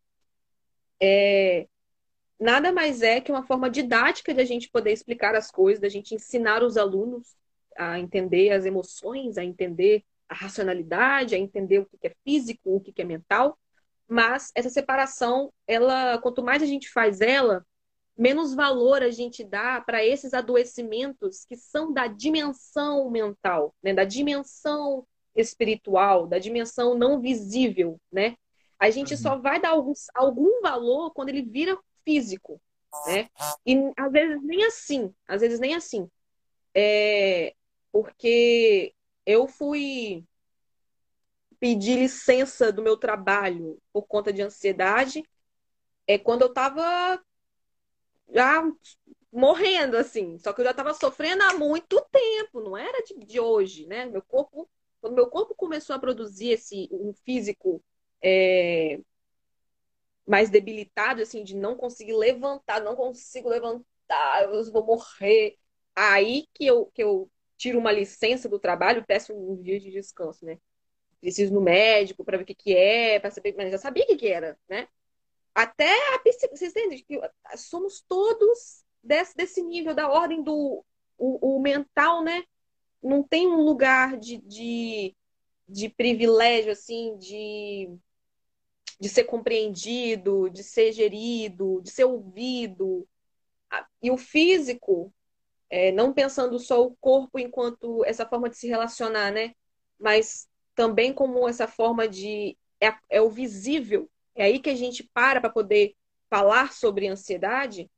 É, 0.98 1.68
nada 2.40 2.72
mais 2.72 3.02
é 3.02 3.20
que 3.20 3.30
uma 3.30 3.46
forma 3.46 3.68
didática 3.68 4.32
de 4.32 4.40
a 4.40 4.44
gente 4.46 4.70
poder 4.70 4.90
explicar 4.90 5.34
as 5.34 5.50
coisas, 5.50 5.82
da 5.82 5.88
gente 5.90 6.14
ensinar 6.14 6.62
os 6.62 6.78
alunos 6.78 7.36
a 7.76 7.98
entender 7.98 8.52
as 8.52 8.64
emoções, 8.64 9.36
a 9.36 9.44
entender 9.44 10.02
a 10.30 10.34
racionalidade, 10.34 11.34
a 11.34 11.38
entender 11.38 11.80
o 11.80 11.86
que 11.86 12.06
é 12.06 12.14
físico, 12.24 12.76
o 12.76 12.80
que 12.80 13.02
é 13.02 13.04
mental. 13.04 13.58
Mas 14.08 14.50
essa 14.54 14.70
separação, 14.70 15.52
ela, 15.66 16.16
quanto 16.18 16.42
mais 16.42 16.62
a 16.62 16.66
gente 16.66 16.88
faz 16.88 17.20
ela, 17.20 17.66
menos 18.16 18.54
valor 18.54 19.02
a 19.02 19.10
gente 19.10 19.44
dá 19.44 19.78
para 19.82 20.02
esses 20.02 20.32
adoecimentos 20.32 21.44
que 21.44 21.56
são 21.56 21.92
da 21.92 22.06
dimensão 22.06 23.10
mental, 23.10 23.74
né? 23.82 23.92
da 23.92 24.04
dimensão 24.04 25.06
espiritual, 25.34 26.26
da 26.26 26.38
dimensão 26.38 26.94
não 26.94 27.20
visível, 27.20 28.00
né? 28.10 28.36
A 28.78 28.90
gente 28.90 29.14
uhum. 29.14 29.20
só 29.20 29.36
vai 29.36 29.60
dar 29.60 29.70
algum, 29.70 29.92
algum 30.14 30.60
valor 30.62 31.12
quando 31.12 31.28
ele 31.28 31.42
vira 31.42 31.78
físico, 32.04 32.60
né? 33.06 33.28
E 33.64 33.76
às 33.96 34.10
vezes 34.10 34.42
nem 34.42 34.64
assim, 34.64 35.14
às 35.28 35.40
vezes 35.40 35.60
nem 35.60 35.74
assim. 35.74 36.08
É, 36.74 37.54
porque 37.92 38.94
eu 39.26 39.46
fui 39.46 40.24
pedir 41.58 41.98
licença 41.98 42.72
do 42.72 42.82
meu 42.82 42.96
trabalho 42.96 43.78
por 43.92 44.06
conta 44.06 44.32
de 44.32 44.40
ansiedade 44.40 45.22
é 46.06 46.18
quando 46.18 46.42
eu 46.42 46.52
tava 46.52 47.22
já 48.32 48.62
morrendo 49.30 49.96
assim, 49.96 50.38
só 50.38 50.52
que 50.52 50.60
eu 50.60 50.64
já 50.64 50.74
tava 50.74 50.94
sofrendo 50.94 51.42
há 51.44 51.54
muito 51.54 52.00
tempo, 52.10 52.60
não 52.60 52.76
era 52.76 53.04
de, 53.04 53.14
de 53.24 53.38
hoje, 53.38 53.86
né? 53.86 54.06
Meu 54.06 54.22
corpo 54.22 54.68
quando 55.00 55.14
meu 55.14 55.28
corpo 55.28 55.54
começou 55.54 55.94
a 55.96 55.98
produzir 55.98 56.50
esse 56.50 56.88
um 56.92 57.12
físico 57.24 57.82
é, 58.22 59.00
mais 60.26 60.50
debilitado, 60.50 61.22
assim, 61.22 61.42
de 61.42 61.56
não 61.56 61.76
conseguir 61.76 62.14
levantar, 62.14 62.80
não 62.82 62.94
consigo 62.94 63.48
levantar, 63.48 64.44
eu 64.44 64.72
vou 64.72 64.84
morrer. 64.84 65.56
Aí 65.94 66.46
que 66.54 66.66
eu, 66.66 66.86
que 66.86 67.02
eu 67.02 67.30
tiro 67.56 67.78
uma 67.78 67.92
licença 67.92 68.48
do 68.48 68.58
trabalho, 68.58 69.04
peço 69.06 69.34
um 69.34 69.60
dia 69.60 69.80
de 69.80 69.90
descanso, 69.90 70.44
né? 70.44 70.58
Preciso 71.20 71.52
no 71.52 71.60
médico 71.60 72.24
para 72.24 72.38
ver 72.38 72.44
o 72.44 72.46
que, 72.46 72.54
que 72.54 72.74
é, 72.74 73.20
para 73.20 73.30
saber, 73.30 73.54
mas 73.56 73.70
já 73.70 73.78
sabia 73.78 74.04
o 74.04 74.06
que, 74.06 74.16
que 74.16 74.28
era, 74.28 74.58
né? 74.68 74.88
Até 75.54 75.90
a 76.14 76.18
psico... 76.20 76.56
Vocês 76.56 76.70
entendem? 76.70 77.04
Que 77.04 77.20
somos 77.56 78.02
todos 78.08 78.84
desse, 79.02 79.36
desse 79.36 79.62
nível, 79.62 79.94
da 79.94 80.08
ordem 80.08 80.42
do 80.42 80.84
o, 81.18 81.56
o 81.56 81.60
mental, 81.60 82.22
né? 82.22 82.42
Não 83.02 83.22
tem 83.22 83.46
um 83.48 83.62
lugar 83.62 84.16
de, 84.18 84.38
de, 84.38 85.16
de 85.68 85.88
privilégio, 85.88 86.72
assim, 86.72 87.16
de, 87.18 87.90
de 89.00 89.08
ser 89.08 89.24
compreendido, 89.24 90.48
de 90.50 90.62
ser 90.62 90.92
gerido, 90.92 91.80
de 91.82 91.90
ser 91.90 92.04
ouvido. 92.04 93.06
E 94.02 94.10
o 94.10 94.16
físico 94.16 95.12
É, 95.70 95.92
não 95.92 96.12
pensando 96.12 96.58
só 96.58 96.82
o 96.84 96.96
corpo 97.00 97.38
enquanto 97.38 98.04
essa 98.04 98.26
forma 98.26 98.48
de 98.50 98.56
se 98.56 98.68
relacionar, 98.68 99.32
né? 99.32 99.54
Mas 99.98 100.48
também 100.74 101.12
como 101.14 101.48
essa 101.48 101.68
forma 101.68 102.08
de. 102.08 102.56
É, 102.80 102.94
é 103.10 103.20
o 103.22 103.30
visível. 103.30 104.10
É 104.34 104.44
aí 104.44 104.60
que 104.60 104.70
a 104.70 104.74
gente 104.76 105.04
para 105.14 105.40
para 105.40 105.50
poder 105.50 105.94
falar 106.30 106.72
sobre 106.72 107.08
ansiedade, 107.08 107.90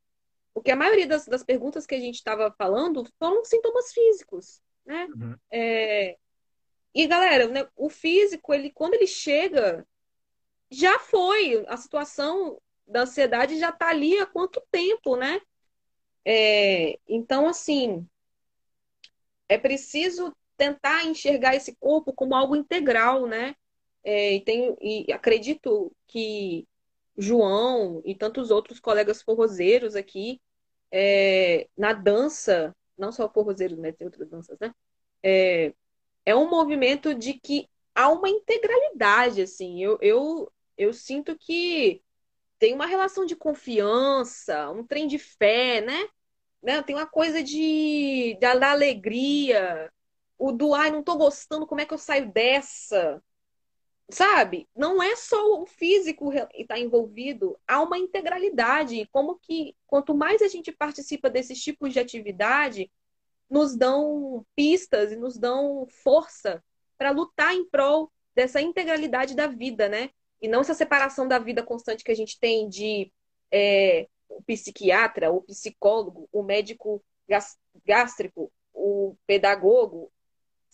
porque 0.55 0.71
a 0.73 0.77
maioria 0.77 1.07
das, 1.07 1.27
das 1.27 1.45
perguntas 1.45 1.87
que 1.87 1.95
a 1.95 2.01
gente 2.01 2.17
estava 2.17 2.55
falando 2.59 3.05
foram 3.19 3.45
sintomas 3.45 3.93
físicos, 3.93 4.61
né? 4.85 5.07
Uhum. 5.15 5.37
É... 5.51 6.17
E 6.95 7.07
galera, 7.07 7.49
né, 7.49 7.67
o 7.77 7.89
físico, 7.89 8.53
ele 8.53 8.71
quando 8.71 8.95
ele 8.95 9.07
chega, 9.07 9.87
já 10.71 10.99
foi. 10.99 11.65
A 11.69 11.77
situação 11.77 12.61
da 12.87 13.03
ansiedade 13.03 13.59
já 13.59 13.71
está 13.71 13.89
ali 13.89 14.19
há 14.19 14.27
quanto 14.27 14.63
tempo, 14.71 15.17
né? 15.17 15.41
É... 16.25 16.99
Então, 17.09 17.49
assim, 17.49 18.07
é 19.49 19.59
preciso 19.59 20.35
tentar 20.57 21.05
enxergar 21.05 21.55
esse 21.55 21.75
corpo 21.77 22.13
como 22.13 22.35
algo 22.35 22.57
integral, 22.57 23.27
né? 23.27 23.55
É, 24.05 24.35
e, 24.35 24.41
tenho, 24.41 24.77
e 24.81 25.13
acredito 25.13 25.95
que 26.07 26.67
João 27.17 28.03
e 28.05 28.15
tantos 28.15 28.51
outros 28.51 28.81
colegas 28.81 29.23
forrozeiros 29.23 29.95
aqui, 29.95 30.41
é, 30.91 31.69
na 31.77 31.93
dança, 31.93 32.75
não 32.97 33.13
só 33.13 33.29
forrozeiros, 33.29 33.79
mas 33.79 33.95
tem 33.97 34.07
outras 34.07 34.29
danças, 34.29 34.59
né? 34.61 34.75
É, 35.23 35.75
é 36.27 36.37
um 36.37 36.51
movimento 36.51 37.15
de 37.15 37.35
que 37.35 37.69
há 37.95 38.11
uma 38.11 38.29
integralidade, 38.29 39.43
assim. 39.43 39.83
Eu, 39.83 39.99
eu, 40.03 40.53
eu 40.79 40.93
sinto 40.93 41.37
que 41.39 42.03
tem 42.59 42.75
uma 42.75 42.87
relação 42.87 43.27
de 43.27 43.37
confiança, 43.37 44.71
um 44.71 44.87
trem 44.87 45.07
de 45.09 45.19
fé, 45.19 45.81
né? 45.81 46.09
né? 46.63 46.83
Tem 46.83 46.95
uma 46.97 47.07
coisa 47.07 47.43
de 47.43 48.37
da, 48.41 48.55
da 48.57 48.71
alegria, 48.73 49.93
o 50.39 50.53
do 50.53 50.75
ai, 50.75 50.91
não 50.91 51.03
tô 51.03 51.17
gostando, 51.17 51.67
como 51.67 51.81
é 51.81 51.87
que 51.87 51.95
eu 51.95 51.99
saio 51.99 52.33
dessa? 52.33 53.23
Sabe? 54.13 54.69
Não 54.77 55.03
é 55.03 55.17
só 55.17 55.61
o 55.61 55.67
físico 55.67 56.31
que 56.31 56.63
está 56.63 56.79
envolvido, 56.79 57.59
há 57.67 57.83
uma 57.83 57.99
integralidade. 57.99 59.09
Como 59.11 59.39
que 59.39 59.75
quanto 59.87 60.15
mais 60.15 60.43
a 60.43 60.49
gente 60.49 60.71
participa 60.71 61.31
desses 61.31 61.61
tipos 61.63 61.93
de 61.93 61.99
atividade, 61.99 62.91
nos 63.49 63.75
dão 63.77 64.45
pistas 64.55 65.13
e 65.13 65.17
nos 65.17 65.39
dão 65.39 65.87
força 65.89 66.63
para 66.97 67.11
lutar 67.11 67.55
em 67.55 67.69
prol 67.69 68.13
dessa 68.35 68.61
integralidade 68.61 69.35
da 69.35 69.47
vida, 69.47 69.89
né? 69.89 70.11
E 70.41 70.49
não 70.49 70.61
essa 70.61 70.75
separação 70.75 71.27
da 71.27 71.39
vida 71.39 71.63
constante 71.63 72.05
que 72.05 72.13
a 72.13 72.17
gente 72.17 72.39
tem 72.39 72.69
de 72.69 73.13
é, 73.51 74.09
o 74.29 74.43
psiquiatra, 74.43 75.31
o 75.31 75.43
psicólogo, 75.43 76.29
o 76.33 76.43
médico 76.43 77.03
gástrico, 77.85 78.53
o 78.75 79.17
pedagogo, 79.27 80.11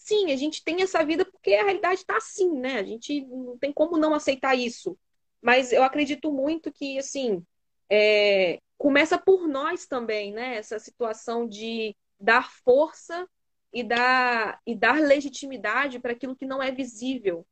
sim, 0.09 0.33
a 0.33 0.37
gente 0.37 0.65
tem 0.65 0.83
essa 0.83 1.05
vida 1.05 1.25
porque 1.25 1.55
a 1.55 1.65
realidade 1.65 2.01
está 2.01 2.17
assim, 2.17 2.51
né? 2.59 2.79
A 2.79 2.83
gente 2.83 3.25
não 3.27 3.59
tem 3.59 3.73
como 3.73 3.99
não 3.99 4.15
aceitar 4.15 4.57
isso. 4.57 4.99
Mas 5.41 5.73
eu 5.73 5.83
acredito 5.83 6.33
muito 6.33 6.73
que, 6.73 6.99
assim, 6.99 7.45
é, 7.91 8.59
começa 8.79 9.19
por 9.19 9.47
nós 9.47 9.87
também, 9.87 10.33
né? 10.33 10.57
Essa 10.57 10.79
situação 10.79 11.47
de 11.47 11.95
dar 12.19 12.51
força 12.65 13.29
e 13.73 13.85
dar, 13.85 14.61
e 14.67 14.75
dar 14.75 14.99
legitimidade 15.01 16.01
para 16.01 16.13
aquilo 16.13 16.35
que 16.35 16.47
não 16.47 16.63
é 16.63 16.73
visível, 16.73 17.47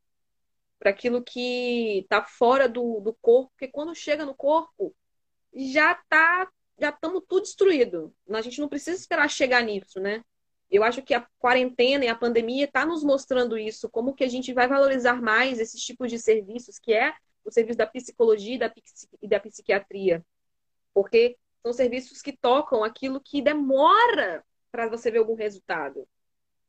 para 0.79 0.89
aquilo 0.89 1.23
que 1.23 1.99
está 1.99 2.23
fora 2.23 2.67
do, 2.67 2.99
do 3.01 3.13
corpo, 3.21 3.51
porque 3.51 3.67
quando 3.67 3.93
chega 3.95 4.25
no 4.25 4.35
corpo, 4.35 4.95
já 5.55 5.95
tá, 6.09 6.49
já 6.79 6.89
estamos 6.89 7.23
tudo 7.27 7.43
destruído. 7.43 8.13
A 8.29 8.41
gente 8.41 8.59
não 8.59 8.67
precisa 8.67 8.99
esperar 8.99 9.29
chegar 9.29 9.63
nisso, 9.63 9.99
né? 9.99 10.23
Eu 10.69 10.83
acho 10.83 11.01
que 11.01 11.13
a 11.13 11.25
quarentena 11.39 12.05
e 12.05 12.07
a 12.07 12.15
pandemia 12.15 12.65
está 12.65 12.85
nos 12.85 13.03
mostrando 13.03 13.57
isso, 13.57 13.89
como 13.89 14.13
que 14.13 14.23
a 14.23 14.27
gente 14.27 14.53
vai 14.53 14.67
valorizar 14.67 15.21
mais 15.21 15.59
esses 15.59 15.81
tipos 15.81 16.09
de 16.09 16.19
serviços, 16.19 16.77
que 16.77 16.93
é 16.93 17.13
o 17.45 17.51
serviço 17.51 17.77
da 17.77 17.87
psicologia 17.87 18.55
e 18.55 18.59
da, 18.59 18.73
e 19.21 19.27
da 19.27 19.39
psiquiatria. 19.39 20.25
Porque 20.93 21.37
são 21.63 21.71
serviços 21.71 22.21
que 22.21 22.35
tocam 22.35 22.83
aquilo 22.83 23.21
que 23.21 23.41
demora 23.41 24.43
para 24.71 24.87
você 24.87 25.09
ver 25.09 25.19
algum 25.19 25.35
resultado. 25.35 26.07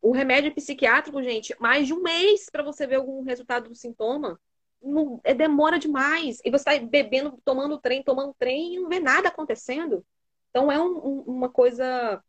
O 0.00 0.12
remédio 0.12 0.54
psiquiátrico, 0.54 1.22
gente, 1.22 1.54
mais 1.58 1.86
de 1.86 1.92
um 1.92 2.02
mês 2.02 2.48
para 2.50 2.62
você 2.62 2.86
ver 2.86 2.96
algum 2.96 3.22
resultado 3.22 3.68
do 3.68 3.74
sintoma. 3.74 4.40
Não, 4.80 5.20
é, 5.24 5.34
demora 5.34 5.78
demais. 5.78 6.40
E 6.44 6.50
você 6.50 6.70
está 6.70 6.86
bebendo, 6.86 7.36
tomando 7.44 7.78
trem, 7.78 8.02
tomando 8.02 8.32
trem 8.38 8.74
e 8.74 8.80
não 8.80 8.88
vê 8.88 9.00
nada 9.00 9.28
acontecendo. 9.28 10.06
Então 10.50 10.70
é 10.70 10.80
um, 10.80 10.96
um, 10.98 11.20
uma 11.22 11.48
coisa 11.48 12.22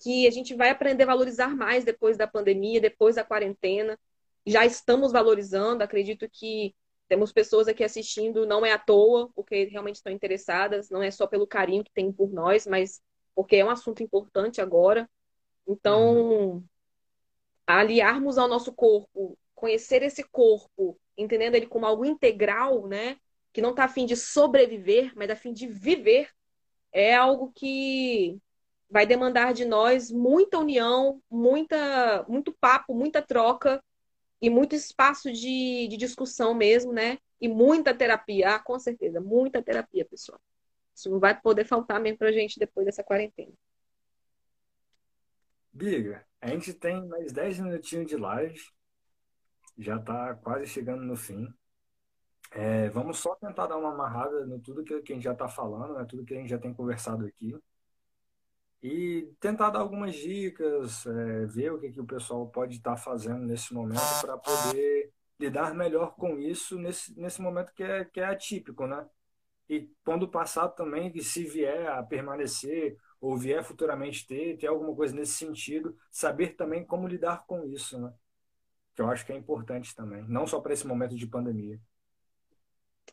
que 0.00 0.26
a 0.26 0.30
gente 0.30 0.54
vai 0.54 0.70
aprender 0.70 1.04
a 1.04 1.06
valorizar 1.06 1.54
mais 1.54 1.84
depois 1.84 2.16
da 2.16 2.26
pandemia, 2.26 2.80
depois 2.80 3.16
da 3.16 3.24
quarentena. 3.24 3.98
Já 4.46 4.66
estamos 4.66 5.12
valorizando, 5.12 5.82
acredito 5.82 6.28
que 6.30 6.74
temos 7.08 7.32
pessoas 7.32 7.68
aqui 7.68 7.84
assistindo, 7.84 8.46
não 8.46 8.64
é 8.64 8.72
à 8.72 8.78
toa, 8.78 9.30
porque 9.34 9.64
realmente 9.64 9.96
estão 9.96 10.12
interessadas, 10.12 10.90
não 10.90 11.02
é 11.02 11.10
só 11.10 11.26
pelo 11.26 11.46
carinho 11.46 11.84
que 11.84 11.92
tem 11.92 12.12
por 12.12 12.32
nós, 12.32 12.66
mas 12.66 13.02
porque 13.34 13.56
é 13.56 13.64
um 13.64 13.70
assunto 13.70 14.02
importante 14.02 14.60
agora. 14.60 15.08
Então, 15.66 16.62
aliarmos 17.66 18.38
ao 18.38 18.48
nosso 18.48 18.72
corpo, 18.72 19.38
conhecer 19.54 20.02
esse 20.02 20.22
corpo, 20.22 20.98
entendendo 21.16 21.54
ele 21.54 21.66
como 21.66 21.86
algo 21.86 22.04
integral, 22.04 22.86
né? 22.86 23.16
Que 23.52 23.62
não 23.62 23.70
está 23.70 23.84
a 23.84 23.88
fim 23.88 24.06
de 24.06 24.16
sobreviver, 24.16 25.12
mas 25.16 25.30
a 25.30 25.36
fim 25.36 25.52
de 25.52 25.66
viver, 25.66 26.28
é 26.92 27.14
algo 27.14 27.52
que 27.54 28.38
vai 28.94 29.04
demandar 29.04 29.52
de 29.52 29.64
nós 29.64 30.08
muita 30.08 30.56
união, 30.56 31.20
muita, 31.28 32.24
muito 32.28 32.52
papo, 32.52 32.94
muita 32.94 33.20
troca 33.20 33.82
e 34.40 34.48
muito 34.48 34.76
espaço 34.76 35.32
de, 35.32 35.88
de 35.88 35.96
discussão 35.96 36.54
mesmo, 36.54 36.92
né? 36.92 37.18
E 37.40 37.48
muita 37.48 37.92
terapia, 37.92 38.54
ah, 38.54 38.58
com 38.60 38.78
certeza, 38.78 39.20
muita 39.20 39.60
terapia, 39.60 40.04
pessoal. 40.04 40.40
Isso 40.94 41.10
não 41.10 41.18
vai 41.18 41.36
poder 41.36 41.64
faltar 41.64 41.98
mesmo 42.00 42.18
pra 42.18 42.30
gente 42.30 42.56
depois 42.56 42.86
dessa 42.86 43.02
quarentena. 43.02 43.50
Biga, 45.72 46.24
a 46.40 46.46
gente 46.46 46.72
tem 46.72 47.04
mais 47.08 47.32
10 47.32 47.58
minutinhos 47.58 48.06
de 48.06 48.16
live, 48.16 48.60
já 49.76 49.98
tá 49.98 50.36
quase 50.36 50.68
chegando 50.68 51.02
no 51.02 51.16
fim. 51.16 51.52
É, 52.52 52.88
vamos 52.90 53.18
só 53.18 53.34
tentar 53.34 53.66
dar 53.66 53.76
uma 53.76 53.92
amarrada 53.92 54.46
no 54.46 54.60
tudo 54.60 54.84
que, 54.84 54.94
a 54.94 54.98
gente 54.98 55.24
já 55.24 55.32
está 55.32 55.48
falando, 55.48 55.94
né? 55.94 56.06
tudo 56.08 56.24
que 56.24 56.32
a 56.32 56.36
gente 56.36 56.50
já 56.50 56.58
tem 56.58 56.72
conversado 56.72 57.26
aqui 57.26 57.58
e 58.84 59.32
tentar 59.40 59.70
dar 59.70 59.80
algumas 59.80 60.14
dicas, 60.14 61.06
é, 61.06 61.46
ver 61.46 61.72
o 61.72 61.80
que, 61.80 61.90
que 61.90 62.00
o 62.02 62.04
pessoal 62.04 62.46
pode 62.50 62.76
estar 62.76 62.98
fazendo 62.98 63.38
nesse 63.46 63.72
momento 63.72 64.02
para 64.20 64.36
poder 64.36 65.10
lidar 65.40 65.74
melhor 65.74 66.14
com 66.14 66.38
isso 66.38 66.78
nesse, 66.78 67.18
nesse 67.18 67.40
momento 67.40 67.72
que 67.72 67.82
é, 67.82 68.04
que 68.04 68.20
é 68.20 68.26
atípico, 68.26 68.86
né? 68.86 69.08
E 69.70 69.90
quando 70.04 70.28
passar 70.28 70.68
também, 70.68 71.10
que 71.10 71.22
se 71.22 71.44
vier 71.44 71.88
a 71.88 72.02
permanecer 72.02 72.98
ou 73.18 73.38
vier 73.38 73.64
futuramente 73.64 74.26
ter, 74.26 74.58
ter 74.58 74.66
alguma 74.66 74.94
coisa 74.94 75.16
nesse 75.16 75.32
sentido, 75.32 75.96
saber 76.10 76.54
também 76.54 76.84
como 76.84 77.08
lidar 77.08 77.46
com 77.46 77.64
isso, 77.64 77.98
né? 77.98 78.12
Que 78.94 79.00
eu 79.00 79.08
acho 79.08 79.24
que 79.24 79.32
é 79.32 79.36
importante 79.36 79.96
também, 79.96 80.22
não 80.28 80.46
só 80.46 80.60
para 80.60 80.74
esse 80.74 80.86
momento 80.86 81.16
de 81.16 81.26
pandemia. 81.26 81.80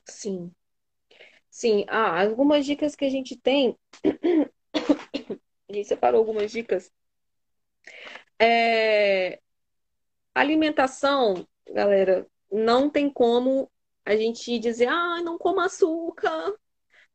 Sim. 0.03 0.51
Sim, 1.49 1.85
ah, 1.87 2.21
algumas 2.21 2.65
dicas 2.65 2.93
que 2.93 3.05
a 3.05 3.09
gente 3.09 3.37
tem 3.37 3.77
a 5.71 5.75
gente 5.75 5.87
separou 5.87 6.19
algumas 6.19 6.51
dicas. 6.51 6.91
É... 8.39 9.39
Alimentação, 10.33 11.47
galera, 11.67 12.27
não 12.51 12.89
tem 12.89 13.11
como 13.11 13.71
a 14.05 14.15
gente 14.15 14.57
dizer, 14.59 14.87
ai, 14.87 15.21
não 15.23 15.37
coma 15.37 15.65
açúcar, 15.65 16.55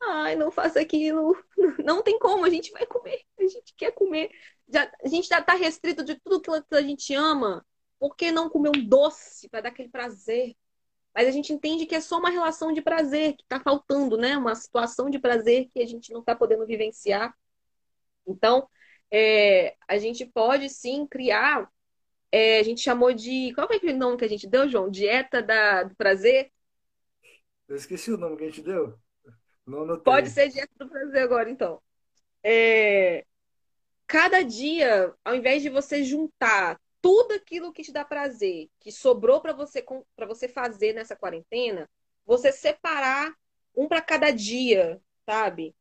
ai, 0.01 0.37
não 0.37 0.51
faça 0.51 0.81
aquilo. 0.81 1.37
Não 1.85 2.03
tem 2.03 2.19
como, 2.19 2.45
a 2.45 2.51
gente 2.51 2.71
vai 2.73 2.85
comer, 2.87 3.23
a 3.39 3.43
gente 3.43 3.75
quer 3.77 3.93
comer. 3.93 4.31
Já, 4.69 4.91
a 5.03 5.09
gente 5.09 5.29
já 5.29 5.39
está 5.39 5.55
restrito 5.55 6.05
de 6.05 6.17
tudo 6.17 6.41
que 6.41 6.75
a 6.75 6.83
gente 6.83 7.15
ama. 7.15 7.65
Por 7.99 8.17
que 8.17 8.33
não 8.33 8.51
comer 8.51 8.71
um 8.71 8.85
doce 8.87 9.49
para 9.49 9.63
dar 9.63 9.69
aquele 9.71 9.89
prazer? 9.89 10.55
Mas 11.15 11.29
a 11.29 11.31
gente 11.31 11.53
entende 11.53 11.87
que 11.87 11.95
é 11.95 12.01
só 12.01 12.19
uma 12.19 12.29
relação 12.29 12.73
de 12.73 12.83
prazer 12.83 13.37
que 13.37 13.43
está 13.43 13.59
faltando, 13.61 14.19
né? 14.19 14.37
Uma 14.37 14.55
situação 14.55 15.09
de 15.09 15.19
prazer 15.19 15.71
que 15.73 15.81
a 15.81 15.87
gente 15.87 16.13
não 16.13 16.21
está 16.21 16.37
podendo 16.37 16.67
vivenciar. 16.67 17.35
Então, 18.27 18.69
é, 19.11 19.77
a 19.87 19.99
gente 19.99 20.27
pode 20.27 20.69
sim 20.69 21.07
criar, 21.07 21.71
é, 22.33 22.59
a 22.59 22.63
gente 22.63 22.81
chamou 22.81 23.13
de. 23.13 23.53
Qual 23.55 23.69
é 23.71 23.93
o 23.93 23.97
nome 23.97 24.17
que 24.17 24.25
a 24.25 24.29
gente 24.29 24.47
deu, 24.47 24.69
João? 24.69 24.91
Dieta 24.91 25.43
da, 25.43 25.85
do 25.85 25.95
prazer? 25.97 26.51
Eu 27.69 27.77
esqueci 27.77 28.11
o 28.13 28.19
nome 28.19 28.37
que 28.37 28.45
a 28.45 28.47
gente 28.47 28.63
deu. 28.63 28.99
Não 29.67 29.99
Pode 30.01 30.31
ser 30.31 30.49
dieta 30.49 30.73
do 30.79 30.89
prazer 30.89 31.23
agora, 31.23 31.51
então. 31.51 31.83
É, 32.43 33.25
cada 34.07 34.43
dia, 34.43 35.13
ao 35.25 35.35
invés 35.35 35.63
de 35.63 35.69
você 35.69 36.05
juntar 36.05 36.81
tudo 37.03 37.33
aquilo 37.35 37.73
que 37.73 37.83
te 37.83 37.93
dá 37.93 38.05
prazer, 38.05 38.69
que 38.81 38.93
sobrou 38.93 39.41
para 39.41 39.53
você 39.53 39.85
para 40.15 40.27
você 40.27 40.49
fazer 40.49 40.93
nessa 40.93 41.17
quarentena, 41.17 41.89
você 42.25 42.53
separar 42.53 43.35
um 43.75 43.89
para 43.89 44.01
cada 44.01 44.31
dia, 44.31 45.01
sabe? 45.25 45.75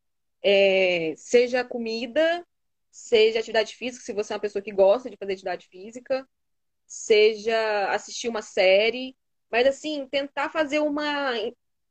É, 0.48 1.16
seja 1.18 1.64
comida, 1.64 2.46
seja 2.92 3.40
atividade 3.40 3.74
física, 3.76 4.06
se 4.06 4.14
você 4.14 4.32
é 4.32 4.36
uma 4.36 4.42
pessoa 4.42 4.62
que 4.62 4.72
gosta 4.72 5.10
de 5.10 5.18
fazer 5.18 5.34
atividade 5.34 5.68
física, 5.68 6.28
seja 6.86 7.90
assistir 7.90 8.28
uma 8.28 8.44
série, 8.44 9.18
mas 9.50 9.66
assim, 9.66 10.08
tentar 10.08 10.52
fazer 10.52 10.80
uma 10.80 11.32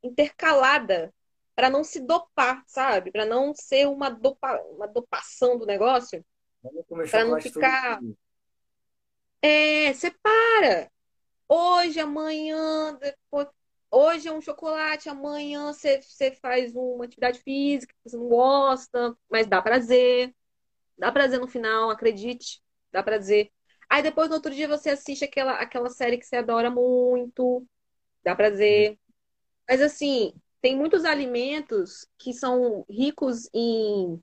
intercalada 0.04 1.12
para 1.54 1.68
não 1.68 1.82
se 1.82 1.98
dopar, 1.98 2.62
sabe? 2.66 3.10
Para 3.10 3.26
não 3.26 3.52
ser 3.54 3.88
uma, 3.88 4.08
dopa, 4.08 4.56
uma 4.70 4.86
dopação 4.86 5.58
do 5.58 5.66
negócio. 5.66 6.24
Para 7.10 7.24
não 7.24 7.40
ficar. 7.40 8.00
É, 9.42 9.92
separa. 9.94 10.90
Hoje, 11.48 11.98
amanhã, 11.98 12.96
depois. 13.00 13.48
Hoje 13.96 14.26
é 14.26 14.32
um 14.32 14.40
chocolate, 14.40 15.08
amanhã 15.08 15.72
você, 15.72 16.02
você 16.02 16.32
faz 16.32 16.74
uma 16.74 17.04
atividade 17.04 17.38
física 17.38 17.94
que 17.94 18.10
você 18.10 18.16
não 18.16 18.28
gosta, 18.28 19.16
mas 19.30 19.46
dá 19.46 19.62
prazer. 19.62 20.34
Dá 20.98 21.12
prazer 21.12 21.38
no 21.38 21.46
final, 21.46 21.90
acredite. 21.90 22.60
Dá 22.90 23.04
prazer. 23.04 23.52
Aí 23.88 24.02
depois, 24.02 24.28
no 24.28 24.34
outro 24.34 24.52
dia, 24.52 24.66
você 24.66 24.90
assiste 24.90 25.24
aquela, 25.24 25.52
aquela 25.60 25.88
série 25.90 26.18
que 26.18 26.26
você 26.26 26.34
adora 26.34 26.70
muito. 26.70 27.64
Dá 28.24 28.34
prazer. 28.34 28.98
Mas 29.68 29.80
assim, 29.80 30.34
tem 30.60 30.76
muitos 30.76 31.04
alimentos 31.04 32.04
que 32.18 32.32
são 32.32 32.84
ricos 32.90 33.48
em, 33.54 34.20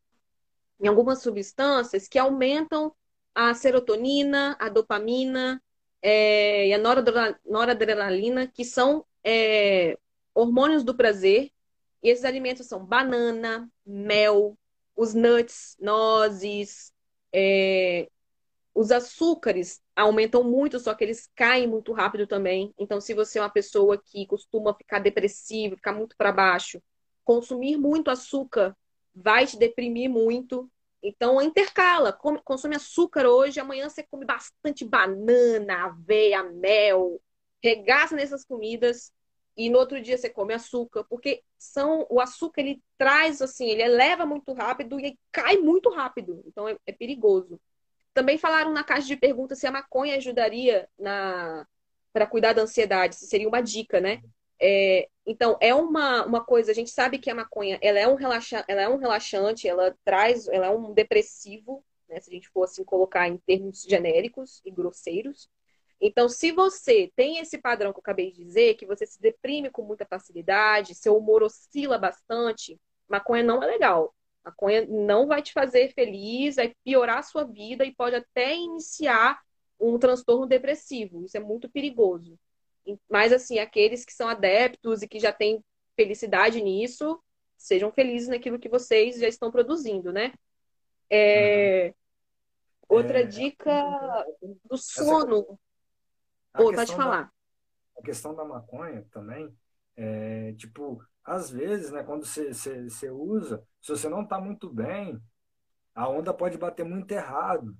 em 0.81 0.87
algumas 0.89 1.21
substâncias 1.21 2.09
que 2.09 2.19
aumentam 2.19 2.93
a 3.33 3.53
serotonina, 3.53 4.57
a 4.59 4.67
dopamina 4.67 5.63
é, 6.01 6.67
e 6.67 6.73
a 6.73 6.77
noradrenalina, 7.45 8.47
que 8.47 8.65
são 8.65 9.05
é, 9.23 9.97
hormônios 10.33 10.83
do 10.83 10.95
prazer. 10.95 11.51
E 12.03 12.09
esses 12.09 12.25
alimentos 12.25 12.67
são 12.67 12.83
banana, 12.83 13.69
mel, 13.85 14.57
os 14.95 15.13
nuts, 15.13 15.77
nozes, 15.79 16.91
é, 17.33 18.09
os 18.73 18.91
açúcares 18.91 19.81
aumentam 19.95 20.43
muito, 20.43 20.79
só 20.79 20.93
que 20.93 21.03
eles 21.03 21.29
caem 21.35 21.67
muito 21.67 21.91
rápido 21.91 22.25
também. 22.25 22.73
Então, 22.77 23.01
se 23.01 23.13
você 23.13 23.37
é 23.37 23.41
uma 23.41 23.49
pessoa 23.49 23.97
que 23.97 24.25
costuma 24.25 24.73
ficar 24.73 24.99
depressivo, 24.99 25.75
ficar 25.75 25.93
muito 25.93 26.15
para 26.17 26.31
baixo, 26.31 26.81
consumir 27.23 27.77
muito 27.77 28.09
açúcar 28.09 28.75
vai 29.13 29.45
te 29.45 29.57
deprimir 29.57 30.09
muito. 30.09 30.69
Então, 31.03 31.41
intercala. 31.41 32.13
Consome 32.13 32.75
açúcar 32.75 33.25
hoje, 33.25 33.59
amanhã 33.59 33.89
você 33.89 34.03
come 34.03 34.25
bastante 34.25 34.85
banana, 34.85 35.85
aveia, 35.85 36.43
mel, 36.43 37.21
regaça 37.63 38.15
nessas 38.15 38.45
comidas 38.45 39.11
e 39.55 39.69
no 39.69 39.77
outro 39.77 40.01
dia 40.01 40.17
você 40.17 40.29
come 40.29 40.53
açúcar, 40.53 41.03
porque 41.03 41.43
são 41.57 42.05
o 42.09 42.19
açúcar 42.19 42.61
ele 42.61 42.81
traz 42.97 43.41
assim, 43.41 43.69
ele 43.69 43.83
eleva 43.83 44.25
muito 44.25 44.53
rápido 44.53 44.99
e 44.99 45.17
cai 45.31 45.57
muito 45.57 45.89
rápido. 45.89 46.41
Então, 46.45 46.67
é, 46.67 46.77
é 46.85 46.91
perigoso. 46.91 47.59
Também 48.13 48.37
falaram 48.37 48.71
na 48.73 48.83
caixa 48.83 49.07
de 49.07 49.15
perguntas 49.17 49.59
se 49.59 49.67
a 49.67 49.71
maconha 49.71 50.17
ajudaria 50.17 50.87
na 50.97 51.65
para 52.13 52.27
cuidar 52.27 52.51
da 52.51 52.63
ansiedade, 52.63 53.15
se 53.15 53.25
seria 53.25 53.47
uma 53.47 53.61
dica, 53.61 54.01
né? 54.01 54.21
É, 54.59 55.07
então, 55.25 55.57
é 55.61 55.73
uma, 55.73 56.25
uma 56.25 56.43
coisa, 56.43 56.71
a 56.71 56.75
gente 56.75 56.91
sabe 56.91 57.17
que 57.17 57.29
a 57.29 57.35
maconha 57.35 57.79
ela 57.81 57.99
é, 57.99 58.07
um 58.07 58.15
relaxa, 58.15 58.65
ela 58.67 58.81
é 58.81 58.89
um 58.89 58.97
relaxante, 58.97 59.67
ela 59.67 59.95
traz, 60.03 60.47
ela 60.49 60.67
é 60.67 60.69
um 60.69 60.93
depressivo, 60.93 61.83
né? 62.09 62.19
Se 62.19 62.29
a 62.29 62.33
gente 62.33 62.49
for 62.49 62.63
assim 62.63 62.83
colocar 62.83 63.27
em 63.27 63.37
termos 63.37 63.83
genéricos 63.83 64.61
e 64.65 64.71
grosseiros. 64.71 65.49
Então, 66.01 66.27
se 66.27 66.51
você 66.51 67.11
tem 67.15 67.37
esse 67.37 67.59
padrão 67.59 67.93
que 67.93 67.99
eu 67.99 68.01
acabei 68.01 68.31
de 68.31 68.43
dizer, 68.43 68.73
que 68.73 68.87
você 68.87 69.05
se 69.05 69.21
deprime 69.21 69.69
com 69.69 69.83
muita 69.83 70.03
facilidade, 70.03 70.95
seu 70.95 71.15
humor 71.15 71.43
oscila 71.43 71.99
bastante, 71.99 72.79
maconha 73.07 73.43
não 73.43 73.61
é 73.61 73.67
legal. 73.67 74.15
Maconha 74.43 74.83
não 74.87 75.27
vai 75.27 75.43
te 75.43 75.53
fazer 75.53 75.93
feliz, 75.93 76.55
vai 76.55 76.75
piorar 76.83 77.19
a 77.19 77.23
sua 77.23 77.43
vida 77.43 77.85
e 77.85 77.93
pode 77.93 78.15
até 78.15 78.55
iniciar 78.55 79.39
um 79.79 79.99
transtorno 79.99 80.47
depressivo. 80.47 81.23
Isso 81.23 81.37
é 81.37 81.39
muito 81.39 81.69
perigoso. 81.69 82.35
Mas, 83.07 83.31
assim, 83.31 83.59
aqueles 83.59 84.03
que 84.03 84.11
são 84.13 84.27
adeptos 84.27 85.03
e 85.03 85.07
que 85.07 85.19
já 85.19 85.31
têm 85.31 85.63
felicidade 85.95 86.59
nisso, 86.63 87.21
sejam 87.55 87.91
felizes 87.91 88.27
naquilo 88.27 88.57
que 88.57 88.67
vocês 88.67 89.19
já 89.19 89.27
estão 89.27 89.51
produzindo, 89.51 90.11
né? 90.11 90.33
É... 91.11 91.93
Outra 92.89 93.21
é... 93.21 93.23
dica 93.23 94.25
do 94.65 94.77
sono. 94.77 95.59
Essa... 96.53 96.75
pode 96.75 96.95
falar. 96.95 97.23
Da... 97.23 97.31
A 97.99 98.03
questão 98.03 98.35
da 98.35 98.43
maconha 98.43 99.05
também, 99.11 99.55
é, 99.95 100.53
tipo, 100.53 101.03
às 101.23 101.49
vezes, 101.49 101.91
né, 101.91 102.03
quando 102.03 102.25
você, 102.25 102.53
você, 102.53 102.89
você 102.89 103.09
usa, 103.09 103.63
se 103.81 103.89
você 103.89 104.09
não 104.09 104.23
está 104.23 104.39
muito 104.39 104.69
bem, 104.69 105.21
a 105.93 106.07
onda 106.09 106.33
pode 106.33 106.57
bater 106.57 106.85
muito 106.85 107.11
errado. 107.11 107.75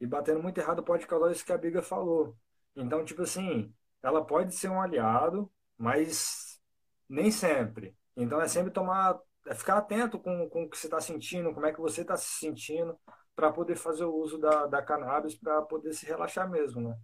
E 0.00 0.06
batendo 0.06 0.42
muito 0.42 0.58
errado 0.58 0.82
pode 0.82 1.06
causar 1.06 1.32
isso 1.32 1.44
que 1.44 1.52
a 1.52 1.58
Biga 1.58 1.82
falou. 1.82 2.36
Então, 2.76 3.04
tipo 3.04 3.22
assim, 3.22 3.72
ela 4.02 4.24
pode 4.24 4.54
ser 4.54 4.68
um 4.68 4.80
aliado, 4.80 5.50
mas 5.78 6.60
nem 7.08 7.30
sempre. 7.30 7.96
Então 8.16 8.40
é 8.40 8.48
sempre 8.48 8.70
tomar, 8.72 9.18
é 9.46 9.54
ficar 9.54 9.78
atento 9.78 10.18
com, 10.18 10.48
com 10.48 10.64
o 10.64 10.70
que 10.70 10.76
você 10.76 10.86
está 10.86 11.00
sentindo, 11.00 11.52
como 11.54 11.66
é 11.66 11.72
que 11.72 11.80
você 11.80 12.02
está 12.02 12.16
se 12.16 12.38
sentindo, 12.38 12.98
para 13.34 13.52
poder 13.52 13.76
fazer 13.76 14.04
o 14.04 14.14
uso 14.14 14.38
da, 14.38 14.66
da 14.66 14.82
cannabis 14.82 15.34
para 15.34 15.62
poder 15.62 15.92
se 15.92 16.06
relaxar 16.06 16.48
mesmo, 16.48 16.80
né? 16.80 16.96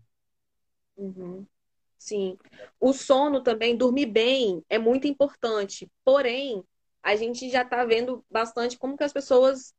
Uhum. 1.00 1.46
Sim. 1.98 2.38
O 2.80 2.92
sono 2.92 3.42
também, 3.42 3.76
dormir 3.76 4.06
bem, 4.06 4.64
é 4.68 4.78
muito 4.78 5.06
importante. 5.08 5.90
Porém, 6.04 6.64
a 7.02 7.16
gente 7.16 7.48
já 7.50 7.62
está 7.62 7.84
vendo 7.84 8.24
bastante 8.30 8.78
como 8.78 8.96
que 8.96 9.04
as 9.04 9.12
pessoas 9.12 9.74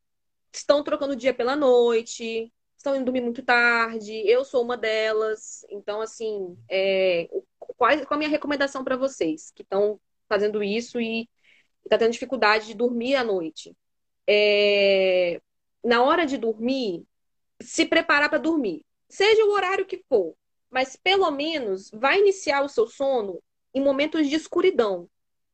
estão 0.53 0.84
trocando 0.84 1.13
o 1.13 1.15
dia 1.15 1.34
pela 1.34 1.55
noite, 1.55 2.51
estão 2.78 2.95
indo 2.95 3.05
dormir 3.05 3.22
muito 3.22 3.43
tarde. 3.43 4.13
Eu 4.28 4.45
sou 4.45 4.63
uma 4.63 4.78
delas. 4.78 5.65
Então, 5.69 6.01
assim, 6.01 6.57
é, 6.69 7.30
qual, 7.59 7.91
qual 8.05 8.15
a 8.15 8.17
minha 8.17 8.30
recomendação 8.30 8.84
para 8.84 8.97
vocês 8.97 9.51
que 9.51 9.63
estão 9.63 9.99
fazendo 10.30 10.63
isso 10.63 10.99
e 11.01 11.30
está 11.86 11.97
tendo 11.97 12.13
dificuldade 12.13 12.67
de 12.67 12.76
dormir 12.76 13.15
à 13.15 13.24
noite? 13.24 13.76
É, 14.28 15.41
na 15.84 16.03
hora 16.03 16.26
de 16.26 16.38
dormir, 16.38 17.05
se 17.61 17.86
preparar 17.86 18.30
para 18.30 18.39
dormir. 18.39 18.86
Seja 19.09 19.45
o 19.45 19.51
horário 19.51 19.86
que 19.86 20.03
for 20.09 20.36
mas 20.72 20.95
pelo 20.95 21.30
menos 21.30 21.91
vai 21.91 22.19
iniciar 22.19 22.63
o 22.63 22.69
seu 22.69 22.88
sono 22.88 23.43
em 23.74 23.84
momentos 23.84 24.28
de 24.28 24.36
escuridão. 24.36 25.09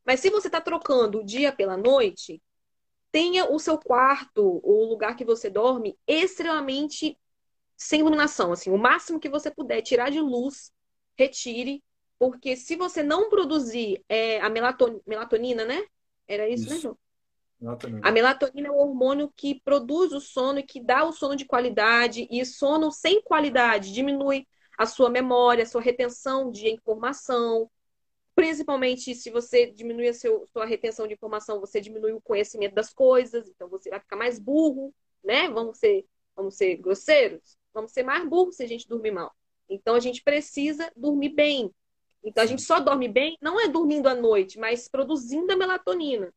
Mas 0.05 0.19
se 0.19 0.29
você 0.29 0.47
está 0.47 0.61
trocando 0.61 1.19
o 1.19 1.25
dia 1.25 1.51
pela 1.51 1.75
noite, 1.75 2.41
tenha 3.11 3.51
o 3.51 3.59
seu 3.59 3.77
quarto, 3.77 4.61
o 4.63 4.85
lugar 4.85 5.15
que 5.15 5.25
você 5.25 5.49
dorme, 5.49 5.97
extremamente 6.07 7.17
sem 7.75 8.01
iluminação. 8.01 8.51
Assim, 8.51 8.69
o 8.69 8.77
máximo 8.77 9.19
que 9.19 9.29
você 9.29 9.51
puder 9.51 9.81
tirar 9.81 10.11
de 10.11 10.21
luz, 10.21 10.71
retire, 11.17 11.83
porque 12.19 12.55
se 12.55 12.75
você 12.75 13.03
não 13.03 13.29
produzir 13.29 14.03
é, 14.07 14.39
a 14.39 14.49
melatonina, 14.49 15.65
né? 15.65 15.83
Era 16.27 16.47
isso, 16.47 16.69
né, 16.69 16.75
isso. 16.75 16.75
né, 16.75 16.81
João? 16.81 16.97
Melatonina. 17.59 18.01
A 18.03 18.11
melatonina 18.11 18.67
é 18.67 18.71
o 18.71 18.77
hormônio 18.77 19.33
que 19.35 19.59
produz 19.61 20.13
o 20.13 20.21
sono 20.21 20.59
e 20.59 20.63
que 20.63 20.79
dá 20.79 21.03
o 21.03 21.11
sono 21.11 21.35
de 21.35 21.45
qualidade. 21.45 22.27
E 22.29 22.45
sono 22.45 22.91
sem 22.91 23.21
qualidade 23.21 23.93
diminui 23.93 24.47
a 24.77 24.85
sua 24.85 25.09
memória, 25.09 25.63
a 25.63 25.67
sua 25.67 25.81
retenção 25.81 26.51
de 26.51 26.69
informação. 26.69 27.69
Principalmente 28.35 29.15
se 29.15 29.31
você 29.31 29.65
diminui 29.71 30.07
a 30.07 30.13
seu, 30.13 30.45
sua 30.47 30.65
retenção 30.65 31.07
de 31.07 31.13
informação, 31.13 31.59
você 31.59 31.81
diminui 31.81 32.13
o 32.13 32.21
conhecimento 32.21 32.75
das 32.75 32.93
coisas, 32.93 33.49
então 33.49 33.67
você 33.67 33.89
vai 33.89 33.99
ficar 33.99 34.15
mais 34.15 34.37
burro, 34.37 34.93
né? 35.23 35.49
Vamos 35.49 35.79
ser, 35.79 36.05
vamos 36.35 36.55
ser 36.55 36.75
grosseiros? 36.75 37.57
Vamos 37.73 37.91
ser 37.91 38.03
mais 38.03 38.27
burros 38.29 38.57
se 38.57 38.63
a 38.63 38.67
gente 38.67 38.87
dormir 38.87 39.11
mal. 39.11 39.33
Então 39.67 39.95
a 39.95 39.99
gente 39.99 40.21
precisa 40.23 40.91
dormir 40.95 41.29
bem. 41.29 41.73
Então 42.23 42.43
a 42.43 42.47
gente 42.47 42.61
só 42.61 42.79
dorme 42.79 43.07
bem, 43.07 43.37
não 43.41 43.59
é 43.59 43.67
dormindo 43.67 44.07
à 44.07 44.13
noite, 44.13 44.59
mas 44.59 44.87
produzindo 44.87 45.51
a 45.51 45.55
melatonina. 45.55 46.31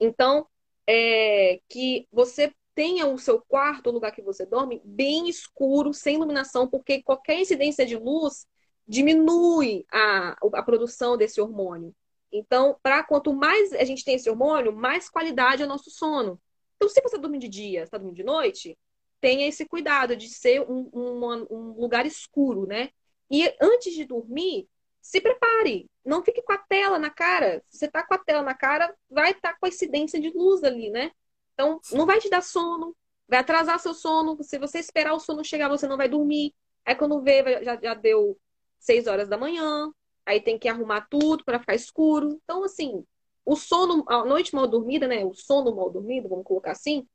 Então, 0.00 0.46
é, 0.86 1.60
que 1.68 2.08
você 2.12 2.52
tenha 2.74 3.06
o 3.06 3.18
seu 3.18 3.40
quarto, 3.40 3.88
o 3.88 3.92
lugar 3.92 4.12
que 4.12 4.22
você 4.22 4.44
dorme, 4.44 4.80
bem 4.84 5.28
escuro, 5.28 5.92
sem 5.92 6.16
iluminação, 6.16 6.68
porque 6.68 7.02
qualquer 7.02 7.40
incidência 7.40 7.86
de 7.86 7.96
luz 7.96 8.46
diminui 8.86 9.86
a, 9.90 10.36
a 10.54 10.62
produção 10.62 11.16
desse 11.16 11.40
hormônio. 11.40 11.94
Então, 12.32 12.76
para 12.82 13.02
quanto 13.04 13.32
mais 13.32 13.72
a 13.72 13.84
gente 13.84 14.04
tem 14.04 14.16
esse 14.16 14.28
hormônio, 14.28 14.74
mais 14.74 15.08
qualidade 15.08 15.62
é 15.62 15.64
o 15.64 15.68
nosso 15.68 15.90
sono. 15.90 16.40
Então, 16.76 16.88
se 16.88 16.94
você 16.94 17.06
está 17.06 17.18
dormindo 17.18 17.42
de 17.42 17.48
dia, 17.48 17.84
está 17.84 17.96
dormindo 17.96 18.16
de 18.16 18.24
noite, 18.24 18.76
tenha 19.20 19.46
esse 19.46 19.64
cuidado 19.64 20.16
de 20.16 20.28
ser 20.28 20.60
um, 20.62 20.90
um, 20.92 21.46
um 21.50 21.80
lugar 21.80 22.04
escuro, 22.04 22.66
né? 22.66 22.90
E 23.30 23.54
antes 23.60 23.94
de 23.94 24.04
dormir, 24.04 24.68
se 25.00 25.20
prepare. 25.20 25.88
Não 26.04 26.24
fique 26.24 26.42
com 26.42 26.52
a 26.52 26.58
tela 26.58 26.98
na 26.98 27.10
cara. 27.10 27.62
Se 27.70 27.78
você 27.78 27.86
está 27.86 28.04
com 28.06 28.14
a 28.14 28.18
tela 28.18 28.42
na 28.42 28.54
cara, 28.54 28.94
vai 29.08 29.30
estar 29.30 29.52
tá 29.52 29.58
com 29.58 29.66
a 29.66 29.68
incidência 29.68 30.20
de 30.20 30.30
luz 30.30 30.64
ali, 30.64 30.90
né? 30.90 31.12
Então, 31.54 31.80
não 31.92 32.06
vai 32.06 32.20
te 32.20 32.28
dar 32.28 32.42
sono, 32.42 32.94
vai 33.28 33.38
atrasar 33.40 33.78
seu 33.78 33.94
sono. 33.94 34.36
Se 34.42 34.58
você 34.58 34.78
esperar 34.78 35.14
o 35.14 35.20
sono 35.20 35.44
chegar, 35.44 35.68
você 35.68 35.86
não 35.86 35.96
vai 35.96 36.08
dormir. 36.08 36.54
Aí 36.84 36.94
quando 36.94 37.22
vê, 37.22 37.64
já, 37.64 37.80
já 37.80 37.94
deu 37.94 38.38
seis 38.78 39.06
horas 39.06 39.28
da 39.28 39.38
manhã, 39.38 39.90
aí 40.26 40.40
tem 40.40 40.58
que 40.58 40.68
arrumar 40.68 41.06
tudo 41.08 41.44
para 41.44 41.58
ficar 41.58 41.74
escuro. 41.74 42.38
Então, 42.44 42.64
assim, 42.64 43.04
o 43.44 43.56
sono, 43.56 44.04
a 44.08 44.24
noite 44.24 44.54
mal 44.54 44.66
dormida, 44.66 45.06
né? 45.06 45.24
O 45.24 45.34
sono 45.34 45.74
mal 45.74 45.90
dormido, 45.90 46.28
vamos 46.28 46.44
colocar 46.44 46.72
assim, 46.72 47.06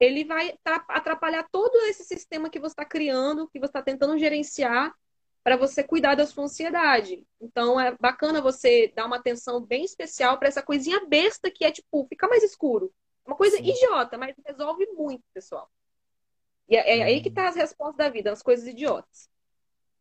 ele 0.00 0.24
vai 0.24 0.54
atrapalhar 0.64 1.46
todo 1.50 1.76
esse 1.86 2.02
sistema 2.04 2.50
que 2.50 2.58
você 2.58 2.72
está 2.72 2.84
criando, 2.84 3.48
que 3.48 3.60
você 3.60 3.66
está 3.66 3.82
tentando 3.82 4.18
gerenciar 4.18 4.92
para 5.44 5.56
você 5.56 5.82
cuidar 5.82 6.16
da 6.16 6.26
sua 6.26 6.44
ansiedade. 6.44 7.24
Então 7.40 7.80
é 7.80 7.96
bacana 8.00 8.40
você 8.40 8.92
dar 8.96 9.06
uma 9.06 9.16
atenção 9.16 9.60
bem 9.60 9.84
especial 9.84 10.38
para 10.38 10.48
essa 10.48 10.62
coisinha 10.62 11.06
besta 11.06 11.50
que 11.50 11.64
é 11.64 11.70
tipo, 11.70 12.04
ficar 12.08 12.28
mais 12.28 12.42
escuro. 12.42 12.92
Uma 13.26 13.36
coisa 13.36 13.56
Sim. 13.56 13.64
idiota, 13.64 14.18
mas 14.18 14.34
resolve 14.44 14.86
muito, 14.92 15.22
pessoal. 15.32 15.70
E 16.68 16.76
é, 16.76 16.98
é 16.98 17.02
aí 17.02 17.22
que 17.22 17.30
tá 17.30 17.48
as 17.48 17.56
respostas 17.56 17.96
da 17.96 18.08
vida, 18.08 18.32
as 18.32 18.42
coisas 18.42 18.66
idiotas. 18.66 19.28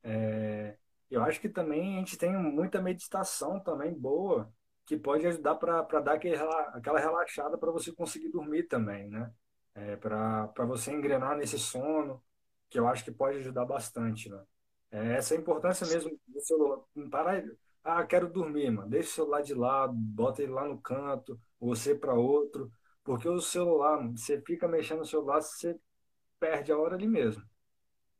É, 0.03 0.75
eu 1.09 1.21
acho 1.23 1.39
que 1.39 1.49
também 1.49 1.95
a 1.95 1.99
gente 1.99 2.17
tem 2.17 2.31
muita 2.35 2.81
meditação 2.81 3.59
também 3.59 3.93
boa, 3.93 4.51
que 4.85 4.97
pode 4.97 5.25
ajudar 5.27 5.55
para 5.55 5.99
dar 5.99 6.13
aquele, 6.13 6.35
aquela 6.73 6.99
relaxada 6.99 7.57
para 7.57 7.71
você 7.71 7.91
conseguir 7.91 8.29
dormir 8.29 8.63
também, 8.63 9.09
né? 9.09 9.31
É, 9.73 9.95
para 9.95 10.65
você 10.65 10.91
engrenar 10.91 11.37
nesse 11.37 11.57
sono, 11.57 12.21
que 12.69 12.79
eu 12.79 12.87
acho 12.87 13.03
que 13.03 13.11
pode 13.11 13.37
ajudar 13.37 13.65
bastante, 13.65 14.29
né? 14.29 14.41
É 14.91 15.13
essa 15.13 15.35
é 15.35 15.37
importância 15.37 15.87
mesmo 15.87 16.11
do 16.27 16.41
celular. 16.41 16.79
Parar, 17.09 17.43
ah, 17.83 18.05
quero 18.05 18.29
dormir, 18.29 18.69
mano. 18.71 18.89
Deixa 18.89 19.09
o 19.09 19.13
celular 19.13 19.41
de 19.41 19.53
lado, 19.53 19.93
bota 19.93 20.43
ele 20.43 20.51
lá 20.51 20.67
no 20.67 20.81
canto, 20.81 21.39
você 21.59 21.95
para 21.95 22.13
outro. 22.13 22.71
Porque 23.03 23.27
o 23.27 23.39
celular, 23.39 24.07
você 24.11 24.41
fica 24.41 24.67
mexendo 24.67 24.99
no 24.99 25.05
celular, 25.05 25.41
você 25.41 25.77
perde 26.39 26.71
a 26.71 26.77
hora 26.77 26.95
ali 26.95 27.07
mesmo. 27.07 27.43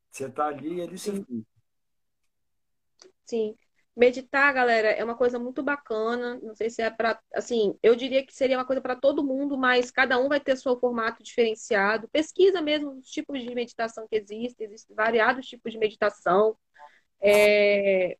Você 0.09 0.29
tá 0.29 0.47
ali 0.47 0.75
e 0.75 0.81
ele 0.81 0.97
se 0.97 1.11
fica. 1.11 1.45
Sim. 3.25 3.55
Meditar, 3.95 4.53
galera, 4.53 4.89
é 4.89 5.03
uma 5.03 5.15
coisa 5.15 5.37
muito 5.37 5.61
bacana. 5.61 6.39
Não 6.41 6.55
sei 6.55 6.69
se 6.69 6.81
é 6.81 6.89
para, 6.89 7.19
assim, 7.33 7.77
eu 7.83 7.95
diria 7.95 8.25
que 8.25 8.33
seria 8.33 8.57
uma 8.57 8.65
coisa 8.65 8.81
para 8.81 8.95
todo 8.95 9.23
mundo, 9.23 9.57
mas 9.57 9.91
cada 9.91 10.17
um 10.19 10.29
vai 10.29 10.39
ter 10.39 10.55
seu 10.55 10.79
formato 10.79 11.21
diferenciado. 11.21 12.07
Pesquisa 12.09 12.61
mesmo 12.61 12.91
os 12.91 13.09
tipos 13.09 13.41
de 13.41 13.53
meditação 13.53 14.07
que 14.07 14.15
existem, 14.15 14.65
existem 14.67 14.95
variados 14.95 15.45
tipos 15.45 15.71
de 15.71 15.77
meditação. 15.77 16.57
É... 17.21 18.17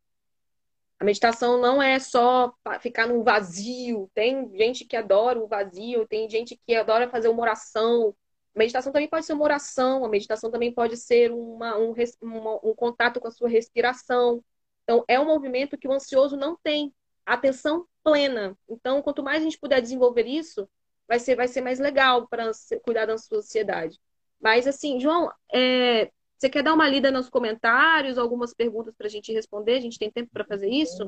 A 1.02 1.04
meditação 1.04 1.60
não 1.60 1.82
é 1.82 1.98
só 1.98 2.54
ficar 2.80 3.08
num 3.08 3.24
vazio. 3.24 4.08
Tem 4.14 4.48
gente 4.56 4.86
que 4.86 4.96
adora 4.96 5.40
o 5.40 5.48
vazio, 5.48 6.08
tem 6.08 6.30
gente 6.30 6.56
que 6.56 6.76
adora 6.76 7.10
fazer 7.10 7.28
uma 7.28 7.42
oração. 7.42 8.16
A 8.56 8.60
meditação 8.60 8.94
também 8.94 9.10
pode 9.10 9.26
ser 9.26 9.34
uma 9.34 9.44
oração, 9.44 10.06
a 10.06 10.10
meditação 10.10 10.52
também 10.52 10.72
pode 10.72 10.96
ser 10.98 11.32
uma, 11.32 11.76
um, 11.76 11.96
uma, 12.22 12.60
um 12.64 12.76
contato 12.76 13.20
com 13.20 13.28
a 13.28 13.32
sua 13.32 13.50
respiração. 13.50 14.44
Então, 14.84 15.04
é 15.08 15.20
um 15.20 15.26
movimento 15.26 15.76
que 15.76 15.88
o 15.88 15.92
ansioso 15.92 16.38
não 16.38 16.56
tem 16.62 16.94
atenção 17.26 17.88
plena. 18.04 18.56
Então, 18.70 19.02
quanto 19.02 19.24
mais 19.24 19.42
a 19.42 19.44
gente 19.44 19.58
puder 19.58 19.82
desenvolver 19.82 20.28
isso, 20.28 20.70
vai 21.08 21.18
ser, 21.18 21.36
vai 21.36 21.48
ser 21.48 21.62
mais 21.62 21.80
legal 21.80 22.28
para 22.28 22.52
cuidar 22.84 23.08
da 23.08 23.18
sua 23.18 23.40
ansiedade. 23.40 24.00
Mas, 24.40 24.68
assim, 24.68 25.00
João, 25.00 25.32
é, 25.52 26.12
você 26.42 26.50
quer 26.50 26.64
dar 26.64 26.74
uma 26.74 26.90
lida 26.90 27.12
nos 27.12 27.30
comentários, 27.30 28.18
algumas 28.18 28.52
perguntas 28.52 28.96
para 28.96 29.06
a 29.06 29.10
gente 29.10 29.32
responder? 29.32 29.74
A 29.74 29.80
gente 29.80 30.00
tem 30.00 30.10
tempo 30.10 30.32
para 30.34 30.44
fazer 30.44 30.68
isso? 30.68 31.04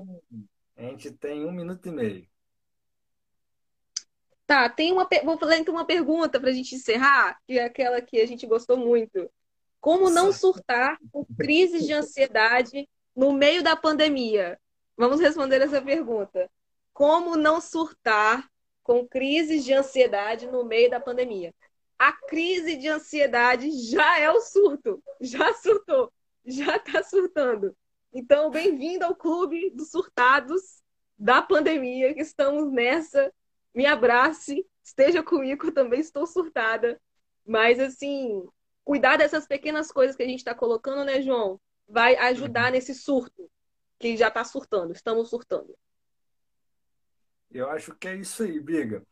A 0.77 0.83
gente 0.83 1.11
tem 1.11 1.43
um 1.43 1.51
minuto 1.51 1.87
e 1.87 1.91
meio. 1.91 2.27
Tá, 4.45 4.69
tem 4.69 4.91
uma, 4.91 5.09
vou 5.23 5.35
fazer 5.39 5.57
então 5.57 5.73
uma 5.73 5.85
pergunta 5.85 6.39
para 6.39 6.51
a 6.51 6.53
gente 6.53 6.75
encerrar, 6.75 7.39
que 7.47 7.57
é 7.57 7.63
aquela 7.63 7.99
que 7.99 8.21
a 8.21 8.27
gente 8.27 8.45
gostou 8.45 8.77
muito. 8.77 9.27
Como 9.81 10.07
não 10.07 10.31
surtar 10.31 10.99
com 11.11 11.25
crises 11.25 11.87
de 11.87 11.93
ansiedade 11.93 12.87
no 13.15 13.33
meio 13.33 13.63
da 13.63 13.75
pandemia? 13.75 14.59
Vamos 14.95 15.19
responder 15.19 15.63
essa 15.63 15.81
pergunta. 15.81 16.47
Como 16.93 17.35
não 17.35 17.59
surtar 17.59 18.47
com 18.83 19.07
crises 19.07 19.65
de 19.65 19.73
ansiedade 19.73 20.45
no 20.45 20.63
meio 20.63 20.91
da 20.91 20.99
pandemia? 20.99 21.51
A 22.03 22.11
crise 22.11 22.75
de 22.75 22.89
ansiedade 22.89 23.71
já 23.89 24.19
é 24.19 24.29
o 24.29 24.41
surto, 24.41 25.01
já 25.21 25.53
surtou, 25.53 26.11
já 26.45 26.75
está 26.75 27.01
surtando. 27.01 27.73
Então, 28.11 28.51
bem-vindo 28.51 29.05
ao 29.05 29.15
clube 29.15 29.69
dos 29.69 29.89
surtados 29.89 30.83
da 31.17 31.41
pandemia, 31.41 32.13
que 32.13 32.19
estamos 32.19 32.69
nessa. 32.69 33.33
Me 33.73 33.85
abrace, 33.85 34.67
esteja 34.83 35.23
comigo, 35.23 35.67
eu 35.67 35.73
também 35.73 36.01
estou 36.01 36.27
surtada. 36.27 36.99
Mas, 37.47 37.79
assim, 37.79 38.45
cuidar 38.83 39.15
dessas 39.15 39.47
pequenas 39.47 39.89
coisas 39.89 40.13
que 40.13 40.23
a 40.23 40.27
gente 40.27 40.39
está 40.39 40.53
colocando, 40.53 41.05
né, 41.05 41.21
João? 41.21 41.57
vai 41.87 42.15
ajudar 42.15 42.71
nesse 42.71 42.93
surto 42.93 43.49
que 43.97 44.17
já 44.17 44.27
está 44.27 44.43
surtando, 44.43 44.91
estamos 44.91 45.29
surtando. 45.29 45.73
Eu 47.49 47.69
acho 47.69 47.95
que 47.95 48.07
é 48.07 48.15
isso 48.15 48.43
aí, 48.43 48.59
Biga. 48.59 49.05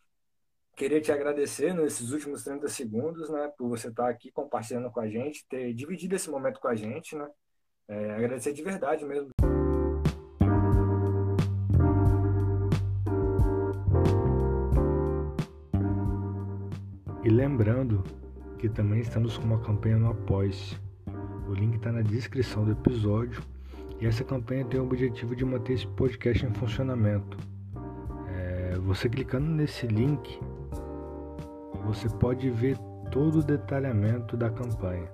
Queria 0.75 1.01
te 1.01 1.11
agradecer 1.11 1.73
nesses 1.73 2.11
últimos 2.11 2.43
30 2.43 2.67
segundos, 2.67 3.29
né, 3.29 3.51
por 3.57 3.69
você 3.69 3.89
estar 3.89 4.09
aqui 4.09 4.31
compartilhando 4.31 4.89
com 4.91 4.99
a 4.99 5.07
gente, 5.07 5.45
ter 5.47 5.73
dividido 5.73 6.15
esse 6.15 6.29
momento 6.29 6.59
com 6.59 6.67
a 6.67 6.75
gente, 6.75 7.15
né? 7.15 7.29
É, 7.87 8.11
agradecer 8.11 8.53
de 8.53 8.63
verdade 8.63 9.05
mesmo. 9.05 9.29
E 17.23 17.29
lembrando 17.29 18.03
que 18.57 18.69
também 18.69 18.99
estamos 18.99 19.37
com 19.37 19.43
uma 19.43 19.61
campanha 19.61 19.97
no 19.97 20.09
Apoia-se 20.09 20.75
o 21.51 21.53
link 21.53 21.75
está 21.75 21.91
na 21.91 22.01
descrição 22.01 22.63
do 22.63 22.71
episódio. 22.71 23.43
E 23.99 24.07
essa 24.07 24.23
campanha 24.23 24.63
tem 24.63 24.79
o 24.79 24.83
objetivo 24.83 25.35
de 25.35 25.43
manter 25.43 25.73
esse 25.73 25.85
podcast 25.85 26.45
em 26.45 26.53
funcionamento. 26.53 27.37
É, 28.29 28.75
você 28.79 29.09
clicando 29.09 29.47
nesse 29.47 29.85
link, 29.85 30.39
você 31.85 32.09
pode 32.09 32.49
ver 32.49 32.77
todo 33.11 33.39
o 33.39 33.43
detalhamento 33.43 34.37
da 34.37 34.49
campanha. 34.49 35.09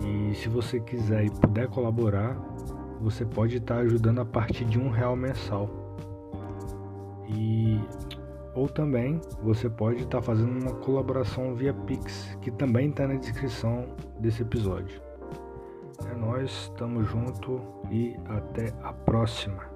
E 0.00 0.34
se 0.34 0.48
você 0.48 0.80
quiser 0.80 1.24
e 1.24 1.30
puder 1.30 1.68
colaborar, 1.68 2.34
você 3.00 3.24
pode 3.24 3.58
estar 3.58 3.76
ajudando 3.78 4.20
a 4.20 4.24
partir 4.24 4.64
de 4.64 4.78
um 4.78 4.90
real 4.90 5.14
mensal. 5.14 5.68
E 7.28 7.80
ou 8.54 8.68
também 8.68 9.20
você 9.42 9.68
pode 9.68 10.04
estar 10.04 10.22
fazendo 10.22 10.62
uma 10.62 10.74
colaboração 10.76 11.54
via 11.54 11.74
Pix, 11.74 12.38
que 12.40 12.50
também 12.50 12.88
está 12.88 13.06
na 13.06 13.14
descrição 13.14 13.88
desse 14.18 14.42
episódio. 14.42 15.02
É 16.10 16.14
nós, 16.14 16.72
tamo 16.76 17.04
junto 17.04 17.60
e 17.90 18.16
até 18.26 18.72
a 18.82 18.92
próxima. 18.92 19.73